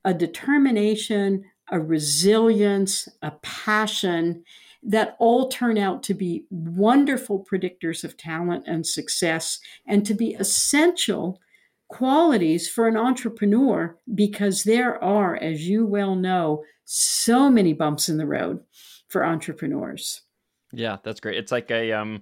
a 0.05 0.13
determination, 0.13 1.45
a 1.71 1.79
resilience, 1.79 3.09
a 3.23 3.31
passion 3.41 4.43
that 4.83 5.15
all 5.17 5.49
turn 5.49 5.79
out 5.79 6.03
to 6.03 6.13
be 6.13 6.45
wonderful 6.51 7.43
predictors 7.51 8.03
of 8.03 8.17
talent 8.17 8.65
and 8.67 8.85
success 8.85 9.59
and 9.87 10.05
to 10.05 10.13
be 10.13 10.35
essential 10.35 11.39
qualities 11.87 12.69
for 12.69 12.87
an 12.87 12.95
entrepreneur 12.95 13.97
because 14.13 14.63
there 14.63 15.03
are, 15.03 15.35
as 15.37 15.67
you 15.67 15.87
well 15.87 16.13
know, 16.13 16.63
so 16.85 17.49
many 17.49 17.73
bumps 17.73 18.09
in 18.09 18.17
the 18.17 18.27
road 18.27 18.59
for 19.09 19.25
entrepreneurs. 19.25 20.21
Yeah, 20.71 20.97
that's 21.03 21.19
great. 21.19 21.37
It's 21.37 21.51
like 21.51 21.71
a 21.71 21.91
um 21.93 22.21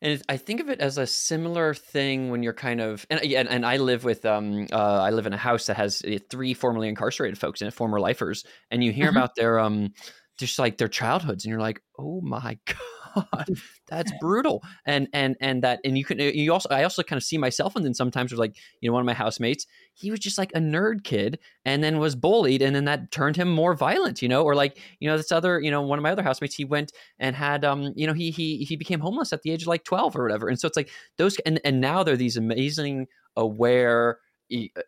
and 0.00 0.20
I 0.28 0.36
think 0.36 0.60
of 0.60 0.68
it 0.68 0.80
as 0.80 0.98
a 0.98 1.06
similar 1.06 1.74
thing 1.74 2.30
when 2.30 2.42
you're 2.42 2.52
kind 2.52 2.80
of 2.80 3.06
and 3.08 3.20
and, 3.20 3.48
and 3.48 3.64
I 3.64 3.76
live 3.76 4.04
with 4.04 4.24
um 4.26 4.66
uh, 4.72 5.00
I 5.02 5.10
live 5.10 5.26
in 5.26 5.32
a 5.32 5.38
house 5.38 5.66
that 5.66 5.76
has 5.76 6.02
uh, 6.02 6.18
three 6.30 6.54
formerly 6.54 6.88
incarcerated 6.88 7.38
folks 7.38 7.62
in 7.62 7.68
it, 7.68 7.74
former 7.74 8.00
lifers, 8.00 8.44
and 8.70 8.82
you 8.82 8.92
hear 8.92 9.08
uh-huh. 9.08 9.18
about 9.18 9.34
their 9.36 9.58
um 9.58 9.90
just 10.38 10.58
like 10.58 10.78
their 10.78 10.88
childhoods, 10.88 11.44
and 11.44 11.50
you're 11.50 11.60
like, 11.60 11.82
oh 11.98 12.20
my 12.22 12.58
god 12.66 12.76
god, 13.32 13.48
that's 13.88 14.12
brutal. 14.20 14.62
And 14.86 15.08
and 15.12 15.36
and 15.40 15.62
that 15.62 15.80
and 15.84 15.96
you 15.98 16.04
can 16.04 16.18
you 16.18 16.52
also 16.52 16.68
I 16.70 16.82
also 16.82 17.02
kind 17.02 17.16
of 17.16 17.24
see 17.24 17.38
myself 17.38 17.76
and 17.76 17.84
then 17.84 17.94
sometimes 17.94 18.30
was 18.30 18.38
like 18.38 18.56
you 18.80 18.88
know 18.88 18.94
one 18.94 19.00
of 19.00 19.06
my 19.06 19.14
housemates 19.14 19.66
he 19.94 20.10
was 20.10 20.20
just 20.20 20.38
like 20.38 20.52
a 20.54 20.58
nerd 20.58 21.04
kid 21.04 21.38
and 21.64 21.82
then 21.82 21.98
was 21.98 22.16
bullied 22.16 22.62
and 22.62 22.74
then 22.74 22.84
that 22.86 23.10
turned 23.10 23.36
him 23.36 23.50
more 23.52 23.74
violent 23.74 24.22
you 24.22 24.28
know 24.28 24.42
or 24.42 24.54
like 24.54 24.78
you 25.00 25.08
know 25.08 25.16
this 25.16 25.32
other 25.32 25.60
you 25.60 25.70
know 25.70 25.82
one 25.82 25.98
of 25.98 26.02
my 26.02 26.10
other 26.10 26.22
housemates 26.22 26.54
he 26.54 26.64
went 26.64 26.92
and 27.18 27.36
had 27.36 27.64
um 27.64 27.92
you 27.94 28.06
know 28.06 28.12
he 28.12 28.30
he 28.30 28.58
he 28.64 28.76
became 28.76 29.00
homeless 29.00 29.32
at 29.32 29.42
the 29.42 29.50
age 29.50 29.62
of 29.62 29.68
like 29.68 29.84
12 29.84 30.16
or 30.16 30.22
whatever 30.22 30.48
and 30.48 30.58
so 30.58 30.66
it's 30.66 30.76
like 30.76 30.90
those 31.18 31.36
and 31.46 31.60
and 31.64 31.80
now 31.80 32.02
they're 32.02 32.16
these 32.16 32.36
amazing 32.36 33.06
aware 33.36 34.18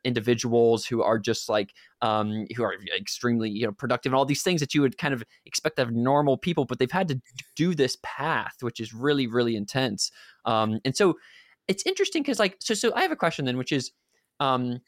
individuals 0.04 0.86
who 0.86 1.02
are 1.02 1.18
just 1.18 1.48
like 1.48 1.72
um, 2.02 2.46
who 2.56 2.62
are 2.62 2.74
extremely 2.96 3.50
you 3.50 3.66
know 3.66 3.72
productive 3.72 4.10
and 4.12 4.16
all 4.16 4.24
these 4.24 4.42
things 4.42 4.60
that 4.60 4.74
you 4.74 4.82
would 4.82 4.98
kind 4.98 5.14
of 5.14 5.22
expect 5.46 5.78
of 5.78 5.92
normal 5.92 6.36
people, 6.36 6.64
but 6.64 6.78
they've 6.78 6.90
had 6.90 7.08
to 7.08 7.20
do 7.56 7.74
this 7.74 7.96
path, 8.02 8.56
which 8.60 8.80
is 8.80 8.92
really 8.92 9.26
really 9.26 9.56
intense. 9.56 10.10
Um, 10.44 10.80
and 10.84 10.96
so 10.96 11.14
it's 11.68 11.84
interesting 11.86 12.22
because 12.22 12.38
like 12.38 12.56
so 12.60 12.74
so 12.74 12.92
I 12.94 13.02
have 13.02 13.12
a 13.12 13.16
question 13.16 13.44
then, 13.44 13.58
which 13.58 13.72
is. 13.72 13.92
Um, 14.40 14.80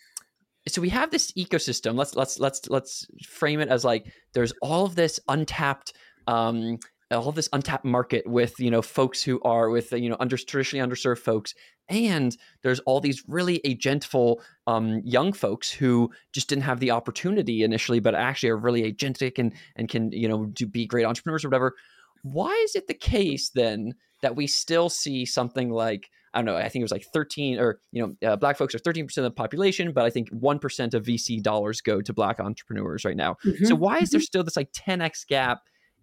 so 0.68 0.82
we 0.82 0.88
have 0.88 1.12
this 1.12 1.30
ecosystem. 1.32 1.96
Let's 1.96 2.16
let's 2.16 2.40
let's 2.40 2.68
let's 2.68 3.06
frame 3.24 3.60
it 3.60 3.68
as 3.68 3.84
like 3.84 4.12
there's 4.34 4.52
all 4.60 4.84
of 4.84 4.96
this 4.96 5.20
untapped 5.28 5.92
um, 6.26 6.78
all 7.10 7.32
this 7.32 7.48
untapped 7.52 7.84
market 7.84 8.26
with 8.26 8.58
you 8.58 8.70
know 8.70 8.82
folks 8.82 9.22
who 9.22 9.40
are 9.42 9.70
with 9.70 9.92
you 9.92 10.08
know 10.08 10.16
under 10.18 10.36
traditionally 10.36 10.86
underserved 10.86 11.18
folks 11.18 11.54
and 11.88 12.36
there's 12.62 12.80
all 12.80 13.00
these 13.00 13.22
really 13.28 13.60
agentful 13.64 14.40
um, 14.66 15.00
young 15.04 15.32
folks 15.32 15.70
who 15.70 16.10
just 16.32 16.48
didn't 16.48 16.64
have 16.64 16.80
the 16.80 16.90
opportunity 16.90 17.62
initially 17.62 18.00
but 18.00 18.14
actually 18.14 18.48
are 18.48 18.56
really 18.56 18.90
agentic 18.92 19.38
and 19.38 19.52
and 19.76 19.88
can 19.88 20.10
you 20.12 20.28
know 20.28 20.46
do 20.46 20.66
be 20.66 20.86
great 20.86 21.06
entrepreneurs 21.06 21.44
or 21.44 21.48
whatever 21.48 21.74
why 22.22 22.52
is 22.64 22.74
it 22.74 22.88
the 22.88 22.94
case 22.94 23.50
then 23.50 23.94
that 24.22 24.34
we 24.34 24.46
still 24.46 24.88
see 24.88 25.24
something 25.24 25.70
like 25.70 26.08
I 26.34 26.40
don't 26.40 26.46
know. 26.46 26.56
I 26.56 26.68
think 26.68 26.82
it 26.82 26.84
was 26.84 26.92
like 26.92 27.06
13 27.14 27.58
or, 27.58 27.80
you 27.92 28.14
know, 28.20 28.28
uh, 28.28 28.36
black 28.36 28.58
folks 28.58 28.74
are 28.74 28.78
13% 28.78 29.04
of 29.16 29.24
the 29.24 29.30
population, 29.30 29.92
but 29.92 30.04
I 30.04 30.10
think 30.10 30.30
1% 30.30 30.92
of 30.92 31.02
VC 31.02 31.42
dollars 31.42 31.80
go 31.80 32.02
to 32.02 32.12
black 32.12 32.38
entrepreneurs 32.40 33.06
right 33.06 33.16
now. 33.16 33.36
Mm-hmm. 33.42 33.64
So 33.64 33.74
why 33.74 34.00
is 34.00 34.10
there 34.10 34.18
mm-hmm. 34.18 34.24
still 34.24 34.44
this 34.44 34.54
like 34.54 34.70
10x 34.72 35.26
gap 35.26 35.60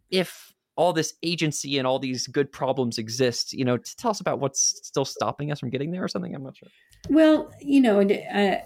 if 0.09 0.52
all 0.75 0.93
this 0.93 1.13
agency 1.23 1.77
and 1.77 1.85
all 1.85 1.99
these 1.99 2.27
good 2.27 2.51
problems 2.51 2.97
exist 2.97 3.53
you 3.53 3.65
know 3.65 3.77
to 3.77 3.95
tell 3.95 4.11
us 4.11 4.19
about 4.19 4.39
what's 4.39 4.79
still 4.83 5.05
stopping 5.05 5.51
us 5.51 5.59
from 5.59 5.69
getting 5.69 5.91
there 5.91 6.03
or 6.03 6.07
something 6.07 6.33
i'm 6.33 6.43
not 6.43 6.57
sure. 6.57 6.69
Well 7.09 7.51
you 7.61 7.81
know 7.81 8.01
uh, 8.01 8.57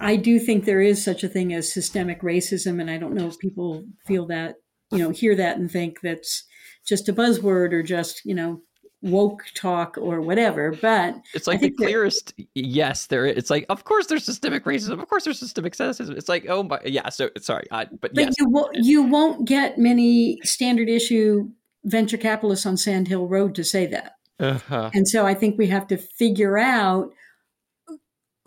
i 0.00 0.16
do 0.16 0.38
think 0.38 0.64
there 0.64 0.80
is 0.80 1.04
such 1.04 1.22
a 1.22 1.28
thing 1.28 1.52
as 1.54 1.72
systemic 1.72 2.22
racism 2.22 2.80
and 2.80 2.90
i 2.90 2.98
don't 2.98 3.14
know 3.14 3.26
if 3.26 3.38
people 3.38 3.84
feel 4.06 4.26
that 4.26 4.56
you 4.90 4.98
know 4.98 5.10
hear 5.10 5.34
that 5.36 5.56
and 5.56 5.70
think 5.70 6.00
that's 6.02 6.44
just 6.86 7.08
a 7.08 7.12
buzzword 7.12 7.72
or 7.72 7.82
just 7.82 8.22
you 8.24 8.34
know 8.34 8.60
woke 9.02 9.44
talk 9.54 9.96
or 9.96 10.20
whatever 10.20 10.72
but 10.82 11.14
it's 11.32 11.46
like 11.46 11.60
the 11.60 11.70
clearest 11.70 12.36
that, 12.36 12.46
yes 12.54 13.06
there 13.06 13.24
it's 13.24 13.48
like 13.48 13.64
of 13.70 13.84
course 13.84 14.06
there's 14.06 14.24
systemic 14.24 14.64
racism 14.64 15.00
of 15.00 15.08
course 15.08 15.24
there's 15.24 15.38
systemic 15.38 15.72
sexism 15.72 16.16
it's 16.16 16.28
like 16.28 16.44
oh 16.48 16.62
my 16.62 16.78
yeah 16.84 17.08
so 17.08 17.30
sorry 17.38 17.66
I, 17.70 17.86
but, 17.86 18.12
but 18.14 18.24
yes. 18.24 18.34
you, 18.38 18.48
won't, 18.48 18.76
you 18.76 19.02
won't 19.02 19.46
get 19.46 19.78
many 19.78 20.38
standard 20.42 20.90
issue 20.90 21.48
venture 21.84 22.18
capitalists 22.18 22.66
on 22.66 22.76
sand 22.76 23.08
hill 23.08 23.26
road 23.26 23.54
to 23.54 23.64
say 23.64 23.86
that 23.86 24.16
uh-huh. 24.38 24.90
and 24.92 25.08
so 25.08 25.26
i 25.26 25.32
think 25.32 25.56
we 25.56 25.66
have 25.68 25.86
to 25.86 25.96
figure 25.96 26.58
out 26.58 27.10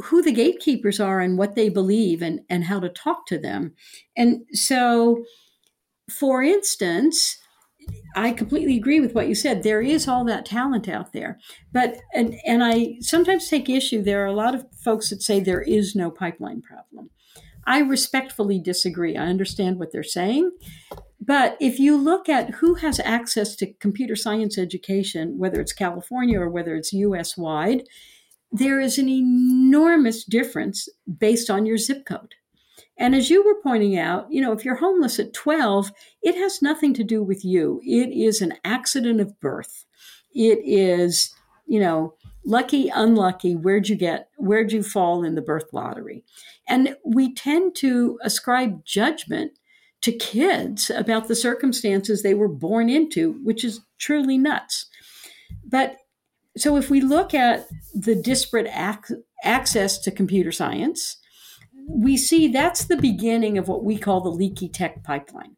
who 0.04 0.22
the 0.22 0.32
gatekeepers 0.32 1.00
are 1.00 1.20
and 1.20 1.40
what 1.40 1.56
they 1.56 1.70
believe 1.70 2.22
and 2.22 2.42
and 2.50 2.66
how 2.66 2.80
to 2.80 2.90
talk 2.90 3.26
to 3.26 3.40
them 3.40 3.74
and 4.16 4.44
so 4.52 5.24
for 6.12 6.44
instance 6.44 7.40
I 8.16 8.32
completely 8.32 8.78
agree 8.78 9.00
with 9.00 9.14
what 9.14 9.28
you 9.28 9.36
said. 9.36 9.64
There 9.64 9.82
is 9.82 10.08
all 10.08 10.24
that 10.26 10.46
talent 10.46 10.88
out 10.88 11.14
there. 11.14 11.40
But 11.72 11.98
and 12.14 12.36
and 12.46 12.64
I 12.64 12.98
sometimes 13.00 13.50
take 13.50 13.70
issue 13.70 14.02
there 14.02 14.24
are 14.24 14.28
a 14.28 14.34
lot 14.34 14.56
of 14.56 14.66
folks 14.84 15.10
that 15.10 15.22
say 15.22 15.40
there 15.40 15.62
is 15.62 15.96
no 15.96 16.12
pipeline 16.12 16.62
problem. 16.62 17.10
I 17.66 17.80
respectfully 17.80 18.60
disagree. 18.60 19.16
I 19.16 19.28
understand 19.28 19.80
what 19.80 19.92
they're 19.92 20.04
saying. 20.04 20.52
But 21.26 21.56
if 21.62 21.80
you 21.80 21.96
look 21.98 22.28
at 22.28 22.56
who 22.56 22.76
has 22.76 23.00
access 23.00 23.56
to 23.58 23.74
computer 23.74 24.16
science 24.16 24.58
education, 24.58 25.38
whether 25.38 25.62
it's 25.62 25.72
California 25.72 26.40
or 26.40 26.50
whether 26.50 26.76
it's 26.76 26.92
US 26.92 27.38
wide, 27.38 27.84
there 28.52 28.80
is 28.80 28.98
an 28.98 29.08
enormous 29.08 30.26
difference 30.26 30.90
based 31.18 31.50
on 31.50 31.66
your 31.66 31.78
zip 31.78 32.06
code. 32.06 32.36
And 32.98 33.16
as 33.16 33.30
you 33.30 33.44
were 33.44 33.62
pointing 33.62 33.98
out, 33.98 34.28
you 34.30 34.42
know, 34.42 34.52
if 34.52 34.64
you're 34.64 34.76
homeless 34.76 35.20
at 35.20 35.34
12, 35.34 35.92
it 36.22 36.36
has 36.36 36.62
nothing 36.62 36.94
to 36.94 37.04
do 37.04 37.24
with 37.24 37.44
you. 37.44 37.82
It 37.84 38.10
is 38.12 38.42
an 38.42 38.54
accident 38.64 39.20
of 39.20 39.40
birth. 39.40 39.86
It 40.34 40.60
is, 40.64 41.34
you 41.66 41.80
know, 41.80 42.16
lucky, 42.46 42.90
unlucky, 42.90 43.56
where'd 43.56 43.90
you 43.90 43.96
get, 43.96 44.30
where'd 44.38 44.72
you 44.72 44.84
fall 44.84 45.24
in 45.24 45.36
the 45.36 45.42
birth 45.42 45.74
lottery? 45.74 46.24
And 46.68 46.96
we 47.04 47.34
tend 47.34 47.76
to 47.76 48.20
ascribe 48.24 48.86
judgment 48.86 49.54
to 50.02 50.12
kids 50.12 50.90
about 50.90 51.28
the 51.28 51.36
circumstances 51.36 52.22
they 52.22 52.34
were 52.34 52.50
born 52.50 52.90
into, 52.90 53.40
which 53.44 53.64
is 53.64 53.82
truly 53.98 54.38
nuts. 54.38 54.88
But 55.66 55.98
so 56.58 56.76
if 56.76 56.90
we 56.90 57.02
look 57.02 57.34
at 57.34 57.68
the 57.94 58.16
disparate 58.16 58.68
ac- 58.68 59.16
access 59.44 59.98
to 60.00 60.12
computer 60.12 60.52
science, 60.52 61.18
we 61.88 62.18
see 62.18 62.48
that's 62.48 62.86
the 62.86 62.98
beginning 62.98 63.58
of 63.58 63.68
what 63.68 63.84
we 63.84 63.98
call 63.98 64.22
the 64.22 64.30
leaky 64.30 64.70
tech 64.70 65.04
pipeline. 65.04 65.56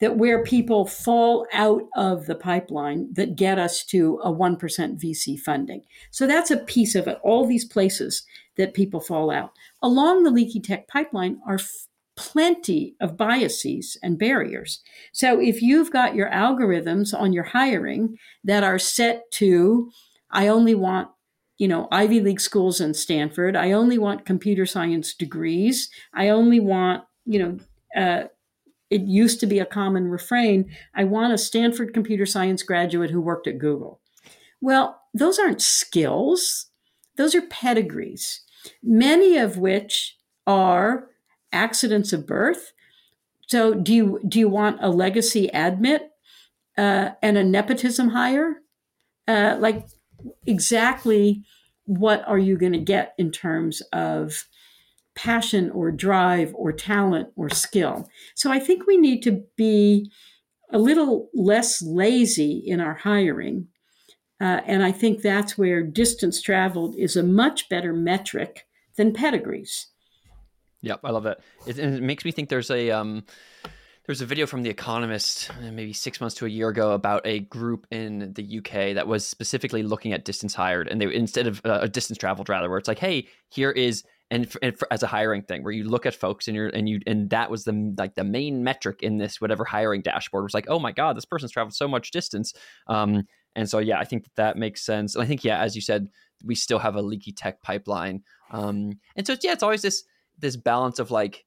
That 0.00 0.16
where 0.16 0.42
people 0.42 0.86
fall 0.86 1.46
out 1.52 1.82
of 1.94 2.24
the 2.24 2.34
pipeline 2.34 3.12
that 3.12 3.36
get 3.36 3.58
us 3.58 3.84
to 3.86 4.18
a 4.24 4.32
1% 4.32 4.58
VC 4.58 5.38
funding. 5.38 5.82
So 6.10 6.26
that's 6.26 6.50
a 6.50 6.56
piece 6.56 6.94
of 6.94 7.06
it, 7.06 7.18
all 7.22 7.46
these 7.46 7.66
places 7.66 8.24
that 8.56 8.72
people 8.72 9.00
fall 9.00 9.30
out. 9.30 9.52
Along 9.82 10.22
the 10.22 10.30
leaky 10.30 10.60
tech 10.60 10.88
pipeline 10.88 11.38
are 11.46 11.56
f- 11.56 11.86
plenty 12.16 12.94
of 13.00 13.16
biases 13.18 13.98
and 14.02 14.18
barriers. 14.18 14.82
So 15.12 15.38
if 15.38 15.60
you've 15.60 15.90
got 15.90 16.14
your 16.14 16.30
algorithms 16.30 17.18
on 17.18 17.32
your 17.32 17.44
hiring 17.44 18.16
that 18.44 18.64
are 18.64 18.78
set 18.78 19.30
to, 19.32 19.90
I 20.30 20.48
only 20.48 20.74
want 20.74 21.08
you 21.60 21.68
know, 21.68 21.88
Ivy 21.92 22.20
League 22.20 22.40
schools 22.40 22.80
and 22.80 22.96
Stanford. 22.96 23.54
I 23.54 23.72
only 23.72 23.98
want 23.98 24.24
computer 24.24 24.64
science 24.64 25.12
degrees. 25.12 25.90
I 26.14 26.30
only 26.30 26.58
want, 26.58 27.04
you 27.26 27.38
know, 27.38 27.58
uh, 27.94 28.28
it 28.88 29.02
used 29.02 29.40
to 29.40 29.46
be 29.46 29.58
a 29.58 29.66
common 29.66 30.08
refrain 30.08 30.74
I 30.94 31.04
want 31.04 31.34
a 31.34 31.38
Stanford 31.38 31.92
computer 31.92 32.24
science 32.24 32.62
graduate 32.62 33.10
who 33.10 33.20
worked 33.20 33.46
at 33.46 33.58
Google. 33.58 34.00
Well, 34.62 35.02
those 35.12 35.38
aren't 35.38 35.60
skills, 35.60 36.70
those 37.16 37.34
are 37.34 37.42
pedigrees, 37.42 38.40
many 38.82 39.36
of 39.36 39.58
which 39.58 40.16
are 40.46 41.08
accidents 41.52 42.14
of 42.14 42.26
birth. 42.26 42.72
So, 43.48 43.74
do 43.74 43.92
you, 43.92 44.20
do 44.26 44.38
you 44.38 44.48
want 44.48 44.78
a 44.80 44.88
legacy 44.88 45.48
admit 45.52 46.10
uh, 46.78 47.10
and 47.22 47.36
a 47.36 47.44
nepotism 47.44 48.08
hire? 48.10 48.62
Uh, 49.28 49.56
like 49.60 49.86
exactly 50.46 51.42
what 51.84 52.26
are 52.26 52.38
you 52.38 52.56
going 52.56 52.72
to 52.72 52.78
get 52.78 53.14
in 53.18 53.30
terms 53.30 53.82
of 53.92 54.46
passion 55.14 55.70
or 55.70 55.90
drive 55.90 56.54
or 56.54 56.72
talent 56.72 57.28
or 57.36 57.50
skill. 57.50 58.08
So 58.34 58.50
I 58.50 58.58
think 58.58 58.86
we 58.86 58.96
need 58.96 59.22
to 59.24 59.44
be 59.56 60.10
a 60.72 60.78
little 60.78 61.28
less 61.34 61.82
lazy 61.82 62.62
in 62.64 62.80
our 62.80 62.94
hiring. 62.94 63.68
Uh, 64.40 64.60
and 64.64 64.82
I 64.82 64.92
think 64.92 65.20
that's 65.20 65.58
where 65.58 65.82
distance 65.82 66.40
traveled 66.40 66.94
is 66.96 67.16
a 67.16 67.22
much 67.22 67.68
better 67.68 67.92
metric 67.92 68.66
than 68.96 69.12
pedigrees. 69.12 69.88
Yep, 70.82 71.00
I 71.04 71.10
love 71.10 71.24
that. 71.24 71.40
It, 71.66 71.78
it 71.78 72.02
makes 72.02 72.24
me 72.24 72.32
think 72.32 72.48
there's 72.48 72.70
a 72.70 72.90
um, 72.90 73.24
there's 74.10 74.20
a 74.20 74.26
video 74.26 74.44
from 74.44 74.64
The 74.64 74.70
Economist, 74.70 75.50
uh, 75.50 75.70
maybe 75.70 75.92
six 75.92 76.20
months 76.20 76.34
to 76.38 76.46
a 76.46 76.48
year 76.48 76.68
ago, 76.68 76.94
about 76.94 77.22
a 77.24 77.38
group 77.38 77.86
in 77.92 78.32
the 78.32 78.58
UK 78.58 78.96
that 78.96 79.06
was 79.06 79.24
specifically 79.24 79.84
looking 79.84 80.12
at 80.12 80.24
distance 80.24 80.52
hired, 80.52 80.88
and 80.88 81.00
they 81.00 81.14
instead 81.14 81.46
of 81.46 81.60
uh, 81.64 81.86
distance 81.86 82.18
traveled, 82.18 82.48
rather, 82.48 82.68
where 82.68 82.76
it's 82.76 82.88
like, 82.88 82.98
hey, 82.98 83.28
here 83.50 83.70
is 83.70 84.02
and, 84.32 84.50
for, 84.50 84.58
and 84.64 84.76
for, 84.76 84.92
as 84.92 85.04
a 85.04 85.06
hiring 85.06 85.42
thing, 85.42 85.62
where 85.62 85.72
you 85.72 85.84
look 85.84 86.06
at 86.06 86.16
folks 86.16 86.48
and 86.48 86.56
you're 86.56 86.66
and 86.70 86.88
you 86.88 86.98
and 87.06 87.30
that 87.30 87.52
was 87.52 87.62
the 87.62 87.94
like 87.98 88.16
the 88.16 88.24
main 88.24 88.64
metric 88.64 89.00
in 89.00 89.18
this 89.18 89.40
whatever 89.40 89.64
hiring 89.64 90.02
dashboard 90.02 90.42
was 90.42 90.54
like, 90.54 90.66
oh 90.68 90.80
my 90.80 90.90
god, 90.90 91.16
this 91.16 91.24
person's 91.24 91.52
traveled 91.52 91.74
so 91.74 91.86
much 91.86 92.10
distance. 92.10 92.52
Um, 92.88 93.28
and 93.54 93.70
so 93.70 93.78
yeah, 93.78 94.00
I 94.00 94.04
think 94.04 94.24
that, 94.24 94.34
that 94.34 94.56
makes 94.56 94.84
sense, 94.84 95.14
and 95.14 95.22
I 95.22 95.26
think 95.28 95.44
yeah, 95.44 95.60
as 95.60 95.76
you 95.76 95.82
said, 95.82 96.08
we 96.44 96.56
still 96.56 96.80
have 96.80 96.96
a 96.96 97.02
leaky 97.02 97.30
tech 97.30 97.62
pipeline, 97.62 98.24
um, 98.50 98.90
and 99.14 99.24
so 99.24 99.36
yeah, 99.40 99.52
it's 99.52 99.62
always 99.62 99.82
this 99.82 100.02
this 100.36 100.56
balance 100.56 100.98
of 100.98 101.12
like 101.12 101.44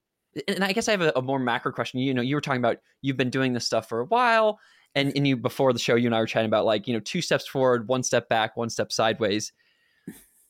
and 0.48 0.64
I 0.64 0.72
guess 0.72 0.88
I 0.88 0.92
have 0.92 1.02
a, 1.02 1.12
a, 1.16 1.22
more 1.22 1.38
macro 1.38 1.72
question. 1.72 2.00
You 2.00 2.14
know, 2.14 2.22
you 2.22 2.34
were 2.34 2.40
talking 2.40 2.60
about 2.60 2.78
you've 3.02 3.16
been 3.16 3.30
doing 3.30 3.52
this 3.52 3.66
stuff 3.66 3.88
for 3.88 4.00
a 4.00 4.06
while, 4.06 4.58
and 4.94 5.12
and 5.16 5.26
you 5.26 5.36
before 5.36 5.72
the 5.72 5.78
show, 5.78 5.94
you 5.94 6.06
and 6.06 6.14
I 6.14 6.20
were 6.20 6.26
chatting 6.26 6.48
about 6.48 6.64
like 6.64 6.86
you 6.86 6.94
know 6.94 7.00
two 7.00 7.20
steps 7.20 7.46
forward, 7.46 7.88
one 7.88 8.02
step 8.02 8.28
back, 8.28 8.56
one 8.56 8.70
step 8.70 8.92
sideways. 8.92 9.52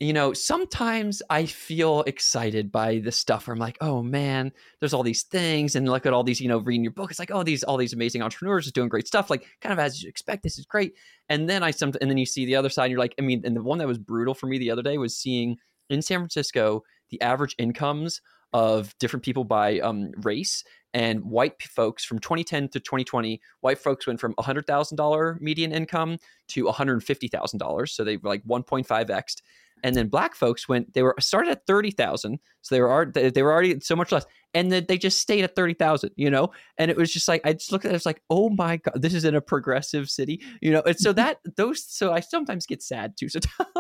You 0.01 0.13
know, 0.13 0.33
sometimes 0.33 1.23
I 1.31 1.47
feel 1.47 2.03
excited 2.03 2.73
by 2.73 2.99
this 2.99 3.17
stuff 3.17 3.47
where 3.47 3.55
I'm 3.55 3.61
like, 3.61 3.79
oh 3.81 4.03
man, 4.03 4.53
there's 4.81 4.93
all 4.93 5.05
these 5.05 5.23
things, 5.23 5.77
and 5.77 5.89
look 5.89 6.05
at 6.05 6.13
all 6.13 6.25
these, 6.25 6.41
you 6.41 6.49
know, 6.49 6.59
reading 6.59 6.83
your 6.83 6.93
book. 6.93 7.11
It's 7.11 7.21
like, 7.21 7.31
oh, 7.31 7.43
these 7.43 7.63
all 7.63 7.77
these 7.77 7.93
amazing 7.93 8.23
entrepreneurs 8.23 8.67
is 8.67 8.73
doing 8.73 8.89
great 8.89 9.07
stuff, 9.07 9.31
like 9.31 9.47
kind 9.61 9.73
of 9.73 9.79
as 9.79 10.03
you 10.03 10.09
expect. 10.09 10.43
This 10.43 10.59
is 10.59 10.67
great, 10.67 10.95
and 11.29 11.49
then 11.49 11.63
I 11.63 11.71
some, 11.71 11.93
and 12.01 12.11
then 12.11 12.19
you 12.19 12.27
see 12.27 12.45
the 12.45 12.57
other 12.57 12.71
side, 12.71 12.85
and 12.85 12.91
you're 12.93 13.01
like, 13.01 13.15
I 13.19 13.23
mean, 13.23 13.43
and 13.45 13.57
the 13.57 13.63
one 13.63 13.79
that 13.79 13.87
was 13.87 13.99
brutal 13.99 14.35
for 14.35 14.47
me 14.47 14.59
the 14.59 14.71
other 14.71 14.83
day 14.83 14.99
was 14.99 15.17
seeing 15.17 15.57
in 15.91 16.03
San 16.03 16.19
Francisco 16.21 16.83
the 17.11 17.21
average 17.21 17.55
incomes 17.59 18.21
of 18.55 18.97
different 18.99 19.25
people 19.25 19.45
by 19.45 19.81
um, 19.81 20.13
race 20.23 20.65
and 20.95 21.25
white 21.25 21.61
folks 21.61 22.05
from 22.05 22.21
2010 22.21 22.69
to 22.69 22.81
2020 22.81 23.41
white 23.61 23.79
folks 23.79 24.07
went 24.07 24.21
from 24.21 24.33
$100000 24.37 25.41
median 25.41 25.73
income 25.73 26.17
to 26.49 26.65
$150000 26.65 27.89
so 27.89 28.05
they 28.05 28.17
were 28.17 28.29
like 28.29 28.45
1.5x 28.45 29.43
and 29.83 29.97
then 29.97 30.09
black 30.09 30.37
folks 30.37 30.69
went 30.69 30.95
they 30.95 31.03
were 31.03 31.15
started 31.19 31.51
at 31.51 31.67
30000 31.67 32.39
so 32.63 32.75
they 32.75 32.81
were 32.81 33.13
they 33.13 33.43
were 33.43 33.53
already 33.53 33.79
so 33.81 33.97
much 33.97 34.13
less 34.13 34.25
and 34.55 34.71
then 34.71 34.87
they 34.87 34.97
just 34.97 35.19
stayed 35.19 35.43
at 35.43 35.57
30000 35.57 36.11
you 36.15 36.31
know? 36.31 36.53
And 36.79 36.93
it 36.93 36.97
was 36.97 37.13
just 37.13 37.27
like 37.27 37.41
i 37.45 37.53
just 37.53 37.73
looked 37.73 37.85
at 37.85 37.93
it 37.93 37.97
it's 37.97 38.07
like 38.07 38.23
oh 38.31 38.51
my 38.51 38.77
god 38.77 39.03
this 39.03 39.15
is 39.15 39.25
in 39.25 39.35
a 39.35 39.41
progressive 39.41 40.09
city 40.09 40.41
you 40.63 40.71
know? 40.71 40.83
And 40.87 40.99
so 40.99 41.13
that 41.15 41.39
those 41.57 41.85
so 41.85 42.13
i 42.13 42.21
sometimes 42.21 42.67
get 42.67 42.83
sad 42.83 43.17
too 43.17 43.29
so 43.29 43.41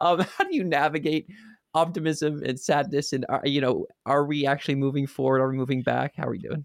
um, 0.00 0.18
how 0.18 0.44
do 0.44 0.56
you 0.56 0.64
navigate 0.64 1.28
optimism 1.76 2.42
and 2.44 2.58
sadness 2.58 3.12
and 3.12 3.26
are, 3.28 3.42
you 3.44 3.60
know 3.60 3.86
are 4.06 4.24
we 4.24 4.46
actually 4.46 4.74
moving 4.74 5.06
forward 5.06 5.40
are 5.40 5.50
we 5.50 5.56
moving 5.56 5.82
back 5.82 6.12
how 6.16 6.26
are 6.26 6.30
we 6.30 6.38
doing 6.38 6.64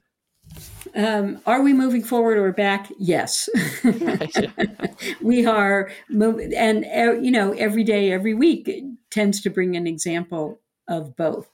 um, 0.96 1.40
are 1.46 1.62
we 1.62 1.74
moving 1.74 2.04
forward 2.04 2.38
or 2.38 2.52
back? 2.52 2.92
Yes, 3.00 3.48
we 5.22 5.46
are 5.46 5.90
moving, 6.10 6.54
and 6.54 6.86
uh, 6.86 7.14
you 7.20 7.32
know, 7.32 7.54
every 7.54 7.84
day, 7.84 8.12
every 8.12 8.34
week 8.34 8.70
tends 9.10 9.42
to 9.42 9.50
bring 9.50 9.76
an 9.78 9.88
example 9.88 10.60
of 10.88 11.16
both. 11.16 11.50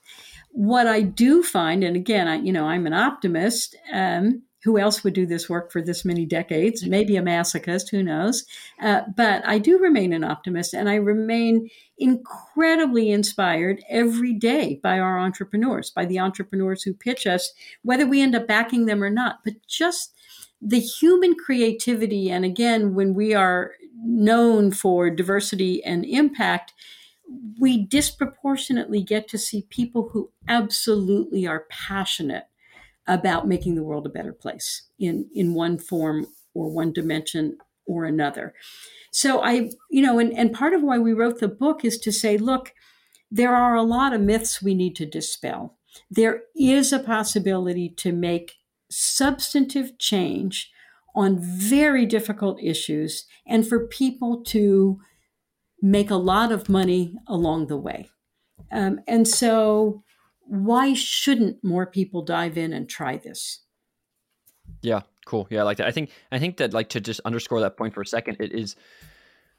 What 0.50 0.86
I 0.86 1.02
do 1.02 1.42
find, 1.42 1.84
and 1.84 1.94
again, 1.94 2.26
I 2.26 2.36
you 2.36 2.52
know, 2.52 2.66
I'm 2.66 2.86
an 2.86 2.94
optimist. 2.94 3.76
Um, 3.92 4.42
who 4.68 4.78
else 4.78 5.02
would 5.02 5.14
do 5.14 5.24
this 5.24 5.48
work 5.48 5.72
for 5.72 5.80
this 5.80 6.04
many 6.04 6.26
decades? 6.26 6.84
Maybe 6.84 7.16
a 7.16 7.22
masochist, 7.22 7.88
who 7.88 8.02
knows? 8.02 8.44
Uh, 8.82 9.00
but 9.16 9.42
I 9.46 9.56
do 9.58 9.78
remain 9.78 10.12
an 10.12 10.24
optimist 10.24 10.74
and 10.74 10.90
I 10.90 10.96
remain 10.96 11.70
incredibly 11.96 13.10
inspired 13.10 13.82
every 13.88 14.34
day 14.34 14.78
by 14.82 14.98
our 14.98 15.18
entrepreneurs, 15.18 15.88
by 15.90 16.04
the 16.04 16.18
entrepreneurs 16.18 16.82
who 16.82 16.92
pitch 16.92 17.26
us, 17.26 17.50
whether 17.80 18.06
we 18.06 18.20
end 18.20 18.34
up 18.34 18.46
backing 18.46 18.84
them 18.84 19.02
or 19.02 19.08
not. 19.08 19.38
But 19.42 19.54
just 19.66 20.12
the 20.60 20.80
human 20.80 21.34
creativity, 21.34 22.30
and 22.30 22.44
again, 22.44 22.94
when 22.94 23.14
we 23.14 23.32
are 23.32 23.72
known 24.04 24.70
for 24.70 25.08
diversity 25.08 25.82
and 25.82 26.04
impact, 26.04 26.74
we 27.58 27.86
disproportionately 27.86 29.02
get 29.02 29.28
to 29.28 29.38
see 29.38 29.62
people 29.70 30.10
who 30.12 30.30
absolutely 30.46 31.46
are 31.46 31.64
passionate 31.70 32.48
about 33.08 33.48
making 33.48 33.74
the 33.74 33.82
world 33.82 34.06
a 34.06 34.10
better 34.10 34.32
place 34.32 34.88
in 34.98 35.28
in 35.34 35.54
one 35.54 35.78
form 35.78 36.26
or 36.54 36.70
one 36.70 36.92
dimension 36.92 37.56
or 37.86 38.04
another. 38.04 38.54
So 39.10 39.42
I, 39.42 39.70
you 39.90 40.02
know, 40.02 40.18
and, 40.18 40.32
and 40.34 40.52
part 40.52 40.74
of 40.74 40.82
why 40.82 40.98
we 40.98 41.12
wrote 41.12 41.40
the 41.40 41.48
book 41.48 41.84
is 41.84 41.98
to 42.00 42.12
say, 42.12 42.36
look, 42.36 42.72
there 43.30 43.54
are 43.54 43.74
a 43.74 43.82
lot 43.82 44.12
of 44.12 44.20
myths 44.20 44.62
we 44.62 44.74
need 44.74 44.94
to 44.96 45.06
dispel. 45.06 45.78
There 46.10 46.42
is 46.54 46.92
a 46.92 46.98
possibility 46.98 47.88
to 47.96 48.12
make 48.12 48.56
substantive 48.90 49.98
change 49.98 50.70
on 51.14 51.38
very 51.38 52.06
difficult 52.06 52.62
issues 52.62 53.26
and 53.46 53.66
for 53.66 53.86
people 53.86 54.42
to 54.44 55.00
make 55.80 56.10
a 56.10 56.16
lot 56.16 56.52
of 56.52 56.68
money 56.68 57.14
along 57.26 57.66
the 57.66 57.76
way. 57.76 58.10
Um, 58.70 59.00
and 59.08 59.26
so 59.26 60.02
why 60.48 60.94
shouldn't 60.94 61.62
more 61.62 61.86
people 61.86 62.22
dive 62.22 62.56
in 62.56 62.72
and 62.72 62.88
try 62.88 63.16
this? 63.16 63.60
Yeah, 64.82 65.02
cool. 65.26 65.46
Yeah, 65.50 65.60
I 65.60 65.62
like 65.64 65.76
that. 65.78 65.86
I 65.86 65.90
think 65.90 66.10
I 66.32 66.38
think 66.38 66.56
that 66.56 66.72
like 66.72 66.88
to 66.90 67.00
just 67.00 67.20
underscore 67.24 67.60
that 67.60 67.76
point 67.76 67.94
for 67.94 68.00
a 68.00 68.06
second, 68.06 68.38
it 68.40 68.52
is 68.52 68.76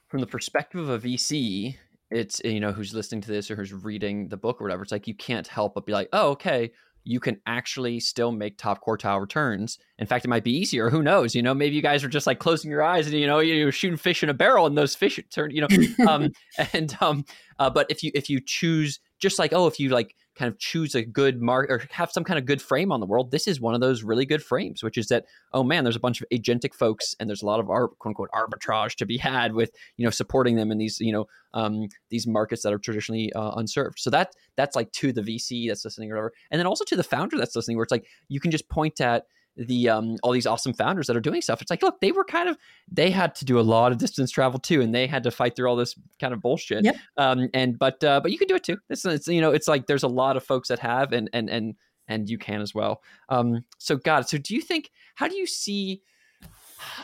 from 0.08 0.20
the 0.22 0.28
perspective 0.28 0.90
of 0.90 1.06
a 1.06 1.08
VC, 1.08 1.76
it's 2.10 2.42
you 2.44 2.60
know 2.60 2.72
who's 2.72 2.94
listening 2.94 3.22
to 3.22 3.32
this 3.32 3.52
or 3.52 3.56
who's 3.56 3.74
reading 3.74 4.30
the 4.30 4.38
book 4.38 4.60
or 4.60 4.64
whatever. 4.64 4.84
It's 4.84 4.92
like 4.92 5.08
you 5.08 5.16
can't 5.16 5.48
help 5.48 5.76
but 5.76 5.86
be 5.86 5.92
like, 5.92 6.10
oh, 6.12 6.30
okay, 6.32 6.72
you 7.04 7.20
can 7.20 7.40
actually 7.46 8.00
still 8.00 8.32
make 8.32 8.58
top 8.58 8.84
quartile 8.84 9.22
returns. 9.22 9.78
In 9.98 10.08
fact, 10.08 10.26
it 10.26 10.28
might 10.28 10.44
be 10.44 10.56
easier. 10.56 10.90
Who 10.90 11.04
knows? 11.04 11.36
You 11.36 11.42
know, 11.42 11.54
maybe 11.54 11.76
you 11.76 11.82
guys 11.82 12.04
are 12.04 12.10
just 12.10 12.28
like 12.28 12.40
closing 12.40 12.72
your 12.72 12.82
eyes 12.82 13.08
and 13.08 13.16
you 13.16 13.28
know 13.28 13.40
you're 13.40 13.72
shooting 13.72 13.98
fish 13.98 14.24
in 14.24 14.30
a 14.30 14.34
barrel 14.34 14.66
and 14.66 14.78
those 14.78 14.96
fish 14.96 15.20
turn. 15.32 15.52
You 15.52 15.68
know, 15.68 16.08
um, 16.08 16.32
and 16.74 16.98
um, 17.02 17.26
uh, 17.60 17.70
but 17.70 17.88
if 17.90 18.04
you 18.04 18.12
if 18.16 18.30
you 18.30 18.42
choose 18.44 19.00
just 19.20 19.38
like 19.38 19.54
oh 19.54 19.68
if 19.68 19.80
you 19.80 19.90
like 19.90 20.16
kind 20.40 20.52
of 20.52 20.58
choose 20.58 20.96
a 20.96 21.04
good 21.04 21.42
mark 21.42 21.70
or 21.70 21.84
have 21.92 22.12
some 22.12 22.24
kind 22.24 22.40
of 22.40 22.46
good 22.46 22.62
frame 22.62 22.94
on 22.94 23.02
the 23.02 23.06
world, 23.06 23.30
this 23.30 23.46
is 23.46 23.60
one 23.60 23.76
of 23.76 23.82
those 23.82 24.04
really 24.04 24.26
good 24.26 24.42
frames, 24.42 24.82
which 24.82 24.98
is 24.98 25.08
that, 25.08 25.26
oh 25.52 25.64
man, 25.64 25.84
there's 25.84 25.98
a 25.98 26.00
bunch 26.00 26.22
of 26.22 26.28
agentic 26.34 26.74
folks 26.74 27.14
and 27.20 27.30
there's 27.30 27.42
a 27.42 27.46
lot 27.46 27.60
of 27.60 27.70
our 27.70 27.90
quote 27.90 28.12
unquote 28.12 28.30
arbitrage 28.32 28.96
to 28.96 29.06
be 29.06 29.18
had 29.18 29.54
with, 29.54 29.72
you 29.98 30.06
know, 30.06 30.10
supporting 30.10 30.56
them 30.56 30.72
in 30.72 30.78
these, 30.78 31.02
you 31.02 31.12
know, 31.12 31.26
um, 31.54 31.90
these 32.10 32.26
markets 32.26 32.64
that 32.64 32.72
are 32.72 32.80
traditionally 32.80 33.34
uh, 33.34 33.52
unserved. 33.58 34.00
So 34.00 34.10
that 34.12 34.34
that's 34.56 34.78
like 34.78 34.92
to 34.94 35.12
the 35.12 35.22
VC 35.22 35.68
that's 35.68 35.84
listening 35.84 36.10
or 36.10 36.16
whatever. 36.16 36.34
And 36.52 36.58
then 36.58 36.68
also 36.68 36.86
to 36.86 36.96
the 36.96 37.04
founder 37.04 37.38
that's 37.38 37.56
listening, 37.56 37.76
where 37.76 37.84
it's 37.84 37.92
like 37.92 38.08
you 38.30 38.40
can 38.40 38.52
just 38.52 38.70
point 38.70 39.02
at 39.02 39.26
the 39.60 39.90
um, 39.90 40.16
all 40.24 40.32
these 40.32 40.48
awesome 40.48 40.74
founders 40.74 41.08
that 41.08 41.18
are 41.18 41.22
doing 41.22 41.42
stuff. 41.42 41.62
It's 41.62 41.70
like, 41.70 41.84
look, 41.84 42.00
they 42.00 42.12
were 42.12 42.24
kind 42.24 42.48
of 42.48 42.58
they 42.90 43.12
had 43.12 43.36
to 43.36 43.46
do 43.46 43.60
a 43.60 43.62
lot 43.62 43.92
of 43.92 43.98
distance 43.98 44.32
travel 44.32 44.60
too, 44.60 44.82
and 44.82 44.96
they 44.96 45.06
had 45.06 45.24
to 45.24 45.32
fight 45.32 45.56
through 45.56 45.70
all 45.70 45.76
this 45.76 45.96
kind 46.20 46.34
of 46.34 46.42
bullshit. 46.42 46.86
Yep. 46.86 46.96
Um, 47.18 47.50
and 47.54 47.78
but 47.78 48.04
uh, 48.04 48.22
but 48.22 48.32
you 48.32 48.38
can 48.38 48.48
do 48.48 48.56
it 48.56 48.64
too. 48.64 48.78
It's, 48.90 49.06
it's 49.06 49.28
you 49.28 49.42
know 49.42 49.52
it's 49.52 49.68
like 49.68 49.88
there's 49.88 50.04
a 50.04 50.08
lot 50.08 50.38
of 50.38 50.44
folks 50.44 50.70
that 50.70 50.80
have, 50.80 51.12
and 51.12 51.30
and 51.34 51.50
and 51.50 51.76
and 52.08 52.30
you 52.30 52.38
can 52.38 52.62
as 52.62 52.74
well. 52.74 53.02
Um, 53.28 53.66
so 53.78 53.98
God, 53.98 54.28
so 54.30 54.38
do 54.38 54.56
you 54.56 54.62
think? 54.62 54.92
How 55.16 55.28
do 55.28 55.36
you 55.36 55.46
see? 55.46 56.02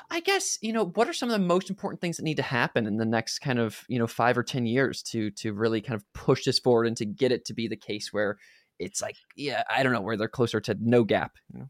I 0.09 0.21
guess 0.21 0.57
you 0.61 0.71
know 0.71 0.85
what 0.85 1.09
are 1.09 1.13
some 1.13 1.29
of 1.29 1.33
the 1.33 1.45
most 1.45 1.69
important 1.69 1.99
things 1.99 2.15
that 2.15 2.23
need 2.23 2.37
to 2.37 2.43
happen 2.43 2.87
in 2.87 2.95
the 2.95 3.05
next 3.05 3.39
kind 3.39 3.59
of 3.59 3.83
you 3.89 3.99
know 3.99 4.07
five 4.07 4.37
or 4.37 4.43
ten 4.43 4.65
years 4.65 5.03
to 5.03 5.31
to 5.31 5.51
really 5.51 5.81
kind 5.81 5.95
of 5.95 6.05
push 6.13 6.45
this 6.45 6.59
forward 6.59 6.87
and 6.87 6.95
to 6.97 7.05
get 7.05 7.33
it 7.33 7.43
to 7.45 7.53
be 7.53 7.67
the 7.67 7.75
case 7.75 8.13
where 8.13 8.37
it's 8.79 9.01
like 9.01 9.17
yeah 9.35 9.63
I 9.69 9.83
don't 9.83 9.91
know 9.91 9.99
where 9.99 10.15
they're 10.15 10.29
closer 10.29 10.61
to 10.61 10.77
no 10.79 11.03
gap. 11.03 11.33
You 11.51 11.59
know? 11.59 11.69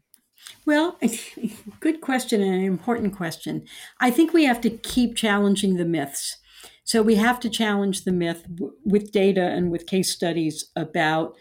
Well, 0.64 0.98
good 1.80 2.00
question 2.00 2.42
and 2.42 2.54
an 2.54 2.64
important 2.64 3.16
question. 3.16 3.64
I 4.00 4.10
think 4.10 4.32
we 4.32 4.44
have 4.44 4.60
to 4.62 4.70
keep 4.70 5.16
challenging 5.16 5.76
the 5.76 5.84
myths. 5.84 6.38
So 6.84 7.02
we 7.02 7.16
have 7.16 7.40
to 7.40 7.50
challenge 7.50 8.04
the 8.04 8.12
myth 8.12 8.44
w- 8.54 8.74
with 8.84 9.12
data 9.12 9.42
and 9.42 9.70
with 9.70 9.86
case 9.86 10.10
studies 10.10 10.70
about 10.76 11.34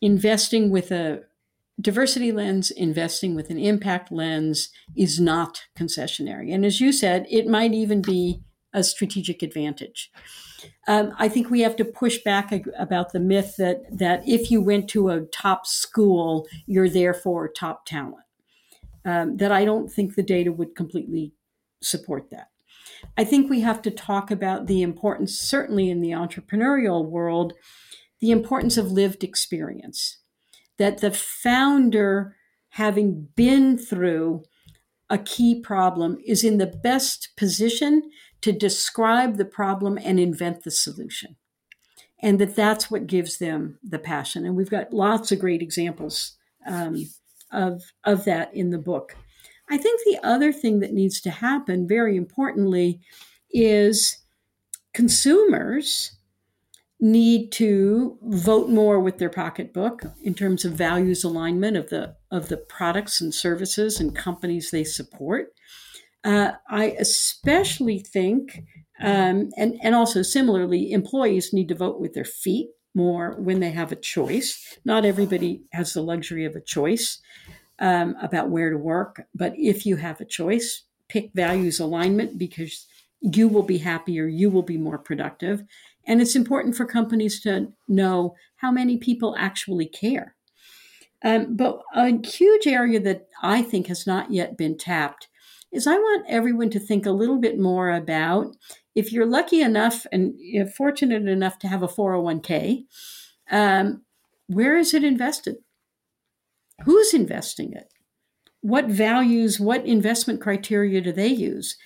investing 0.00 0.70
with 0.70 0.90
a 0.90 1.22
diversity 1.80 2.32
lens, 2.32 2.70
investing 2.70 3.34
with 3.34 3.50
an 3.50 3.58
impact 3.58 4.12
lens 4.12 4.70
is 4.96 5.20
not 5.20 5.62
concessionary. 5.78 6.52
And 6.52 6.64
as 6.64 6.80
you 6.80 6.92
said, 6.92 7.26
it 7.30 7.46
might 7.46 7.72
even 7.72 8.02
be 8.02 8.42
a 8.72 8.82
strategic 8.82 9.42
advantage. 9.42 10.10
Um, 10.86 11.14
I 11.18 11.28
think 11.28 11.50
we 11.50 11.60
have 11.60 11.76
to 11.76 11.84
push 11.84 12.18
back 12.18 12.52
about 12.78 13.12
the 13.12 13.20
myth 13.20 13.56
that 13.56 13.82
that 13.90 14.28
if 14.28 14.50
you 14.50 14.60
went 14.60 14.88
to 14.90 15.08
a 15.08 15.22
top 15.22 15.66
school, 15.66 16.46
you're 16.66 16.88
therefore 16.88 17.48
top 17.48 17.86
talent 17.86 18.24
um, 19.04 19.36
that 19.38 19.52
I 19.52 19.64
don't 19.64 19.88
think 19.88 20.14
the 20.14 20.22
data 20.22 20.52
would 20.52 20.74
completely 20.74 21.32
support 21.82 22.30
that. 22.30 22.48
I 23.16 23.24
think 23.24 23.48
we 23.48 23.60
have 23.60 23.82
to 23.82 23.90
talk 23.90 24.30
about 24.30 24.66
the 24.66 24.82
importance, 24.82 25.38
certainly 25.38 25.90
in 25.90 26.00
the 26.00 26.10
entrepreneurial 26.10 27.08
world, 27.08 27.54
the 28.20 28.30
importance 28.30 28.76
of 28.76 28.92
lived 28.92 29.24
experience. 29.24 30.18
That 30.78 30.98
the 30.98 31.10
founder, 31.10 32.36
having 32.70 33.28
been 33.34 33.78
through 33.78 34.44
a 35.08 35.18
key 35.18 35.60
problem, 35.60 36.18
is 36.24 36.44
in 36.44 36.58
the 36.58 36.66
best 36.66 37.30
position 37.36 38.10
to 38.42 38.52
describe 38.52 39.36
the 39.36 39.44
problem 39.44 39.98
and 40.02 40.18
invent 40.18 40.62
the 40.62 40.70
solution. 40.70 41.36
And 42.22 42.38
that 42.38 42.54
that's 42.54 42.90
what 42.90 43.06
gives 43.06 43.38
them 43.38 43.78
the 43.82 43.98
passion. 43.98 44.44
And 44.44 44.54
we've 44.54 44.70
got 44.70 44.92
lots 44.92 45.32
of 45.32 45.38
great 45.38 45.62
examples 45.62 46.36
um, 46.66 47.06
of, 47.52 47.82
of 48.04 48.24
that 48.24 48.54
in 48.54 48.70
the 48.70 48.78
book. 48.78 49.16
I 49.70 49.76
think 49.76 50.00
the 50.04 50.18
other 50.26 50.52
thing 50.52 50.80
that 50.80 50.92
needs 50.92 51.20
to 51.22 51.30
happen, 51.30 51.86
very 51.86 52.16
importantly, 52.16 53.00
is 53.50 54.18
consumers 54.94 56.16
need 57.00 57.50
to 57.50 58.18
vote 58.22 58.68
more 58.68 59.00
with 59.00 59.18
their 59.18 59.30
pocketbook 59.30 60.02
in 60.22 60.34
terms 60.34 60.64
of 60.64 60.72
values 60.72 61.24
alignment 61.24 61.76
of 61.76 61.88
the 61.88 62.14
of 62.30 62.48
the 62.48 62.58
products 62.58 63.20
and 63.20 63.34
services 63.34 63.98
and 63.98 64.14
companies 64.14 64.70
they 64.70 64.84
support. 64.84 65.48
Uh, 66.22 66.52
I 66.68 66.96
especially 66.98 68.00
think, 68.00 68.64
um, 69.00 69.50
and 69.56 69.78
and 69.82 69.94
also 69.94 70.22
similarly, 70.22 70.92
employees 70.92 71.52
need 71.52 71.68
to 71.68 71.74
vote 71.74 72.00
with 72.00 72.12
their 72.12 72.24
feet 72.24 72.68
more 72.94 73.36
when 73.38 73.60
they 73.60 73.70
have 73.70 73.92
a 73.92 73.96
choice. 73.96 74.78
Not 74.84 75.04
everybody 75.04 75.62
has 75.72 75.92
the 75.92 76.02
luxury 76.02 76.44
of 76.44 76.56
a 76.56 76.60
choice 76.60 77.20
um, 77.78 78.16
about 78.20 78.50
where 78.50 78.70
to 78.70 78.76
work, 78.76 79.26
but 79.34 79.54
if 79.56 79.86
you 79.86 79.96
have 79.96 80.20
a 80.20 80.24
choice, 80.24 80.82
pick 81.08 81.30
values 81.34 81.80
alignment 81.80 82.38
because 82.38 82.86
you 83.20 83.48
will 83.48 83.62
be 83.62 83.78
happier, 83.78 84.26
you 84.26 84.50
will 84.50 84.62
be 84.62 84.78
more 84.78 84.98
productive. 84.98 85.62
And 86.06 86.20
it's 86.20 86.36
important 86.36 86.76
for 86.76 86.86
companies 86.86 87.40
to 87.42 87.72
know 87.88 88.34
how 88.56 88.70
many 88.70 88.96
people 88.96 89.34
actually 89.38 89.86
care. 89.86 90.34
Um, 91.22 91.56
but 91.56 91.82
a 91.94 92.18
huge 92.26 92.66
area 92.66 92.98
that 93.00 93.28
I 93.42 93.62
think 93.62 93.88
has 93.88 94.06
not 94.06 94.30
yet 94.30 94.56
been 94.56 94.78
tapped 94.78 95.28
is 95.70 95.86
I 95.86 95.94
want 95.96 96.26
everyone 96.28 96.70
to 96.70 96.80
think 96.80 97.06
a 97.06 97.10
little 97.12 97.38
bit 97.38 97.58
more 97.58 97.90
about 97.90 98.56
if 98.94 99.12
you're 99.12 99.26
lucky 99.26 99.60
enough 99.60 100.06
and 100.12 100.34
you're 100.38 100.66
fortunate 100.66 101.26
enough 101.28 101.58
to 101.60 101.68
have 101.68 101.82
a 101.82 101.88
401k, 101.88 102.84
um, 103.50 104.02
where 104.46 104.76
is 104.76 104.94
it 104.94 105.04
invested? 105.04 105.56
Who's 106.84 107.14
investing 107.14 107.72
it? 107.72 107.92
What 108.62 108.86
values, 108.86 109.60
what 109.60 109.86
investment 109.86 110.40
criteria 110.40 111.00
do 111.00 111.12
they 111.12 111.28
use? 111.28 111.76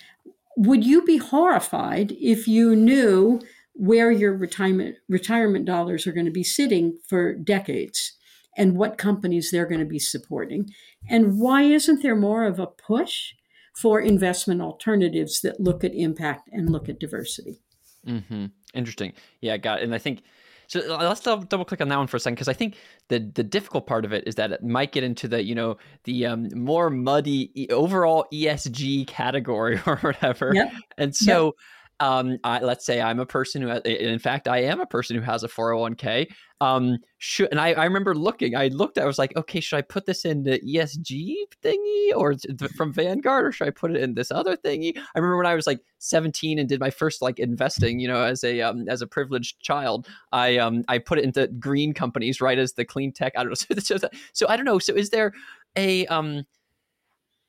Would 0.57 0.85
you 0.85 1.03
be 1.03 1.17
horrified 1.17 2.13
if 2.13 2.47
you 2.47 2.75
knew 2.75 3.41
where 3.73 4.09
your 4.09 4.33
retirement 4.35 4.95
retirement 5.09 5.65
dollars 5.65 6.07
are 6.07 6.13
going 6.13 6.25
to 6.25 6.31
be 6.31 6.43
sitting 6.43 6.97
for 7.07 7.33
decades 7.33 8.13
and 8.57 8.77
what 8.77 8.97
companies 8.97 9.51
they're 9.51 9.67
going 9.67 9.79
to 9.79 9.85
be 9.85 9.99
supporting? 9.99 10.69
And 11.09 11.39
why 11.39 11.63
isn't 11.63 12.01
there 12.01 12.15
more 12.15 12.45
of 12.45 12.59
a 12.59 12.67
push 12.67 13.33
for 13.75 13.99
investment 13.99 14.61
alternatives 14.61 15.41
that 15.41 15.59
look 15.59 15.83
at 15.83 15.93
impact 15.93 16.49
and 16.51 16.69
look 16.69 16.89
at 16.89 16.99
diversity? 16.99 17.61
Mm-hmm. 18.07 18.45
Interesting. 18.73 19.13
Yeah, 19.41 19.57
got 19.57 19.79
it. 19.79 19.83
And 19.83 19.95
I 19.95 19.97
think 19.97 20.21
so 20.67 20.79
uh, 20.95 20.97
let's 20.97 21.21
double 21.21 21.65
click 21.65 21.81
on 21.81 21.89
that 21.89 21.97
one 21.97 22.07
for 22.07 22.17
a 22.17 22.19
second 22.19 22.35
because 22.35 22.47
I 22.47 22.53
think 22.53 22.75
the 23.09 23.19
the 23.19 23.43
difficult 23.43 23.87
part 23.87 24.05
of 24.05 24.13
it 24.13 24.27
is 24.27 24.35
that 24.35 24.51
it 24.51 24.63
might 24.63 24.91
get 24.91 25.03
into 25.03 25.27
the 25.27 25.43
you 25.43 25.55
know 25.55 25.77
the 26.05 26.25
um, 26.25 26.49
more 26.53 26.89
muddy 26.89 27.67
overall 27.71 28.25
ESG 28.33 29.07
category 29.07 29.79
or 29.85 29.97
whatever. 29.97 30.51
Yep. 30.53 30.73
And 30.97 31.15
so. 31.15 31.45
Yep. 31.45 31.53
Um, 31.99 32.37
I, 32.43 32.59
let's 32.59 32.85
say 32.85 33.01
I'm 33.01 33.19
a 33.19 33.25
person 33.25 33.61
who, 33.61 33.69
in 33.69 34.19
fact, 34.19 34.47
I 34.47 34.63
am 34.63 34.81
a 34.81 34.85
person 34.85 35.15
who 35.15 35.21
has 35.21 35.43
a 35.43 35.47
401k 35.47 36.27
um 36.61 36.97
should 37.17 37.49
and 37.51 37.59
I, 37.59 37.73
I 37.73 37.83
remember 37.83 38.15
looking 38.15 38.55
i 38.55 38.67
looked 38.69 38.97
i 38.97 39.05
was 39.05 39.19
like 39.19 39.35
okay 39.35 39.59
should 39.59 39.75
i 39.75 39.81
put 39.81 40.05
this 40.05 40.23
in 40.23 40.43
the 40.43 40.59
esg 40.61 41.35
thingy 41.61 42.15
or 42.15 42.35
from 42.77 42.93
vanguard 42.93 43.45
or 43.45 43.51
should 43.51 43.67
i 43.67 43.71
put 43.71 43.91
it 43.91 44.01
in 44.01 44.13
this 44.13 44.31
other 44.31 44.55
thingy? 44.55 44.97
I 44.97 45.19
remember 45.19 45.37
when 45.37 45.45
i 45.45 45.55
was 45.55 45.67
like 45.67 45.81
17 45.99 46.57
and 46.57 46.69
did 46.69 46.79
my 46.79 46.89
first 46.89 47.21
like 47.21 47.39
investing 47.39 47.99
you 47.99 48.07
know 48.07 48.23
as 48.23 48.43
a 48.45 48.61
um 48.61 48.87
as 48.87 49.01
a 49.01 49.07
privileged 49.07 49.59
child 49.59 50.07
i 50.31 50.57
um 50.57 50.85
i 50.87 50.97
put 50.97 51.17
it 51.17 51.25
into 51.25 51.47
green 51.59 51.93
companies 51.93 52.39
right 52.39 52.57
as 52.57 52.73
the 52.73 52.85
clean 52.85 53.11
tech 53.11 53.33
i 53.35 53.43
don't 53.43 53.49
know 53.49 53.75
so, 53.79 53.97
so, 53.97 54.09
so 54.31 54.47
i 54.47 54.55
don't 54.55 54.65
know 54.65 54.79
so 54.79 54.93
is 54.93 55.09
there 55.09 55.33
a 55.75 56.05
um 56.07 56.45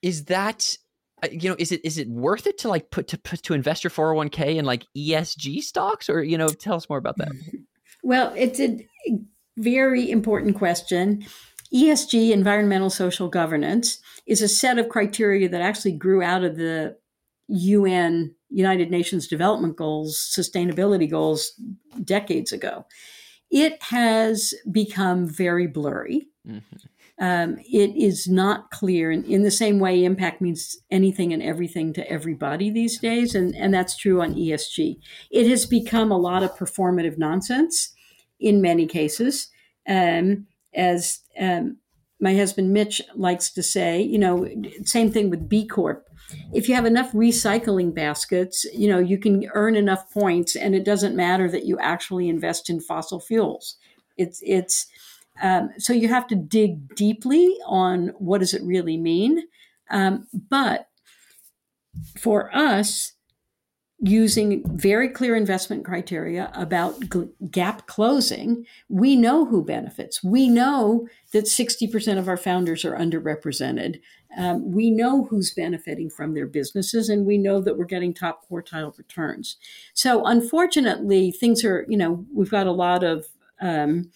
is 0.02 0.24
that 0.24 0.76
you 1.30 1.48
know 1.48 1.56
is 1.58 1.72
it 1.72 1.84
is 1.84 1.98
it 1.98 2.08
worth 2.08 2.46
it 2.46 2.58
to 2.58 2.68
like 2.68 2.90
put 2.90 3.08
to 3.08 3.18
put 3.18 3.42
to 3.42 3.54
invest 3.54 3.82
your 3.82 3.90
401k 3.90 4.56
in 4.56 4.64
like 4.64 4.84
esg 4.96 5.62
stocks 5.62 6.10
or 6.10 6.22
you 6.22 6.36
know 6.36 6.48
tell 6.48 6.76
us 6.76 6.88
more 6.88 6.98
about 6.98 7.16
that 7.16 7.32
Well, 8.06 8.32
it's 8.36 8.60
a 8.60 8.86
very 9.56 10.08
important 10.12 10.54
question. 10.54 11.24
ESG, 11.74 12.30
environmental 12.30 12.88
social 12.88 13.26
governance, 13.26 13.98
is 14.26 14.40
a 14.42 14.46
set 14.46 14.78
of 14.78 14.88
criteria 14.88 15.48
that 15.48 15.60
actually 15.60 15.90
grew 15.90 16.22
out 16.22 16.44
of 16.44 16.54
the 16.54 16.96
UN, 17.48 18.32
United 18.48 18.92
Nations 18.92 19.26
Development 19.26 19.74
Goals, 19.74 20.18
sustainability 20.32 21.10
goals 21.10 21.50
decades 22.04 22.52
ago. 22.52 22.86
It 23.50 23.82
has 23.82 24.54
become 24.70 25.26
very 25.26 25.66
blurry. 25.66 26.28
Mm-hmm. 26.46 26.76
Um, 27.18 27.56
it 27.60 27.96
is 27.96 28.28
not 28.28 28.70
clear. 28.70 29.10
And 29.10 29.24
in 29.24 29.42
the 29.42 29.50
same 29.50 29.78
way, 29.78 30.04
impact 30.04 30.42
means 30.42 30.76
anything 30.90 31.32
and 31.32 31.42
everything 31.42 31.92
to 31.94 32.10
everybody 32.10 32.70
these 32.70 32.98
days. 32.98 33.34
And, 33.34 33.54
and 33.56 33.72
that's 33.72 33.96
true 33.96 34.20
on 34.20 34.34
ESG. 34.34 34.96
It 35.30 35.48
has 35.48 35.64
become 35.64 36.10
a 36.10 36.18
lot 36.18 36.42
of 36.42 36.56
performative 36.56 37.16
nonsense 37.16 37.94
in 38.38 38.60
many 38.60 38.86
cases. 38.86 39.48
Um, 39.88 40.46
as 40.74 41.20
um, 41.40 41.78
my 42.20 42.34
husband 42.34 42.72
Mitch 42.72 43.00
likes 43.14 43.50
to 43.52 43.62
say, 43.62 44.00
you 44.00 44.18
know, 44.18 44.48
same 44.84 45.10
thing 45.10 45.30
with 45.30 45.48
B 45.48 45.66
Corp. 45.66 46.06
If 46.52 46.68
you 46.68 46.74
have 46.74 46.86
enough 46.86 47.12
recycling 47.12 47.94
baskets, 47.94 48.64
you 48.72 48.88
know, 48.88 48.98
you 48.98 49.18
can 49.18 49.48
earn 49.54 49.76
enough 49.76 50.10
points, 50.12 50.56
and 50.56 50.74
it 50.74 50.84
doesn't 50.84 51.14
matter 51.14 51.48
that 51.50 51.66
you 51.66 51.78
actually 51.78 52.28
invest 52.28 52.68
in 52.68 52.80
fossil 52.80 53.20
fuels. 53.20 53.76
It's 54.16 54.40
it's 54.42 54.86
um, 55.42 55.70
so 55.78 55.92
you 55.92 56.08
have 56.08 56.26
to 56.28 56.34
dig 56.34 56.94
deeply 56.94 57.56
on 57.66 58.08
what 58.18 58.38
does 58.38 58.54
it 58.54 58.62
really 58.62 58.96
mean. 58.96 59.42
Um, 59.90 60.26
but 60.48 60.88
for 62.18 62.54
us, 62.54 63.12
using 63.98 64.62
very 64.76 65.08
clear 65.08 65.34
investment 65.34 65.84
criteria 65.84 66.50
about 66.54 66.96
gap 67.50 67.86
closing, 67.86 68.66
we 68.88 69.16
know 69.16 69.46
who 69.46 69.64
benefits. 69.64 70.22
We 70.22 70.48
know 70.48 71.08
that 71.32 71.46
60% 71.46 72.18
of 72.18 72.28
our 72.28 72.36
founders 72.36 72.84
are 72.84 72.96
underrepresented. 72.96 74.00
Um, 74.36 74.70
we 74.70 74.90
know 74.90 75.24
who's 75.24 75.54
benefiting 75.54 76.10
from 76.10 76.34
their 76.34 76.46
businesses, 76.46 77.08
and 77.08 77.24
we 77.24 77.38
know 77.38 77.60
that 77.62 77.78
we're 77.78 77.86
getting 77.86 78.12
top 78.12 78.42
quartile 78.50 78.96
returns. 78.98 79.56
So, 79.94 80.26
unfortunately, 80.26 81.32
things 81.32 81.64
are, 81.64 81.86
you 81.88 81.96
know, 81.96 82.26
we've 82.34 82.50
got 82.50 82.66
a 82.66 82.72
lot 82.72 83.02
of 83.02 83.26
um, 83.62 84.10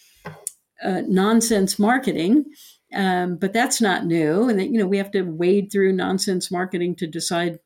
uh, 0.83 1.03
nonsense 1.07 1.79
marketing. 1.79 2.45
Um, 2.93 3.37
but 3.37 3.53
that's 3.53 3.81
not 3.81 4.05
new, 4.05 4.49
and 4.49 4.59
that 4.59 4.71
you 4.71 4.79
know 4.79 4.87
we 4.87 4.99
have 4.99 5.13
to 5.13 5.23
wade 5.23 5.71
through 5.71 5.93
nonsense 5.93 6.51
marketing 6.51 6.97
to 6.97 7.07
decide 7.07 7.61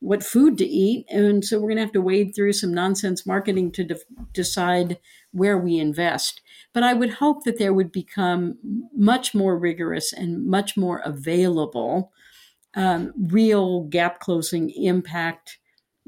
what 0.00 0.24
food 0.24 0.56
to 0.56 0.64
eat. 0.64 1.04
And 1.10 1.44
so 1.44 1.58
we're 1.58 1.68
going 1.68 1.76
to 1.76 1.82
have 1.82 1.92
to 1.92 2.00
wade 2.00 2.34
through 2.34 2.54
some 2.54 2.72
nonsense 2.72 3.26
marketing 3.26 3.70
to 3.72 3.84
de- 3.84 3.98
decide 4.32 4.98
where 5.32 5.58
we 5.58 5.78
invest. 5.78 6.40
But 6.72 6.82
I 6.82 6.94
would 6.94 7.14
hope 7.14 7.44
that 7.44 7.58
there 7.58 7.74
would 7.74 7.92
become 7.92 8.56
much 8.96 9.34
more 9.34 9.58
rigorous 9.58 10.12
and 10.12 10.46
much 10.46 10.76
more 10.76 11.00
available 11.00 12.12
um, 12.74 13.12
real 13.18 13.82
gap 13.84 14.20
closing 14.20 14.70
impact 14.70 15.58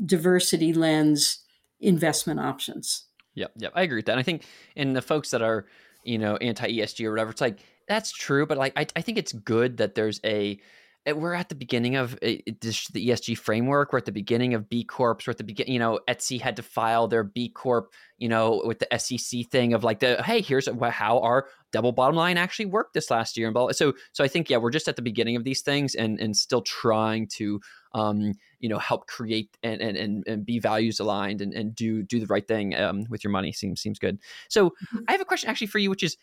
diversity 0.05 0.73
lens 0.73 1.41
investment 1.81 2.41
options. 2.41 3.07
Yep, 3.35 3.53
yep, 3.57 3.73
I 3.75 3.83
agree 3.83 3.97
with 3.97 4.07
that. 4.07 4.13
And 4.13 4.21
I 4.21 4.23
think 4.23 4.45
in 4.77 4.93
the 4.93 5.03
folks 5.03 5.31
that 5.31 5.43
are, 5.43 5.67
you 6.05 6.19
know, 6.19 6.37
anti 6.37 6.79
ESG 6.79 7.05
or 7.07 7.11
whatever, 7.11 7.31
it's 7.31 7.41
like 7.41 7.59
that's 7.89 8.13
true, 8.13 8.47
but 8.47 8.59
like 8.59 8.73
I, 8.77 8.87
I 8.97 9.03
think 9.03 9.19
it's 9.19 9.33
good 9.33 9.79
that 9.79 9.95
there's 9.95 10.21
a 10.25 10.59
eh, 11.07 11.13
we're 11.13 11.35
at 11.35 11.49
the 11.49 11.55
beginning 11.55 11.97
of 11.97 12.19
eh, 12.23 12.39
eh, 12.47 12.53
the 12.61 13.09
ESG 13.09 13.37
framework. 13.39 13.93
We're 13.93 13.99
at 13.99 14.05
the 14.05 14.13
beginning 14.13 14.55
of 14.55 14.69
B 14.69 14.85
Corps. 14.85 15.19
We're 15.27 15.33
at 15.33 15.39
the 15.39 15.45
beginning, 15.45 15.75
you 15.75 15.79
know, 15.79 16.01
Etsy 16.09 16.41
had 16.41 16.57
to 16.57 16.63
file 16.63 17.09
their 17.09 17.25
B 17.25 17.49
Corp, 17.49 17.93
you 18.19 18.29
know, 18.29 18.63
with 18.65 18.79
the 18.79 18.99
SEC 18.99 19.47
thing 19.51 19.75
of 19.75 19.85
like 19.85 20.01
the, 20.01 20.23
hey, 20.23 20.41
here's 20.41 20.69
how 20.91 21.19
our 21.21 21.49
double 21.73 21.93
bottom 21.93 22.17
line 22.17 22.39
actually 22.39 22.67
worked 22.67 22.95
this 22.95 23.11
last 23.11 23.37
year. 23.37 23.49
And 23.49 23.55
blah. 23.55 23.73
so, 23.73 23.95
so 24.13 24.23
I 24.23 24.29
think, 24.29 24.49
yeah, 24.49 24.59
we're 24.59 24.71
just 24.71 24.89
at 24.89 24.97
the 24.97 25.03
beginning 25.03 25.37
of 25.37 25.45
these 25.45 25.63
things 25.63 25.95
and, 25.95 26.21
and 26.21 26.37
still 26.37 26.63
trying 26.63 27.27
to, 27.29 27.61
um, 27.95 28.33
you 28.63 28.69
know, 28.69 28.79
help 28.79 29.07
create 29.07 29.55
and, 29.63 29.83
and, 29.83 29.97
and, 29.99 30.27
and 30.27 30.47
be 30.47 30.59
values 30.59 31.01
aligned 31.01 31.43
and, 31.43 31.53
and 31.53 31.75
do, 31.75 32.03
do 32.03 32.19
the 32.19 32.27
right 32.27 32.49
thing 32.49 32.75
um, 32.77 33.05
with 33.11 33.23
your 33.23 33.31
money 33.31 33.53
seems, 33.53 33.83
seems 33.83 33.99
good. 33.99 34.19
So 34.49 34.71
mm-hmm. 34.71 34.99
I 35.09 35.13
have 35.13 35.21
a 35.21 35.27
question 35.27 35.51
actually 35.51 35.67
for 35.67 35.79
you, 35.79 35.91
which 35.91 36.05
is 36.05 36.17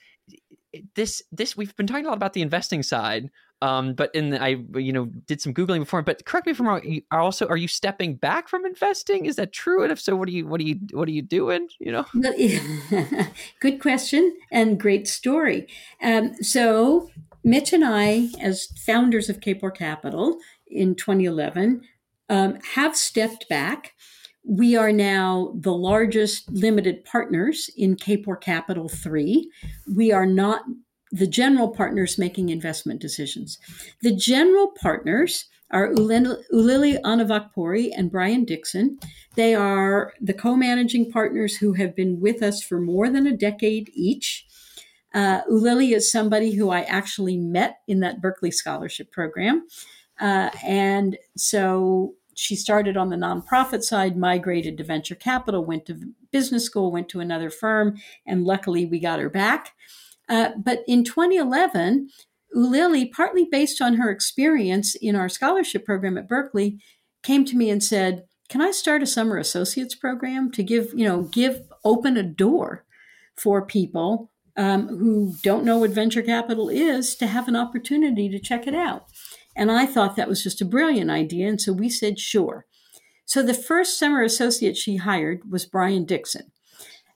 this, 0.95 1.21
this, 1.31 1.55
we've 1.55 1.75
been 1.75 1.85
talking 1.85 2.05
a 2.05 2.07
lot 2.07 2.17
about 2.17 2.33
the 2.33 2.41
investing 2.41 2.81
side, 2.81 3.29
um, 3.61 3.93
but 3.93 4.13
in 4.15 4.29
the, 4.29 4.41
I 4.41 4.57
you 4.75 4.93
know 4.93 5.07
did 5.27 5.41
some 5.41 5.53
googling 5.53 5.79
before. 5.79 6.01
But 6.01 6.23
correct 6.23 6.45
me 6.45 6.51
if 6.51 6.61
I'm 6.61 6.67
wrong. 6.67 7.01
Are 7.11 7.19
also 7.19 7.45
are 7.47 7.57
you 7.57 7.67
stepping 7.67 8.15
back 8.15 8.47
from 8.47 8.65
investing? 8.65 9.25
Is 9.25 9.35
that 9.35 9.51
true? 9.51 9.83
And 9.83 9.91
if 9.91 9.99
so, 9.99 10.15
what 10.15 10.29
are 10.29 10.31
you 10.31 10.47
what 10.47 10.61
are 10.61 10.63
you 10.63 10.79
what 10.93 11.09
are 11.09 11.11
you 11.11 11.21
doing? 11.21 11.67
You 11.77 11.91
know. 11.91 12.05
Good 13.59 13.81
question 13.81 14.37
and 14.49 14.79
great 14.79 15.09
story. 15.09 15.67
Um, 16.01 16.35
so 16.41 17.09
Mitch 17.43 17.73
and 17.73 17.83
I, 17.83 18.29
as 18.39 18.67
founders 18.85 19.29
of 19.29 19.39
Kapor 19.39 19.75
Capital 19.75 20.37
in 20.67 20.95
2011, 20.95 21.81
um, 22.29 22.57
have 22.75 22.95
stepped 22.95 23.47
back. 23.49 23.93
We 24.43 24.75
are 24.75 24.91
now 24.91 25.53
the 25.59 25.73
largest 25.73 26.49
limited 26.51 27.03
partners 27.05 27.69
in 27.75 27.95
Kapor 27.95 28.39
Capital 28.39 28.87
3. 28.87 29.51
We 29.95 30.11
are 30.11 30.25
not 30.25 30.63
the 31.11 31.27
general 31.27 31.69
partners 31.69 32.17
making 32.17 32.49
investment 32.49 33.01
decisions. 33.01 33.57
The 34.01 34.15
general 34.15 34.71
partners 34.79 35.45
are 35.71 35.91
Ulili 35.93 36.99
Onovakpuri 37.01 37.91
and 37.95 38.11
Brian 38.11 38.45
Dixon. 38.45 38.97
They 39.35 39.53
are 39.53 40.13
the 40.19 40.33
co 40.33 40.55
managing 40.55 41.11
partners 41.11 41.57
who 41.57 41.73
have 41.73 41.95
been 41.95 42.19
with 42.19 42.41
us 42.41 42.63
for 42.63 42.79
more 42.79 43.09
than 43.09 43.27
a 43.27 43.37
decade 43.37 43.89
each. 43.93 44.45
Uh, 45.13 45.41
Ulili 45.43 45.95
is 45.95 46.11
somebody 46.11 46.53
who 46.53 46.69
I 46.69 46.81
actually 46.81 47.37
met 47.37 47.79
in 47.87 47.99
that 48.01 48.21
Berkeley 48.21 48.51
Scholarship 48.51 49.11
Program. 49.11 49.65
Uh, 50.19 50.49
and 50.65 51.17
so 51.37 52.13
she 52.35 52.55
started 52.55 52.95
on 52.95 53.09
the 53.09 53.15
nonprofit 53.15 53.83
side, 53.83 54.17
migrated 54.17 54.77
to 54.77 54.83
venture 54.83 55.15
capital, 55.15 55.65
went 55.65 55.85
to 55.85 56.13
business 56.31 56.63
school, 56.63 56.91
went 56.91 57.09
to 57.09 57.19
another 57.19 57.49
firm, 57.49 57.97
and 58.25 58.45
luckily 58.45 58.85
we 58.85 58.99
got 58.99 59.19
her 59.19 59.29
back. 59.29 59.73
Uh, 60.29 60.51
but 60.57 60.83
in 60.87 61.03
2011, 61.03 62.09
Ulili, 62.55 63.11
partly 63.11 63.45
based 63.45 63.81
on 63.81 63.95
her 63.95 64.09
experience 64.09 64.95
in 64.95 65.15
our 65.15 65.27
scholarship 65.27 65.85
program 65.85 66.17
at 66.17 66.27
Berkeley, 66.27 66.79
came 67.23 67.43
to 67.45 67.57
me 67.57 67.69
and 67.69 67.83
said, 67.83 68.23
"Can 68.47 68.61
I 68.61 68.71
start 68.71 69.03
a 69.03 69.07
summer 69.07 69.37
associates 69.37 69.95
program 69.95 70.51
to 70.51 70.63
give 70.63 70.93
you 70.95 71.05
know 71.05 71.23
give 71.23 71.63
open 71.83 72.15
a 72.17 72.23
door 72.23 72.85
for 73.35 73.65
people 73.65 74.31
um, 74.55 74.87
who 74.87 75.35
don't 75.43 75.65
know 75.65 75.77
what 75.77 75.91
venture 75.91 76.21
capital 76.21 76.69
is 76.69 77.15
to 77.17 77.27
have 77.27 77.47
an 77.47 77.55
opportunity 77.55 78.29
to 78.29 78.39
check 78.39 78.65
it 78.65 78.75
out?" 78.75 79.07
And 79.59 79.71
I 79.71 79.85
thought 79.85 80.15
that 80.15 80.29
was 80.29 80.41
just 80.43 80.61
a 80.61 80.65
brilliant 80.65 81.11
idea, 81.11 81.47
and 81.47 81.61
so 81.61 81.73
we 81.73 81.89
said, 81.89 82.19
"Sure." 82.19 82.65
So 83.25 83.43
the 83.43 83.53
first 83.53 83.99
summer 83.99 84.23
associate 84.23 84.77
she 84.77 84.95
hired 84.95 85.51
was 85.51 85.65
Brian 85.65 86.05
Dixon 86.05 86.51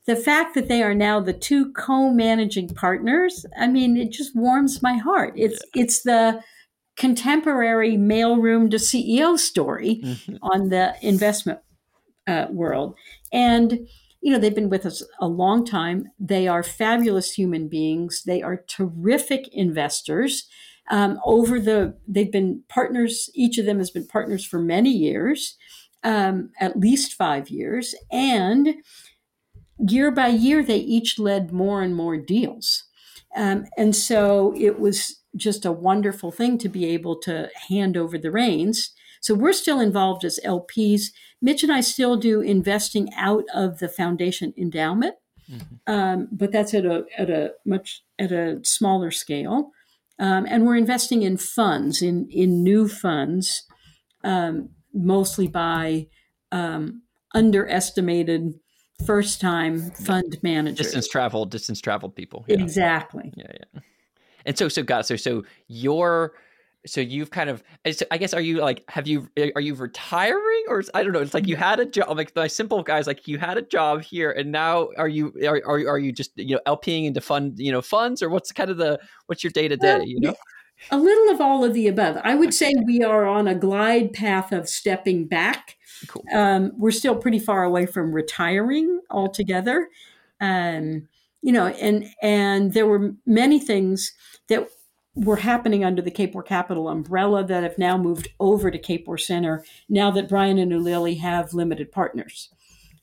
the 0.06 0.16
fact 0.16 0.54
that 0.56 0.68
they 0.68 0.84
are 0.84 0.94
now 0.94 1.20
the 1.20 1.34
two 1.34 1.72
co-managing 1.74 2.70
partners 2.70 3.46
i 3.58 3.68
mean 3.68 3.98
it 3.98 4.12
just 4.12 4.36
warms 4.36 4.82
my 4.82 4.98
heart 4.98 5.34
it's 5.36 5.62
yeah. 5.74 5.84
it's 5.84 6.04
the 6.04 6.42
contemporary 6.96 7.98
mailroom 7.98 8.70
to 8.70 8.78
ceo 8.78 9.38
story 9.38 10.02
mm-hmm. 10.04 10.36
on 10.42 10.70
the 10.70 10.94
investment 11.02 11.60
uh, 12.28 12.48
world 12.50 12.96
and 13.32 13.80
you 14.22 14.32
know 14.32 14.40
they've 14.40 14.56
been 14.56 14.70
with 14.70 14.86
us 14.86 15.04
a 15.20 15.28
long 15.28 15.66
time 15.66 16.06
they 16.20 16.48
are 16.48 16.64
fabulous 16.64 17.34
human 17.34 17.68
beings 17.68 18.24
they 18.26 18.42
are 18.42 18.64
terrific 18.68 19.48
investors 19.52 20.48
um, 20.90 21.20
over 21.26 21.60
the 21.60 21.96
they've 22.08 22.32
been 22.32 22.64
partners 22.70 23.30
each 23.34 23.58
of 23.58 23.66
them 23.66 23.78
has 23.78 23.92
been 23.92 24.08
partners 24.08 24.46
for 24.46 24.60
many 24.60 24.92
years 24.92 25.58
um, 26.04 26.50
at 26.60 26.80
least 26.80 27.14
five 27.14 27.50
years 27.50 27.96
and 28.12 28.76
year 29.90 30.12
by 30.12 30.28
year, 30.28 30.64
they 30.64 30.78
each 30.78 31.20
led 31.20 31.52
more 31.52 31.82
and 31.82 31.96
more 31.96 32.18
deals. 32.18 32.84
Um, 33.36 33.66
and 33.78 33.96
so 33.96 34.54
it 34.56 34.80
was 34.80 35.22
just 35.36 35.66
a 35.66 35.72
wonderful 35.72 36.32
thing 36.32 36.58
to 36.60 36.70
be 36.70 36.86
able 36.86 37.20
to 37.22 37.50
hand 37.70 37.98
over 37.98 38.18
the 38.18 38.32
reins. 38.32 38.92
So 39.22 39.34
we're 39.34 39.54
still 39.54 39.80
involved 39.80 40.24
as 40.24 40.40
LPs. 40.46 41.06
Mitch 41.42 41.64
and 41.64 41.72
I 41.72 41.82
still 41.82 42.18
do 42.18 42.42
investing 42.42 43.10
out 43.16 43.46
of 43.54 43.80
the 43.80 43.90
foundation 43.90 44.54
endowment, 44.58 45.16
mm-hmm. 45.50 45.92
um, 45.92 46.28
but 46.32 46.52
that's 46.52 46.74
at 46.74 46.86
a 46.86 47.06
at 47.18 47.30
a 47.30 47.54
much 47.66 48.04
at 48.20 48.32
a 48.32 48.60
smaller 48.64 49.12
scale. 49.12 49.72
Um, 50.20 50.46
and 50.48 50.66
we're 50.66 50.78
investing 50.78 51.24
in 51.24 51.38
funds, 51.38 52.02
in 52.02 52.28
in 52.30 52.64
new 52.64 52.88
funds, 52.88 53.64
um, 54.24 54.70
mostly 54.94 55.48
by 55.48 56.08
um, 56.52 57.02
underestimated 57.34 58.54
first 59.06 59.42
time 59.42 59.92
fund 59.92 60.38
managers. 60.44 60.78
Distance 60.86 61.08
traveled, 61.08 61.52
distance 61.52 61.82
traveled 61.82 62.16
people. 62.16 62.46
Yeah. 62.48 62.62
Exactly. 62.62 63.34
Yeah, 63.36 63.52
yeah. 63.52 63.82
And 64.46 64.58
so, 64.58 64.70
so 64.70 64.84
got 64.84 65.06
so 65.06 65.16
so 65.16 65.44
you're 65.68 66.34
so 66.86 67.00
you've 67.00 67.32
kind 67.32 67.50
of 67.50 67.64
i 68.12 68.18
guess 68.18 68.34
are 68.34 68.42
you 68.42 68.58
like 68.58 68.84
have 68.90 69.08
you 69.08 69.28
are 69.56 69.62
you 69.62 69.74
retiring 69.74 70.64
or 70.68 70.84
i 70.94 71.04
don't 71.04 71.14
know 71.14 71.20
it's 71.20 71.34
like 71.34 71.48
you 71.48 71.56
had 71.56 71.80
a 71.80 71.86
job 71.86 72.16
like 72.18 72.36
my 72.36 72.48
simple 72.48 72.84
guys 72.84 73.08
like 73.08 73.28
you 73.28 73.38
had 73.38 73.58
a 73.58 73.62
job 73.62 74.02
here 74.02 74.32
and 74.32 74.52
now 74.52 74.90
are 74.98 75.08
you 75.08 75.34
are, 75.48 75.62
are, 75.66 75.88
are 75.88 76.00
you 76.00 76.12
just 76.12 76.32
you 76.36 76.56
know 76.56 76.62
lping 76.68 77.06
into 77.06 77.22
fund 77.22 77.58
you 77.58 77.72
know 77.72 77.82
funds 77.82 78.22
or 78.22 78.30
what's 78.30 78.52
kind 78.52 78.70
of 78.70 78.78
the 78.78 79.00
what's 79.28 79.44
your 79.44 79.52
day 79.52 79.68
to 79.68 79.78
day 79.78 80.04
you 80.06 80.20
know? 80.20 80.36
a 80.92 80.98
little 80.98 81.34
of 81.34 81.42
all 81.42 81.64
of 81.64 81.74
the 81.74 81.88
above. 81.88 82.18
I 82.24 82.36
would 82.36 82.54
say 82.54 82.74
we 82.86 83.04
are 83.04 83.26
on 83.26 83.48
a 83.48 83.56
glide 83.56 84.14
path 84.14 84.52
of 84.52 84.68
stepping 84.68 85.28
back. 85.28 85.78
Cool. 86.08 86.24
Um, 86.34 86.72
we're 86.78 86.92
still 86.92 87.16
pretty 87.16 87.40
far 87.40 87.64
away 87.64 87.86
from 87.86 88.12
retiring 88.12 89.00
altogether. 89.10 89.88
Um, 90.42 91.08
you 91.42 91.52
know, 91.52 91.68
and 91.68 92.06
and 92.22 92.74
there 92.74 92.88
were 92.88 93.14
many 93.26 93.60
things 93.60 94.14
that 94.50 94.68
were 95.16 95.38
happening 95.38 95.84
under 95.84 96.02
the 96.02 96.12
Kapor 96.12 96.46
Capital 96.46 96.90
umbrella 96.90 97.44
that 97.44 97.64
have 97.64 97.78
now 97.78 97.98
moved 97.98 98.30
over 98.40 98.72
to 98.72 98.80
Kapor 98.80 99.20
Center 99.20 99.64
now 99.88 100.10
that 100.12 100.28
Brian 100.28 100.58
and 100.58 100.72
Ulili 100.72 101.20
have 101.20 101.54
limited 101.54 101.92
partners. 101.92 102.50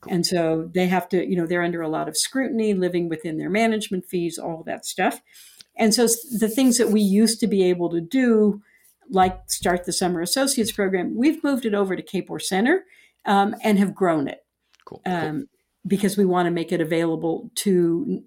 Cool. 0.01 0.15
And 0.15 0.27
so 0.27 0.69
they 0.75 0.89
have 0.89 1.09
to, 1.11 1.25
you 1.25 1.37
know, 1.37 1.47
they're 1.47 1.63
under 1.63 1.83
a 1.83 1.89
lot 1.89 2.09
of 2.09 2.17
scrutiny, 2.17 2.75
living 2.75 3.09
within 3.09 3.39
their 3.39 3.51
management 3.51 4.07
fees, 4.07 4.39
all 4.39 4.63
that 4.65 4.85
stuff. 4.87 5.23
And 5.77 5.95
so 5.95 6.09
the 6.39 6.49
things 6.49 6.79
that 6.79 6.89
we 6.89 7.01
used 7.01 7.39
to 7.41 7.47
be 7.47 7.63
able 7.65 7.91
to 7.91 8.01
do 8.01 8.63
like 9.11 9.39
Start 9.47 9.85
the 9.85 9.93
Summer 9.93 10.21
Associates 10.21 10.73
program, 10.73 11.17
we've 11.17 11.45
moved 11.45 11.65
it 11.65 11.75
over 11.75 11.97
to 11.97 12.03
Kapor 12.03 12.41
Center 12.41 12.85
um, 13.25 13.55
and 13.63 13.79
have 13.79 13.95
grown 13.95 14.27
it. 14.27 14.45
Cool. 14.85 15.03
Um, 15.07 15.49
Because 15.87 16.19
we 16.19 16.27
want 16.27 16.47
to 16.47 16.51
make 16.51 16.73
it 16.73 16.81
available 16.83 17.51
to 17.57 18.23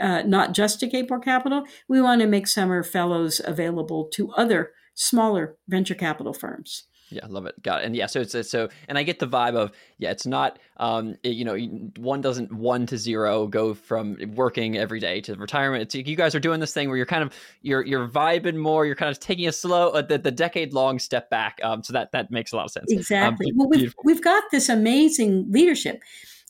uh, 0.00 0.22
not 0.22 0.52
just 0.52 0.80
to 0.80 0.88
Kapor 0.88 1.22
Capital, 1.22 1.64
we 1.88 2.00
want 2.00 2.20
to 2.20 2.26
make 2.26 2.46
summer 2.46 2.82
fellows 2.82 3.40
available 3.44 4.08
to 4.14 4.30
other 4.32 4.72
smaller 4.94 5.56
venture 5.68 5.94
capital 5.94 6.32
firms. 6.32 6.84
Yeah, 7.10 7.24
I 7.24 7.28
love 7.28 7.46
it. 7.46 7.62
Got 7.62 7.80
it. 7.82 7.86
And 7.86 7.96
yeah, 7.96 8.06
so 8.06 8.20
it's 8.20 8.50
so, 8.50 8.68
and 8.86 8.98
I 8.98 9.02
get 9.02 9.18
the 9.18 9.26
vibe 9.26 9.56
of 9.56 9.72
yeah, 9.98 10.10
it's 10.10 10.26
not, 10.26 10.58
um, 10.76 11.16
it, 11.22 11.30
you 11.30 11.44
know, 11.44 11.56
one 11.96 12.20
doesn't 12.20 12.52
one 12.52 12.84
to 12.86 12.98
zero 12.98 13.46
go 13.46 13.72
from 13.74 14.18
working 14.34 14.76
every 14.76 15.00
day 15.00 15.20
to 15.22 15.34
retirement. 15.34 15.82
It's 15.82 15.94
you 15.94 16.16
guys 16.16 16.34
are 16.34 16.40
doing 16.40 16.60
this 16.60 16.74
thing 16.74 16.88
where 16.88 16.96
you're 16.96 17.06
kind 17.06 17.22
of 17.22 17.32
you're 17.62 17.84
you're 17.84 18.06
vibing 18.06 18.56
more. 18.56 18.84
You're 18.84 18.94
kind 18.94 19.10
of 19.10 19.18
taking 19.20 19.48
a 19.48 19.52
slow, 19.52 19.88
uh, 19.90 20.02
the, 20.02 20.18
the 20.18 20.30
decade 20.30 20.74
long 20.74 20.98
step 20.98 21.30
back. 21.30 21.58
Um, 21.62 21.82
so 21.82 21.94
that 21.94 22.12
that 22.12 22.30
makes 22.30 22.52
a 22.52 22.56
lot 22.56 22.66
of 22.66 22.72
sense. 22.72 22.92
Um, 22.92 22.98
exactly. 22.98 23.46
Um, 23.52 23.56
well, 23.56 23.68
we've 23.70 23.94
we've 24.04 24.22
got 24.22 24.44
this 24.50 24.68
amazing 24.68 25.46
leadership. 25.50 26.02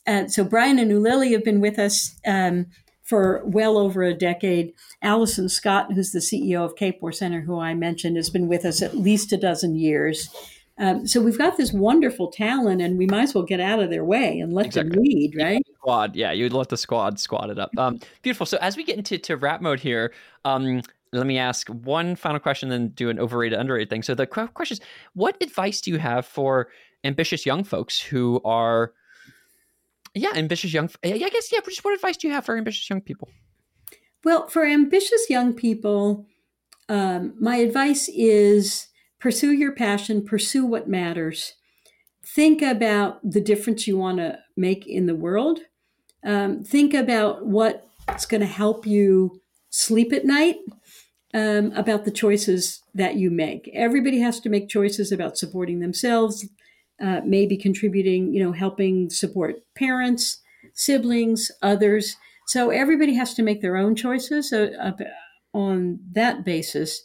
Uh, 0.06 0.26
so 0.26 0.42
Brian 0.42 0.78
and 0.78 0.90
Ulili 0.90 1.32
have 1.32 1.44
been 1.44 1.60
with 1.60 1.78
us. 1.78 2.18
Um, 2.26 2.66
for 3.08 3.42
well 3.44 3.78
over 3.78 4.02
a 4.02 4.12
decade. 4.12 4.74
Allison 5.00 5.48
Scott, 5.48 5.92
who's 5.94 6.12
the 6.12 6.18
CEO 6.18 6.62
of 6.62 6.74
Kapor 6.74 7.14
Center, 7.14 7.40
who 7.40 7.58
I 7.58 7.72
mentioned, 7.72 8.16
has 8.16 8.28
been 8.28 8.48
with 8.48 8.66
us 8.66 8.82
at 8.82 8.96
least 8.96 9.32
a 9.32 9.38
dozen 9.38 9.76
years. 9.76 10.28
Um, 10.76 11.06
so 11.06 11.20
we've 11.20 11.38
got 11.38 11.56
this 11.56 11.72
wonderful 11.72 12.30
talent, 12.30 12.82
and 12.82 12.98
we 12.98 13.06
might 13.06 13.22
as 13.22 13.34
well 13.34 13.44
get 13.44 13.60
out 13.60 13.80
of 13.80 13.88
their 13.90 14.04
way 14.04 14.38
and 14.38 14.52
let 14.52 14.66
exactly. 14.66 14.90
them 14.90 15.02
lead, 15.02 15.34
right? 15.36 15.62
Squad, 15.76 16.14
yeah, 16.14 16.32
you'd 16.32 16.52
let 16.52 16.68
the 16.68 16.76
squad 16.76 17.18
squad 17.18 17.50
it 17.50 17.58
up. 17.58 17.70
Um, 17.78 17.98
beautiful. 18.22 18.46
So 18.46 18.58
as 18.60 18.76
we 18.76 18.84
get 18.84 18.98
into 18.98 19.18
to 19.18 19.36
wrap 19.36 19.62
mode 19.62 19.80
here, 19.80 20.12
um, 20.44 20.82
let 21.12 21.26
me 21.26 21.38
ask 21.38 21.68
one 21.68 22.14
final 22.14 22.38
question, 22.38 22.68
then 22.68 22.88
do 22.88 23.08
an 23.08 23.18
overrated 23.18 23.58
underrated 23.58 23.88
thing. 23.88 24.02
So 24.02 24.14
the 24.14 24.26
question 24.26 24.74
is, 24.74 24.80
what 25.14 25.36
advice 25.42 25.80
do 25.80 25.90
you 25.90 25.98
have 25.98 26.26
for 26.26 26.68
ambitious 27.04 27.46
young 27.46 27.64
folks 27.64 27.98
who 28.00 28.40
are 28.44 28.92
yeah, 30.18 30.32
ambitious 30.34 30.72
young. 30.72 30.90
I 31.04 31.18
guess 31.18 31.52
yeah. 31.52 31.60
Just 31.64 31.84
what 31.84 31.94
advice 31.94 32.16
do 32.16 32.28
you 32.28 32.34
have 32.34 32.44
for 32.44 32.56
ambitious 32.56 32.88
young 32.88 33.00
people? 33.00 33.28
Well, 34.24 34.48
for 34.48 34.64
ambitious 34.64 35.30
young 35.30 35.54
people, 35.54 36.26
um, 36.88 37.34
my 37.38 37.56
advice 37.56 38.08
is 38.12 38.88
pursue 39.20 39.52
your 39.52 39.72
passion, 39.72 40.24
pursue 40.24 40.64
what 40.66 40.88
matters. 40.88 41.54
Think 42.24 42.62
about 42.62 43.20
the 43.22 43.40
difference 43.40 43.86
you 43.86 43.96
want 43.96 44.18
to 44.18 44.38
make 44.56 44.86
in 44.86 45.06
the 45.06 45.14
world. 45.14 45.60
Um, 46.24 46.62
think 46.62 46.94
about 46.94 47.46
what's 47.46 48.26
going 48.26 48.40
to 48.40 48.46
help 48.46 48.86
you 48.86 49.40
sleep 49.70 50.12
at 50.12 50.24
night. 50.24 50.56
Um, 51.34 51.72
about 51.72 52.06
the 52.06 52.10
choices 52.10 52.80
that 52.94 53.16
you 53.16 53.30
make. 53.30 53.70
Everybody 53.74 54.20
has 54.20 54.40
to 54.40 54.48
make 54.48 54.70
choices 54.70 55.12
about 55.12 55.36
supporting 55.36 55.80
themselves, 55.80 56.48
uh, 57.00 57.20
maybe 57.24 57.56
contributing, 57.56 58.32
you 58.32 58.42
know, 58.42 58.52
helping 58.52 59.10
support 59.10 59.56
parents, 59.74 60.40
siblings, 60.74 61.50
others. 61.62 62.16
So 62.46 62.70
everybody 62.70 63.14
has 63.14 63.34
to 63.34 63.42
make 63.42 63.60
their 63.60 63.76
own 63.76 63.94
choices 63.94 64.52
uh, 64.52 64.92
on 65.52 66.00
that 66.12 66.44
basis. 66.44 67.02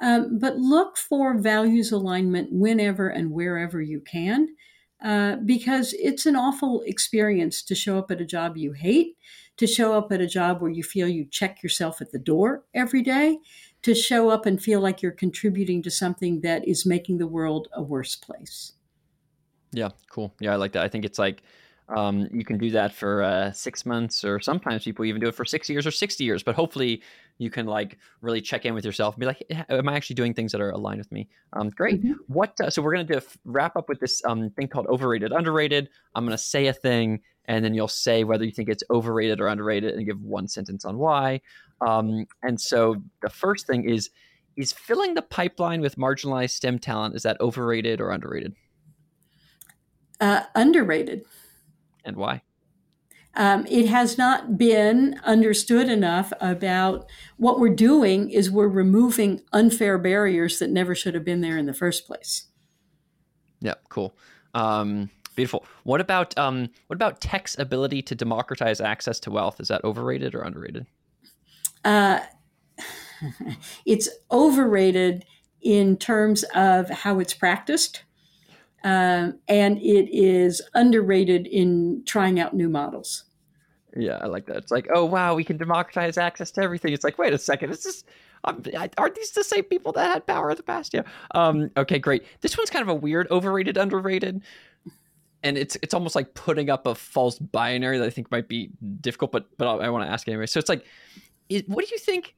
Um, 0.00 0.38
but 0.38 0.56
look 0.56 0.96
for 0.96 1.38
values 1.38 1.92
alignment 1.92 2.48
whenever 2.50 3.08
and 3.08 3.30
wherever 3.30 3.80
you 3.80 4.00
can, 4.00 4.48
uh, 5.04 5.36
because 5.44 5.94
it's 5.94 6.26
an 6.26 6.34
awful 6.34 6.82
experience 6.86 7.62
to 7.62 7.74
show 7.74 7.98
up 7.98 8.10
at 8.10 8.20
a 8.20 8.26
job 8.26 8.56
you 8.56 8.72
hate, 8.72 9.16
to 9.58 9.66
show 9.66 9.92
up 9.92 10.10
at 10.10 10.20
a 10.20 10.26
job 10.26 10.60
where 10.60 10.70
you 10.70 10.82
feel 10.82 11.06
you 11.06 11.24
check 11.30 11.62
yourself 11.62 12.00
at 12.00 12.10
the 12.10 12.18
door 12.18 12.64
every 12.74 13.02
day, 13.02 13.38
to 13.82 13.94
show 13.94 14.28
up 14.28 14.46
and 14.46 14.60
feel 14.60 14.80
like 14.80 15.02
you're 15.02 15.12
contributing 15.12 15.82
to 15.82 15.90
something 15.90 16.40
that 16.40 16.66
is 16.66 16.84
making 16.84 17.18
the 17.18 17.26
world 17.26 17.68
a 17.72 17.82
worse 17.82 18.16
place. 18.16 18.72
Yeah, 19.72 19.90
cool. 20.10 20.34
Yeah, 20.40 20.52
I 20.52 20.56
like 20.56 20.72
that. 20.72 20.84
I 20.84 20.88
think 20.88 21.04
it's 21.04 21.18
like 21.18 21.42
um, 21.88 22.28
you 22.32 22.44
can 22.44 22.58
do 22.58 22.70
that 22.70 22.94
for 22.94 23.22
uh, 23.22 23.52
six 23.52 23.84
months, 23.84 24.24
or 24.24 24.40
sometimes 24.40 24.84
people 24.84 25.04
even 25.04 25.20
do 25.20 25.28
it 25.28 25.34
for 25.34 25.44
six 25.44 25.68
years 25.68 25.86
or 25.86 25.90
sixty 25.90 26.24
years. 26.24 26.42
But 26.42 26.54
hopefully, 26.54 27.02
you 27.38 27.50
can 27.50 27.66
like 27.66 27.98
really 28.20 28.40
check 28.40 28.64
in 28.64 28.74
with 28.74 28.84
yourself 28.84 29.14
and 29.14 29.20
be 29.20 29.26
like, 29.26 29.42
"Am 29.68 29.88
I 29.88 29.94
actually 29.94 30.14
doing 30.14 30.34
things 30.34 30.52
that 30.52 30.60
are 30.60 30.70
aligned 30.70 30.98
with 30.98 31.10
me?" 31.10 31.28
Um, 31.52 31.70
great. 31.70 32.02
Mm-hmm. 32.02 32.12
What? 32.28 32.58
Uh, 32.60 32.70
so 32.70 32.82
we're 32.82 32.92
gonna 32.92 33.04
do 33.04 33.20
wrap 33.44 33.76
up 33.76 33.88
with 33.88 34.00
this 34.00 34.22
um, 34.24 34.50
thing 34.50 34.68
called 34.68 34.86
overrated, 34.86 35.32
underrated. 35.32 35.88
I'm 36.14 36.24
gonna 36.24 36.38
say 36.38 36.66
a 36.66 36.72
thing, 36.72 37.20
and 37.46 37.64
then 37.64 37.74
you'll 37.74 37.88
say 37.88 38.24
whether 38.24 38.44
you 38.44 38.52
think 38.52 38.68
it's 38.68 38.84
overrated 38.90 39.40
or 39.40 39.48
underrated, 39.48 39.94
and 39.94 40.06
give 40.06 40.22
one 40.22 40.48
sentence 40.48 40.84
on 40.84 40.98
why. 40.98 41.40
Um, 41.80 42.26
and 42.42 42.60
so 42.60 43.02
the 43.22 43.30
first 43.30 43.66
thing 43.66 43.88
is: 43.88 44.10
is 44.56 44.72
filling 44.72 45.14
the 45.14 45.22
pipeline 45.22 45.80
with 45.80 45.96
marginalized 45.96 46.50
STEM 46.50 46.78
talent 46.78 47.16
is 47.16 47.22
that 47.22 47.40
overrated 47.40 48.00
or 48.00 48.10
underrated? 48.10 48.54
Uh, 50.22 50.44
underrated. 50.54 51.26
And 52.04 52.16
why? 52.16 52.42
Um, 53.34 53.66
it 53.68 53.88
has 53.88 54.16
not 54.16 54.56
been 54.56 55.18
understood 55.24 55.88
enough 55.88 56.32
about 56.40 57.06
what 57.38 57.58
we're 57.58 57.74
doing 57.74 58.30
is 58.30 58.50
we're 58.50 58.68
removing 58.68 59.40
unfair 59.52 59.98
barriers 59.98 60.58
that 60.60 60.70
never 60.70 60.94
should 60.94 61.14
have 61.14 61.24
been 61.24 61.40
there 61.40 61.58
in 61.58 61.66
the 61.66 61.74
first 61.74 62.06
place. 62.06 62.46
Yeah, 63.60 63.74
cool. 63.88 64.14
Um, 64.54 65.10
beautiful. 65.34 65.64
What 65.82 66.00
about 66.00 66.36
um, 66.38 66.68
what 66.86 66.94
about 66.94 67.20
tech's 67.20 67.58
ability 67.58 68.02
to 68.02 68.14
democratize 68.14 68.80
access 68.80 69.18
to 69.20 69.30
wealth? 69.30 69.60
Is 69.60 69.68
that 69.68 69.82
overrated 69.82 70.34
or 70.34 70.42
underrated? 70.42 70.86
Uh, 71.84 72.20
it's 73.86 74.08
overrated 74.30 75.24
in 75.62 75.96
terms 75.96 76.44
of 76.54 76.90
how 76.90 77.18
it's 77.18 77.34
practiced, 77.34 78.02
um, 78.84 79.38
and 79.48 79.78
it 79.78 80.08
is 80.12 80.62
underrated 80.74 81.46
in 81.46 82.02
trying 82.06 82.40
out 82.40 82.54
new 82.54 82.68
models. 82.68 83.24
Yeah, 83.96 84.18
I 84.20 84.26
like 84.26 84.46
that. 84.46 84.56
It's 84.56 84.70
like, 84.70 84.88
oh 84.94 85.04
wow, 85.04 85.34
we 85.34 85.44
can 85.44 85.56
democratize 85.56 86.16
access 86.16 86.50
to 86.52 86.62
everything. 86.62 86.92
It's 86.92 87.04
like, 87.04 87.18
wait 87.18 87.32
a 87.32 87.38
second, 87.38 87.70
is 87.70 87.84
this? 87.84 88.04
Um, 88.44 88.62
aren't 88.98 89.14
these 89.14 89.30
the 89.30 89.44
same 89.44 89.64
people 89.64 89.92
that 89.92 90.12
had 90.12 90.26
power 90.26 90.50
in 90.50 90.56
the 90.56 90.62
past? 90.62 90.94
Yeah. 90.94 91.02
Um, 91.34 91.70
okay, 91.76 91.98
great. 91.98 92.24
This 92.40 92.58
one's 92.58 92.70
kind 92.70 92.82
of 92.82 92.88
a 92.88 92.94
weird, 92.94 93.30
overrated, 93.30 93.76
underrated, 93.76 94.42
and 95.42 95.58
it's 95.58 95.76
it's 95.82 95.94
almost 95.94 96.14
like 96.14 96.34
putting 96.34 96.70
up 96.70 96.86
a 96.86 96.94
false 96.94 97.38
binary 97.38 97.98
that 97.98 98.06
I 98.06 98.10
think 98.10 98.30
might 98.30 98.48
be 98.48 98.70
difficult. 99.00 99.30
But 99.30 99.46
but 99.58 99.68
I, 99.68 99.86
I 99.86 99.90
want 99.90 100.06
to 100.06 100.10
ask 100.10 100.26
anyway. 100.26 100.46
So 100.46 100.58
it's 100.58 100.68
like, 100.68 100.84
is, 101.48 101.62
what 101.66 101.86
do 101.86 101.90
you 101.92 101.98
think? 101.98 102.34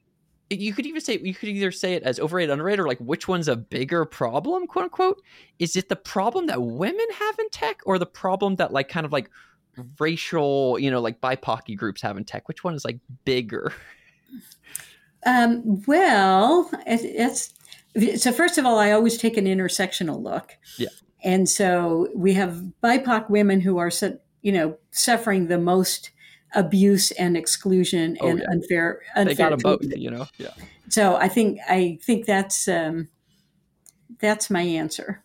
You 0.50 0.74
could 0.74 0.86
even 0.86 1.00
say 1.00 1.18
you 1.18 1.34
could 1.34 1.48
either 1.48 1.72
say 1.72 1.94
it 1.94 2.02
as 2.02 2.20
overrated, 2.20 2.50
underrated, 2.50 2.80
or 2.80 2.86
like 2.86 2.98
which 2.98 3.26
one's 3.26 3.48
a 3.48 3.56
bigger 3.56 4.04
problem, 4.04 4.66
quote 4.66 4.84
unquote. 4.84 5.22
Is 5.58 5.74
it 5.74 5.88
the 5.88 5.96
problem 5.96 6.46
that 6.48 6.60
women 6.62 7.06
have 7.18 7.38
in 7.38 7.48
tech, 7.50 7.80
or 7.86 7.98
the 7.98 8.06
problem 8.06 8.56
that 8.56 8.72
like 8.72 8.88
kind 8.88 9.06
of 9.06 9.12
like 9.12 9.30
racial, 9.98 10.78
you 10.78 10.90
know, 10.90 11.00
like 11.00 11.20
BIPOC 11.20 11.76
groups 11.76 12.02
have 12.02 12.16
in 12.16 12.24
tech? 12.24 12.46
Which 12.46 12.62
one 12.62 12.74
is 12.74 12.84
like 12.84 12.98
bigger? 13.24 13.72
Um, 15.26 15.82
well, 15.86 16.70
it's 16.86 17.54
so. 18.22 18.30
First 18.30 18.58
of 18.58 18.66
all, 18.66 18.78
I 18.78 18.90
always 18.90 19.16
take 19.16 19.38
an 19.38 19.46
intersectional 19.46 20.22
look. 20.22 20.56
Yeah. 20.78 20.88
And 21.22 21.48
so 21.48 22.08
we 22.14 22.34
have 22.34 22.62
BIPOC 22.82 23.30
women 23.30 23.62
who 23.62 23.78
are, 23.78 23.90
you 24.42 24.52
know, 24.52 24.76
suffering 24.90 25.46
the 25.46 25.56
most 25.56 26.10
abuse 26.54 27.10
and 27.12 27.36
exclusion 27.36 28.16
oh, 28.20 28.28
and 28.28 28.40
yeah. 28.40 28.46
unfair, 28.50 29.00
unfair. 29.16 29.24
They 29.24 29.34
got 29.34 29.50
them 29.50 29.60
both, 29.60 29.96
you 29.96 30.10
know. 30.10 30.26
Yeah. 30.38 30.50
So 30.88 31.16
I 31.16 31.28
think 31.28 31.58
I 31.68 31.98
think 32.02 32.26
that's 32.26 32.68
um, 32.68 33.08
that's 34.18 34.50
my 34.50 34.62
answer. 34.62 35.22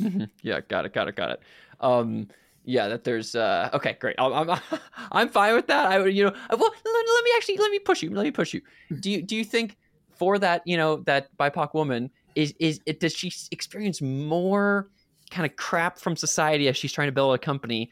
Mm-hmm. 0.00 0.24
Yeah, 0.42 0.60
got 0.68 0.86
it, 0.86 0.92
got 0.92 1.08
it, 1.08 1.16
got 1.16 1.30
it. 1.30 1.40
Um, 1.80 2.28
yeah, 2.64 2.88
that 2.88 3.04
there's 3.04 3.34
uh, 3.34 3.70
okay, 3.74 3.96
great. 4.00 4.16
I'm, 4.18 4.50
I'm 4.50 4.60
I'm 5.12 5.28
fine 5.28 5.54
with 5.54 5.68
that. 5.68 5.86
I 5.86 6.00
would, 6.00 6.14
you 6.14 6.24
know, 6.24 6.32
well, 6.50 6.58
let, 6.58 6.84
let 6.84 7.24
me 7.24 7.30
actually 7.36 7.56
let 7.58 7.70
me 7.70 7.78
push 7.78 8.02
you. 8.02 8.10
Let 8.10 8.24
me 8.24 8.30
push 8.30 8.52
you. 8.52 8.60
Hmm. 8.88 8.96
Do 8.96 9.10
you 9.10 9.22
do 9.22 9.36
you 9.36 9.44
think 9.44 9.76
for 10.16 10.38
that, 10.38 10.62
you 10.66 10.76
know, 10.76 10.96
that 11.04 11.34
BIPOC 11.38 11.74
woman 11.74 12.10
is 12.34 12.54
is 12.58 12.80
it 12.86 13.00
does 13.00 13.14
she 13.14 13.32
experience 13.50 14.02
more 14.02 14.88
kind 15.30 15.46
of 15.46 15.56
crap 15.56 15.98
from 15.98 16.16
society 16.16 16.68
as 16.68 16.76
she's 16.76 16.92
trying 16.92 17.08
to 17.08 17.12
build 17.12 17.34
a 17.34 17.38
company 17.38 17.90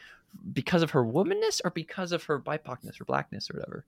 because 0.52 0.82
of 0.82 0.90
her 0.90 1.04
womanness 1.04 1.60
or 1.64 1.70
because 1.70 2.12
of 2.12 2.24
her 2.24 2.38
BIPOCness 2.38 3.00
or 3.00 3.04
blackness 3.04 3.50
or 3.50 3.58
whatever? 3.58 3.86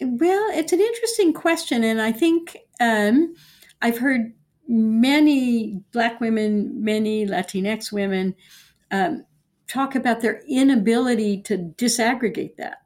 Well, 0.00 0.50
it's 0.52 0.72
an 0.72 0.80
interesting 0.80 1.32
question, 1.32 1.84
and 1.84 2.02
I 2.02 2.12
think 2.12 2.56
um, 2.80 3.34
I've 3.80 3.98
heard 3.98 4.32
many 4.66 5.80
Black 5.92 6.20
women, 6.20 6.82
many 6.82 7.26
Latinx 7.26 7.92
women 7.92 8.34
um, 8.90 9.24
talk 9.68 9.94
about 9.94 10.20
their 10.20 10.42
inability 10.48 11.42
to 11.42 11.58
disaggregate 11.76 12.56
that. 12.56 12.78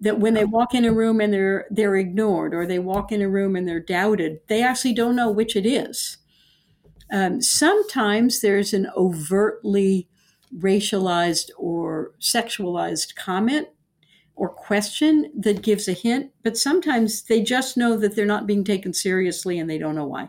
That 0.00 0.18
when 0.18 0.34
they 0.34 0.44
walk 0.44 0.74
in 0.74 0.84
a 0.84 0.92
room 0.92 1.20
and 1.20 1.32
they're 1.32 1.66
they're 1.70 1.96
ignored, 1.96 2.54
or 2.54 2.66
they 2.66 2.78
walk 2.78 3.12
in 3.12 3.22
a 3.22 3.28
room 3.28 3.54
and 3.54 3.68
they're 3.68 3.78
doubted, 3.78 4.40
they 4.48 4.62
actually 4.62 4.94
don't 4.94 5.16
know 5.16 5.30
which 5.30 5.54
it 5.54 5.66
is. 5.66 6.16
Um, 7.12 7.42
sometimes 7.42 8.40
there's 8.40 8.72
an 8.72 8.88
overtly 8.96 10.08
racialized 10.58 11.50
or 11.56 12.12
sexualized 12.20 13.14
comment 13.14 13.68
or 14.34 14.48
question 14.48 15.30
that 15.36 15.62
gives 15.62 15.88
a 15.88 15.92
hint, 15.92 16.30
but 16.42 16.56
sometimes 16.56 17.22
they 17.22 17.42
just 17.42 17.76
know 17.76 17.96
that 17.96 18.16
they're 18.16 18.26
not 18.26 18.46
being 18.46 18.64
taken 18.64 18.92
seriously 18.92 19.58
and 19.58 19.68
they 19.68 19.78
don't 19.78 19.94
know 19.94 20.06
why. 20.06 20.28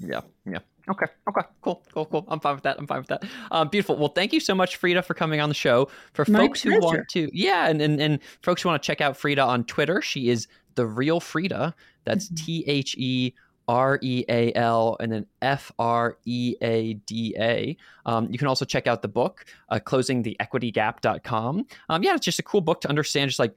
Yeah, 0.00 0.20
yeah. 0.46 0.58
Okay. 0.90 1.06
Okay. 1.28 1.46
Cool. 1.60 1.82
Cool. 1.92 2.06
Cool. 2.06 2.24
I'm 2.28 2.40
fine 2.40 2.54
with 2.54 2.64
that. 2.64 2.78
I'm 2.78 2.86
fine 2.86 2.98
with 2.98 3.08
that. 3.08 3.24
Um, 3.50 3.68
beautiful. 3.68 3.96
Well, 3.96 4.08
thank 4.08 4.32
you 4.32 4.40
so 4.40 4.54
much, 4.54 4.80
Freada, 4.80 5.04
for 5.04 5.14
coming 5.14 5.40
on 5.40 5.48
the 5.48 5.54
show. 5.54 5.90
For 6.14 6.24
My 6.28 6.38
folks 6.38 6.62
pleasure. 6.62 6.80
who 6.80 6.86
want 6.86 7.08
to, 7.10 7.30
yeah, 7.32 7.68
and, 7.68 7.82
and 7.82 8.00
and 8.00 8.20
folks 8.42 8.62
who 8.62 8.70
want 8.70 8.82
to 8.82 8.86
check 8.86 9.00
out 9.00 9.14
Freada 9.14 9.46
on 9.46 9.64
Twitter, 9.64 10.00
she 10.00 10.30
is 10.30 10.48
the 10.76 10.86
real 10.86 11.20
Freada. 11.20 11.74
That's 12.04 12.26
mm-hmm. 12.26 12.44
T 12.46 12.64
H 12.66 12.94
E 12.96 13.34
R 13.68 13.98
E 14.02 14.24
A 14.28 14.52
L 14.54 14.96
and 14.98 15.12
then 15.12 15.26
F 15.42 15.70
R 15.78 16.16
E 16.24 16.56
A 16.62 16.94
D 16.94 17.36
A. 17.38 17.76
Um, 18.06 18.28
you 18.30 18.38
can 18.38 18.48
also 18.48 18.64
check 18.64 18.86
out 18.86 19.02
the 19.02 19.08
book, 19.08 19.44
uh, 19.68 19.78
closingtheequitygap.com. 19.78 21.66
Um, 21.88 22.02
yeah, 22.02 22.14
it's 22.14 22.24
just 22.24 22.38
a 22.38 22.42
cool 22.42 22.62
book 22.62 22.80
to 22.80 22.88
understand, 22.88 23.28
just 23.28 23.38
like 23.38 23.54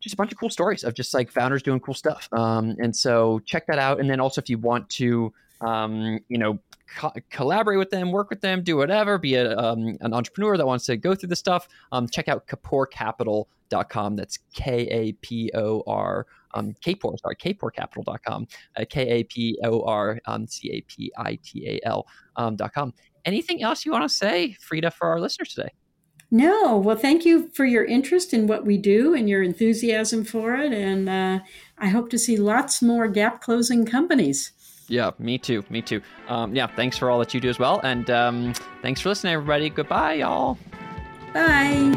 just 0.00 0.14
a 0.14 0.16
bunch 0.16 0.32
of 0.32 0.38
cool 0.38 0.48
stories 0.48 0.84
of 0.84 0.94
just 0.94 1.12
like 1.12 1.30
founders 1.30 1.62
doing 1.62 1.80
cool 1.80 1.94
stuff. 1.94 2.28
Um, 2.32 2.76
and 2.78 2.94
so 2.94 3.40
check 3.44 3.66
that 3.66 3.78
out. 3.78 4.00
And 4.00 4.08
then 4.08 4.20
also, 4.20 4.40
if 4.40 4.48
you 4.48 4.56
want 4.56 4.88
to, 4.90 5.32
um, 5.60 6.20
you 6.28 6.38
know, 6.38 6.58
co- 6.96 7.12
collaborate 7.30 7.78
with 7.78 7.90
them, 7.90 8.12
work 8.12 8.30
with 8.30 8.40
them, 8.40 8.62
do 8.62 8.76
whatever, 8.76 9.18
be 9.18 9.34
a, 9.34 9.56
um, 9.56 9.96
an 10.00 10.12
entrepreneur 10.12 10.56
that 10.56 10.66
wants 10.66 10.86
to 10.86 10.96
go 10.96 11.14
through 11.14 11.28
the 11.28 11.36
stuff, 11.36 11.68
um, 11.92 12.08
check 12.08 12.28
out 12.28 12.46
kaporcapital.com. 12.46 14.16
That's 14.16 14.38
K 14.54 14.86
A 14.88 15.12
P 15.12 15.50
O 15.54 15.82
R, 15.86 16.26
um, 16.54 16.74
Kapor, 16.84 17.18
sorry, 17.20 17.36
kaporcapital.com, 17.36 18.46
uh, 18.76 18.84
K 18.88 19.08
A 19.08 19.24
P 19.24 19.58
O 19.64 19.82
R 19.82 20.18
um, 20.26 20.46
C 20.46 20.70
A 20.72 20.80
P 20.82 21.12
I 21.16 21.38
T 21.42 21.68
A 21.68 21.86
L 21.86 22.06
um, 22.36 22.56
dot 22.56 22.72
com. 22.72 22.92
Anything 23.24 23.62
else 23.62 23.84
you 23.84 23.92
want 23.92 24.04
to 24.04 24.08
say, 24.08 24.56
Freada, 24.60 24.92
for 24.92 25.08
our 25.08 25.20
listeners 25.20 25.54
today? 25.54 25.70
No, 26.32 26.76
well, 26.76 26.96
thank 26.96 27.24
you 27.24 27.48
for 27.48 27.64
your 27.64 27.84
interest 27.84 28.32
in 28.32 28.46
what 28.46 28.64
we 28.64 28.78
do 28.78 29.14
and 29.14 29.28
your 29.28 29.42
enthusiasm 29.42 30.24
for 30.24 30.54
it. 30.54 30.72
And 30.72 31.08
uh, 31.08 31.40
I 31.76 31.88
hope 31.88 32.08
to 32.10 32.18
see 32.18 32.36
lots 32.36 32.80
more 32.80 33.08
gap 33.08 33.40
closing 33.40 33.84
companies. 33.84 34.52
Yeah, 34.90 35.12
me 35.20 35.38
too. 35.38 35.64
Me 35.70 35.82
too. 35.82 36.02
Um, 36.26 36.52
yeah, 36.52 36.66
thanks 36.66 36.98
for 36.98 37.10
all 37.10 37.20
that 37.20 37.32
you 37.32 37.40
do 37.40 37.48
as 37.48 37.60
well. 37.60 37.80
And 37.84 38.10
um, 38.10 38.52
thanks 38.82 39.00
for 39.00 39.08
listening, 39.08 39.34
everybody. 39.34 39.70
Goodbye, 39.70 40.14
y'all. 40.14 40.58
Bye. 41.32 41.94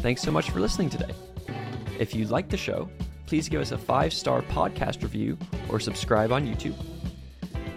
Thanks 0.00 0.20
so 0.20 0.30
much 0.30 0.50
for 0.50 0.60
listening 0.60 0.90
today. 0.90 1.14
If 1.98 2.14
you 2.14 2.26
like 2.26 2.50
the 2.50 2.58
show, 2.58 2.90
please 3.24 3.48
give 3.48 3.62
us 3.62 3.72
a 3.72 3.78
five 3.78 4.12
star 4.12 4.42
podcast 4.42 5.02
review 5.02 5.38
or 5.70 5.80
subscribe 5.80 6.32
on 6.32 6.46
YouTube. 6.46 6.76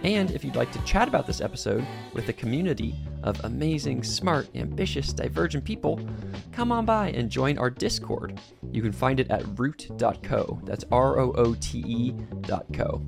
And 0.08 0.30
if 0.30 0.42
you'd 0.42 0.56
like 0.56 0.72
to 0.72 0.82
chat 0.86 1.06
about 1.06 1.26
this 1.26 1.42
episode 1.42 1.86
with 2.14 2.30
a 2.30 2.32
community 2.32 2.94
of 3.24 3.44
amazing, 3.44 4.02
smart, 4.02 4.48
ambitious, 4.54 5.12
divergent 5.12 5.66
people, 5.66 6.00
come 6.50 6.72
on 6.72 6.86
by 6.86 7.10
and 7.10 7.28
join 7.28 7.58
our 7.58 7.68
Discord. 7.68 8.40
You 8.72 8.80
can 8.80 8.92
find 8.92 9.20
it 9.20 9.30
at 9.30 9.44
roote.co. 9.58 10.62
That's 10.64 10.86
R 10.90 11.18
O 11.18 11.32
O 11.32 11.54
T 11.60 11.84
E.co. 11.86 13.02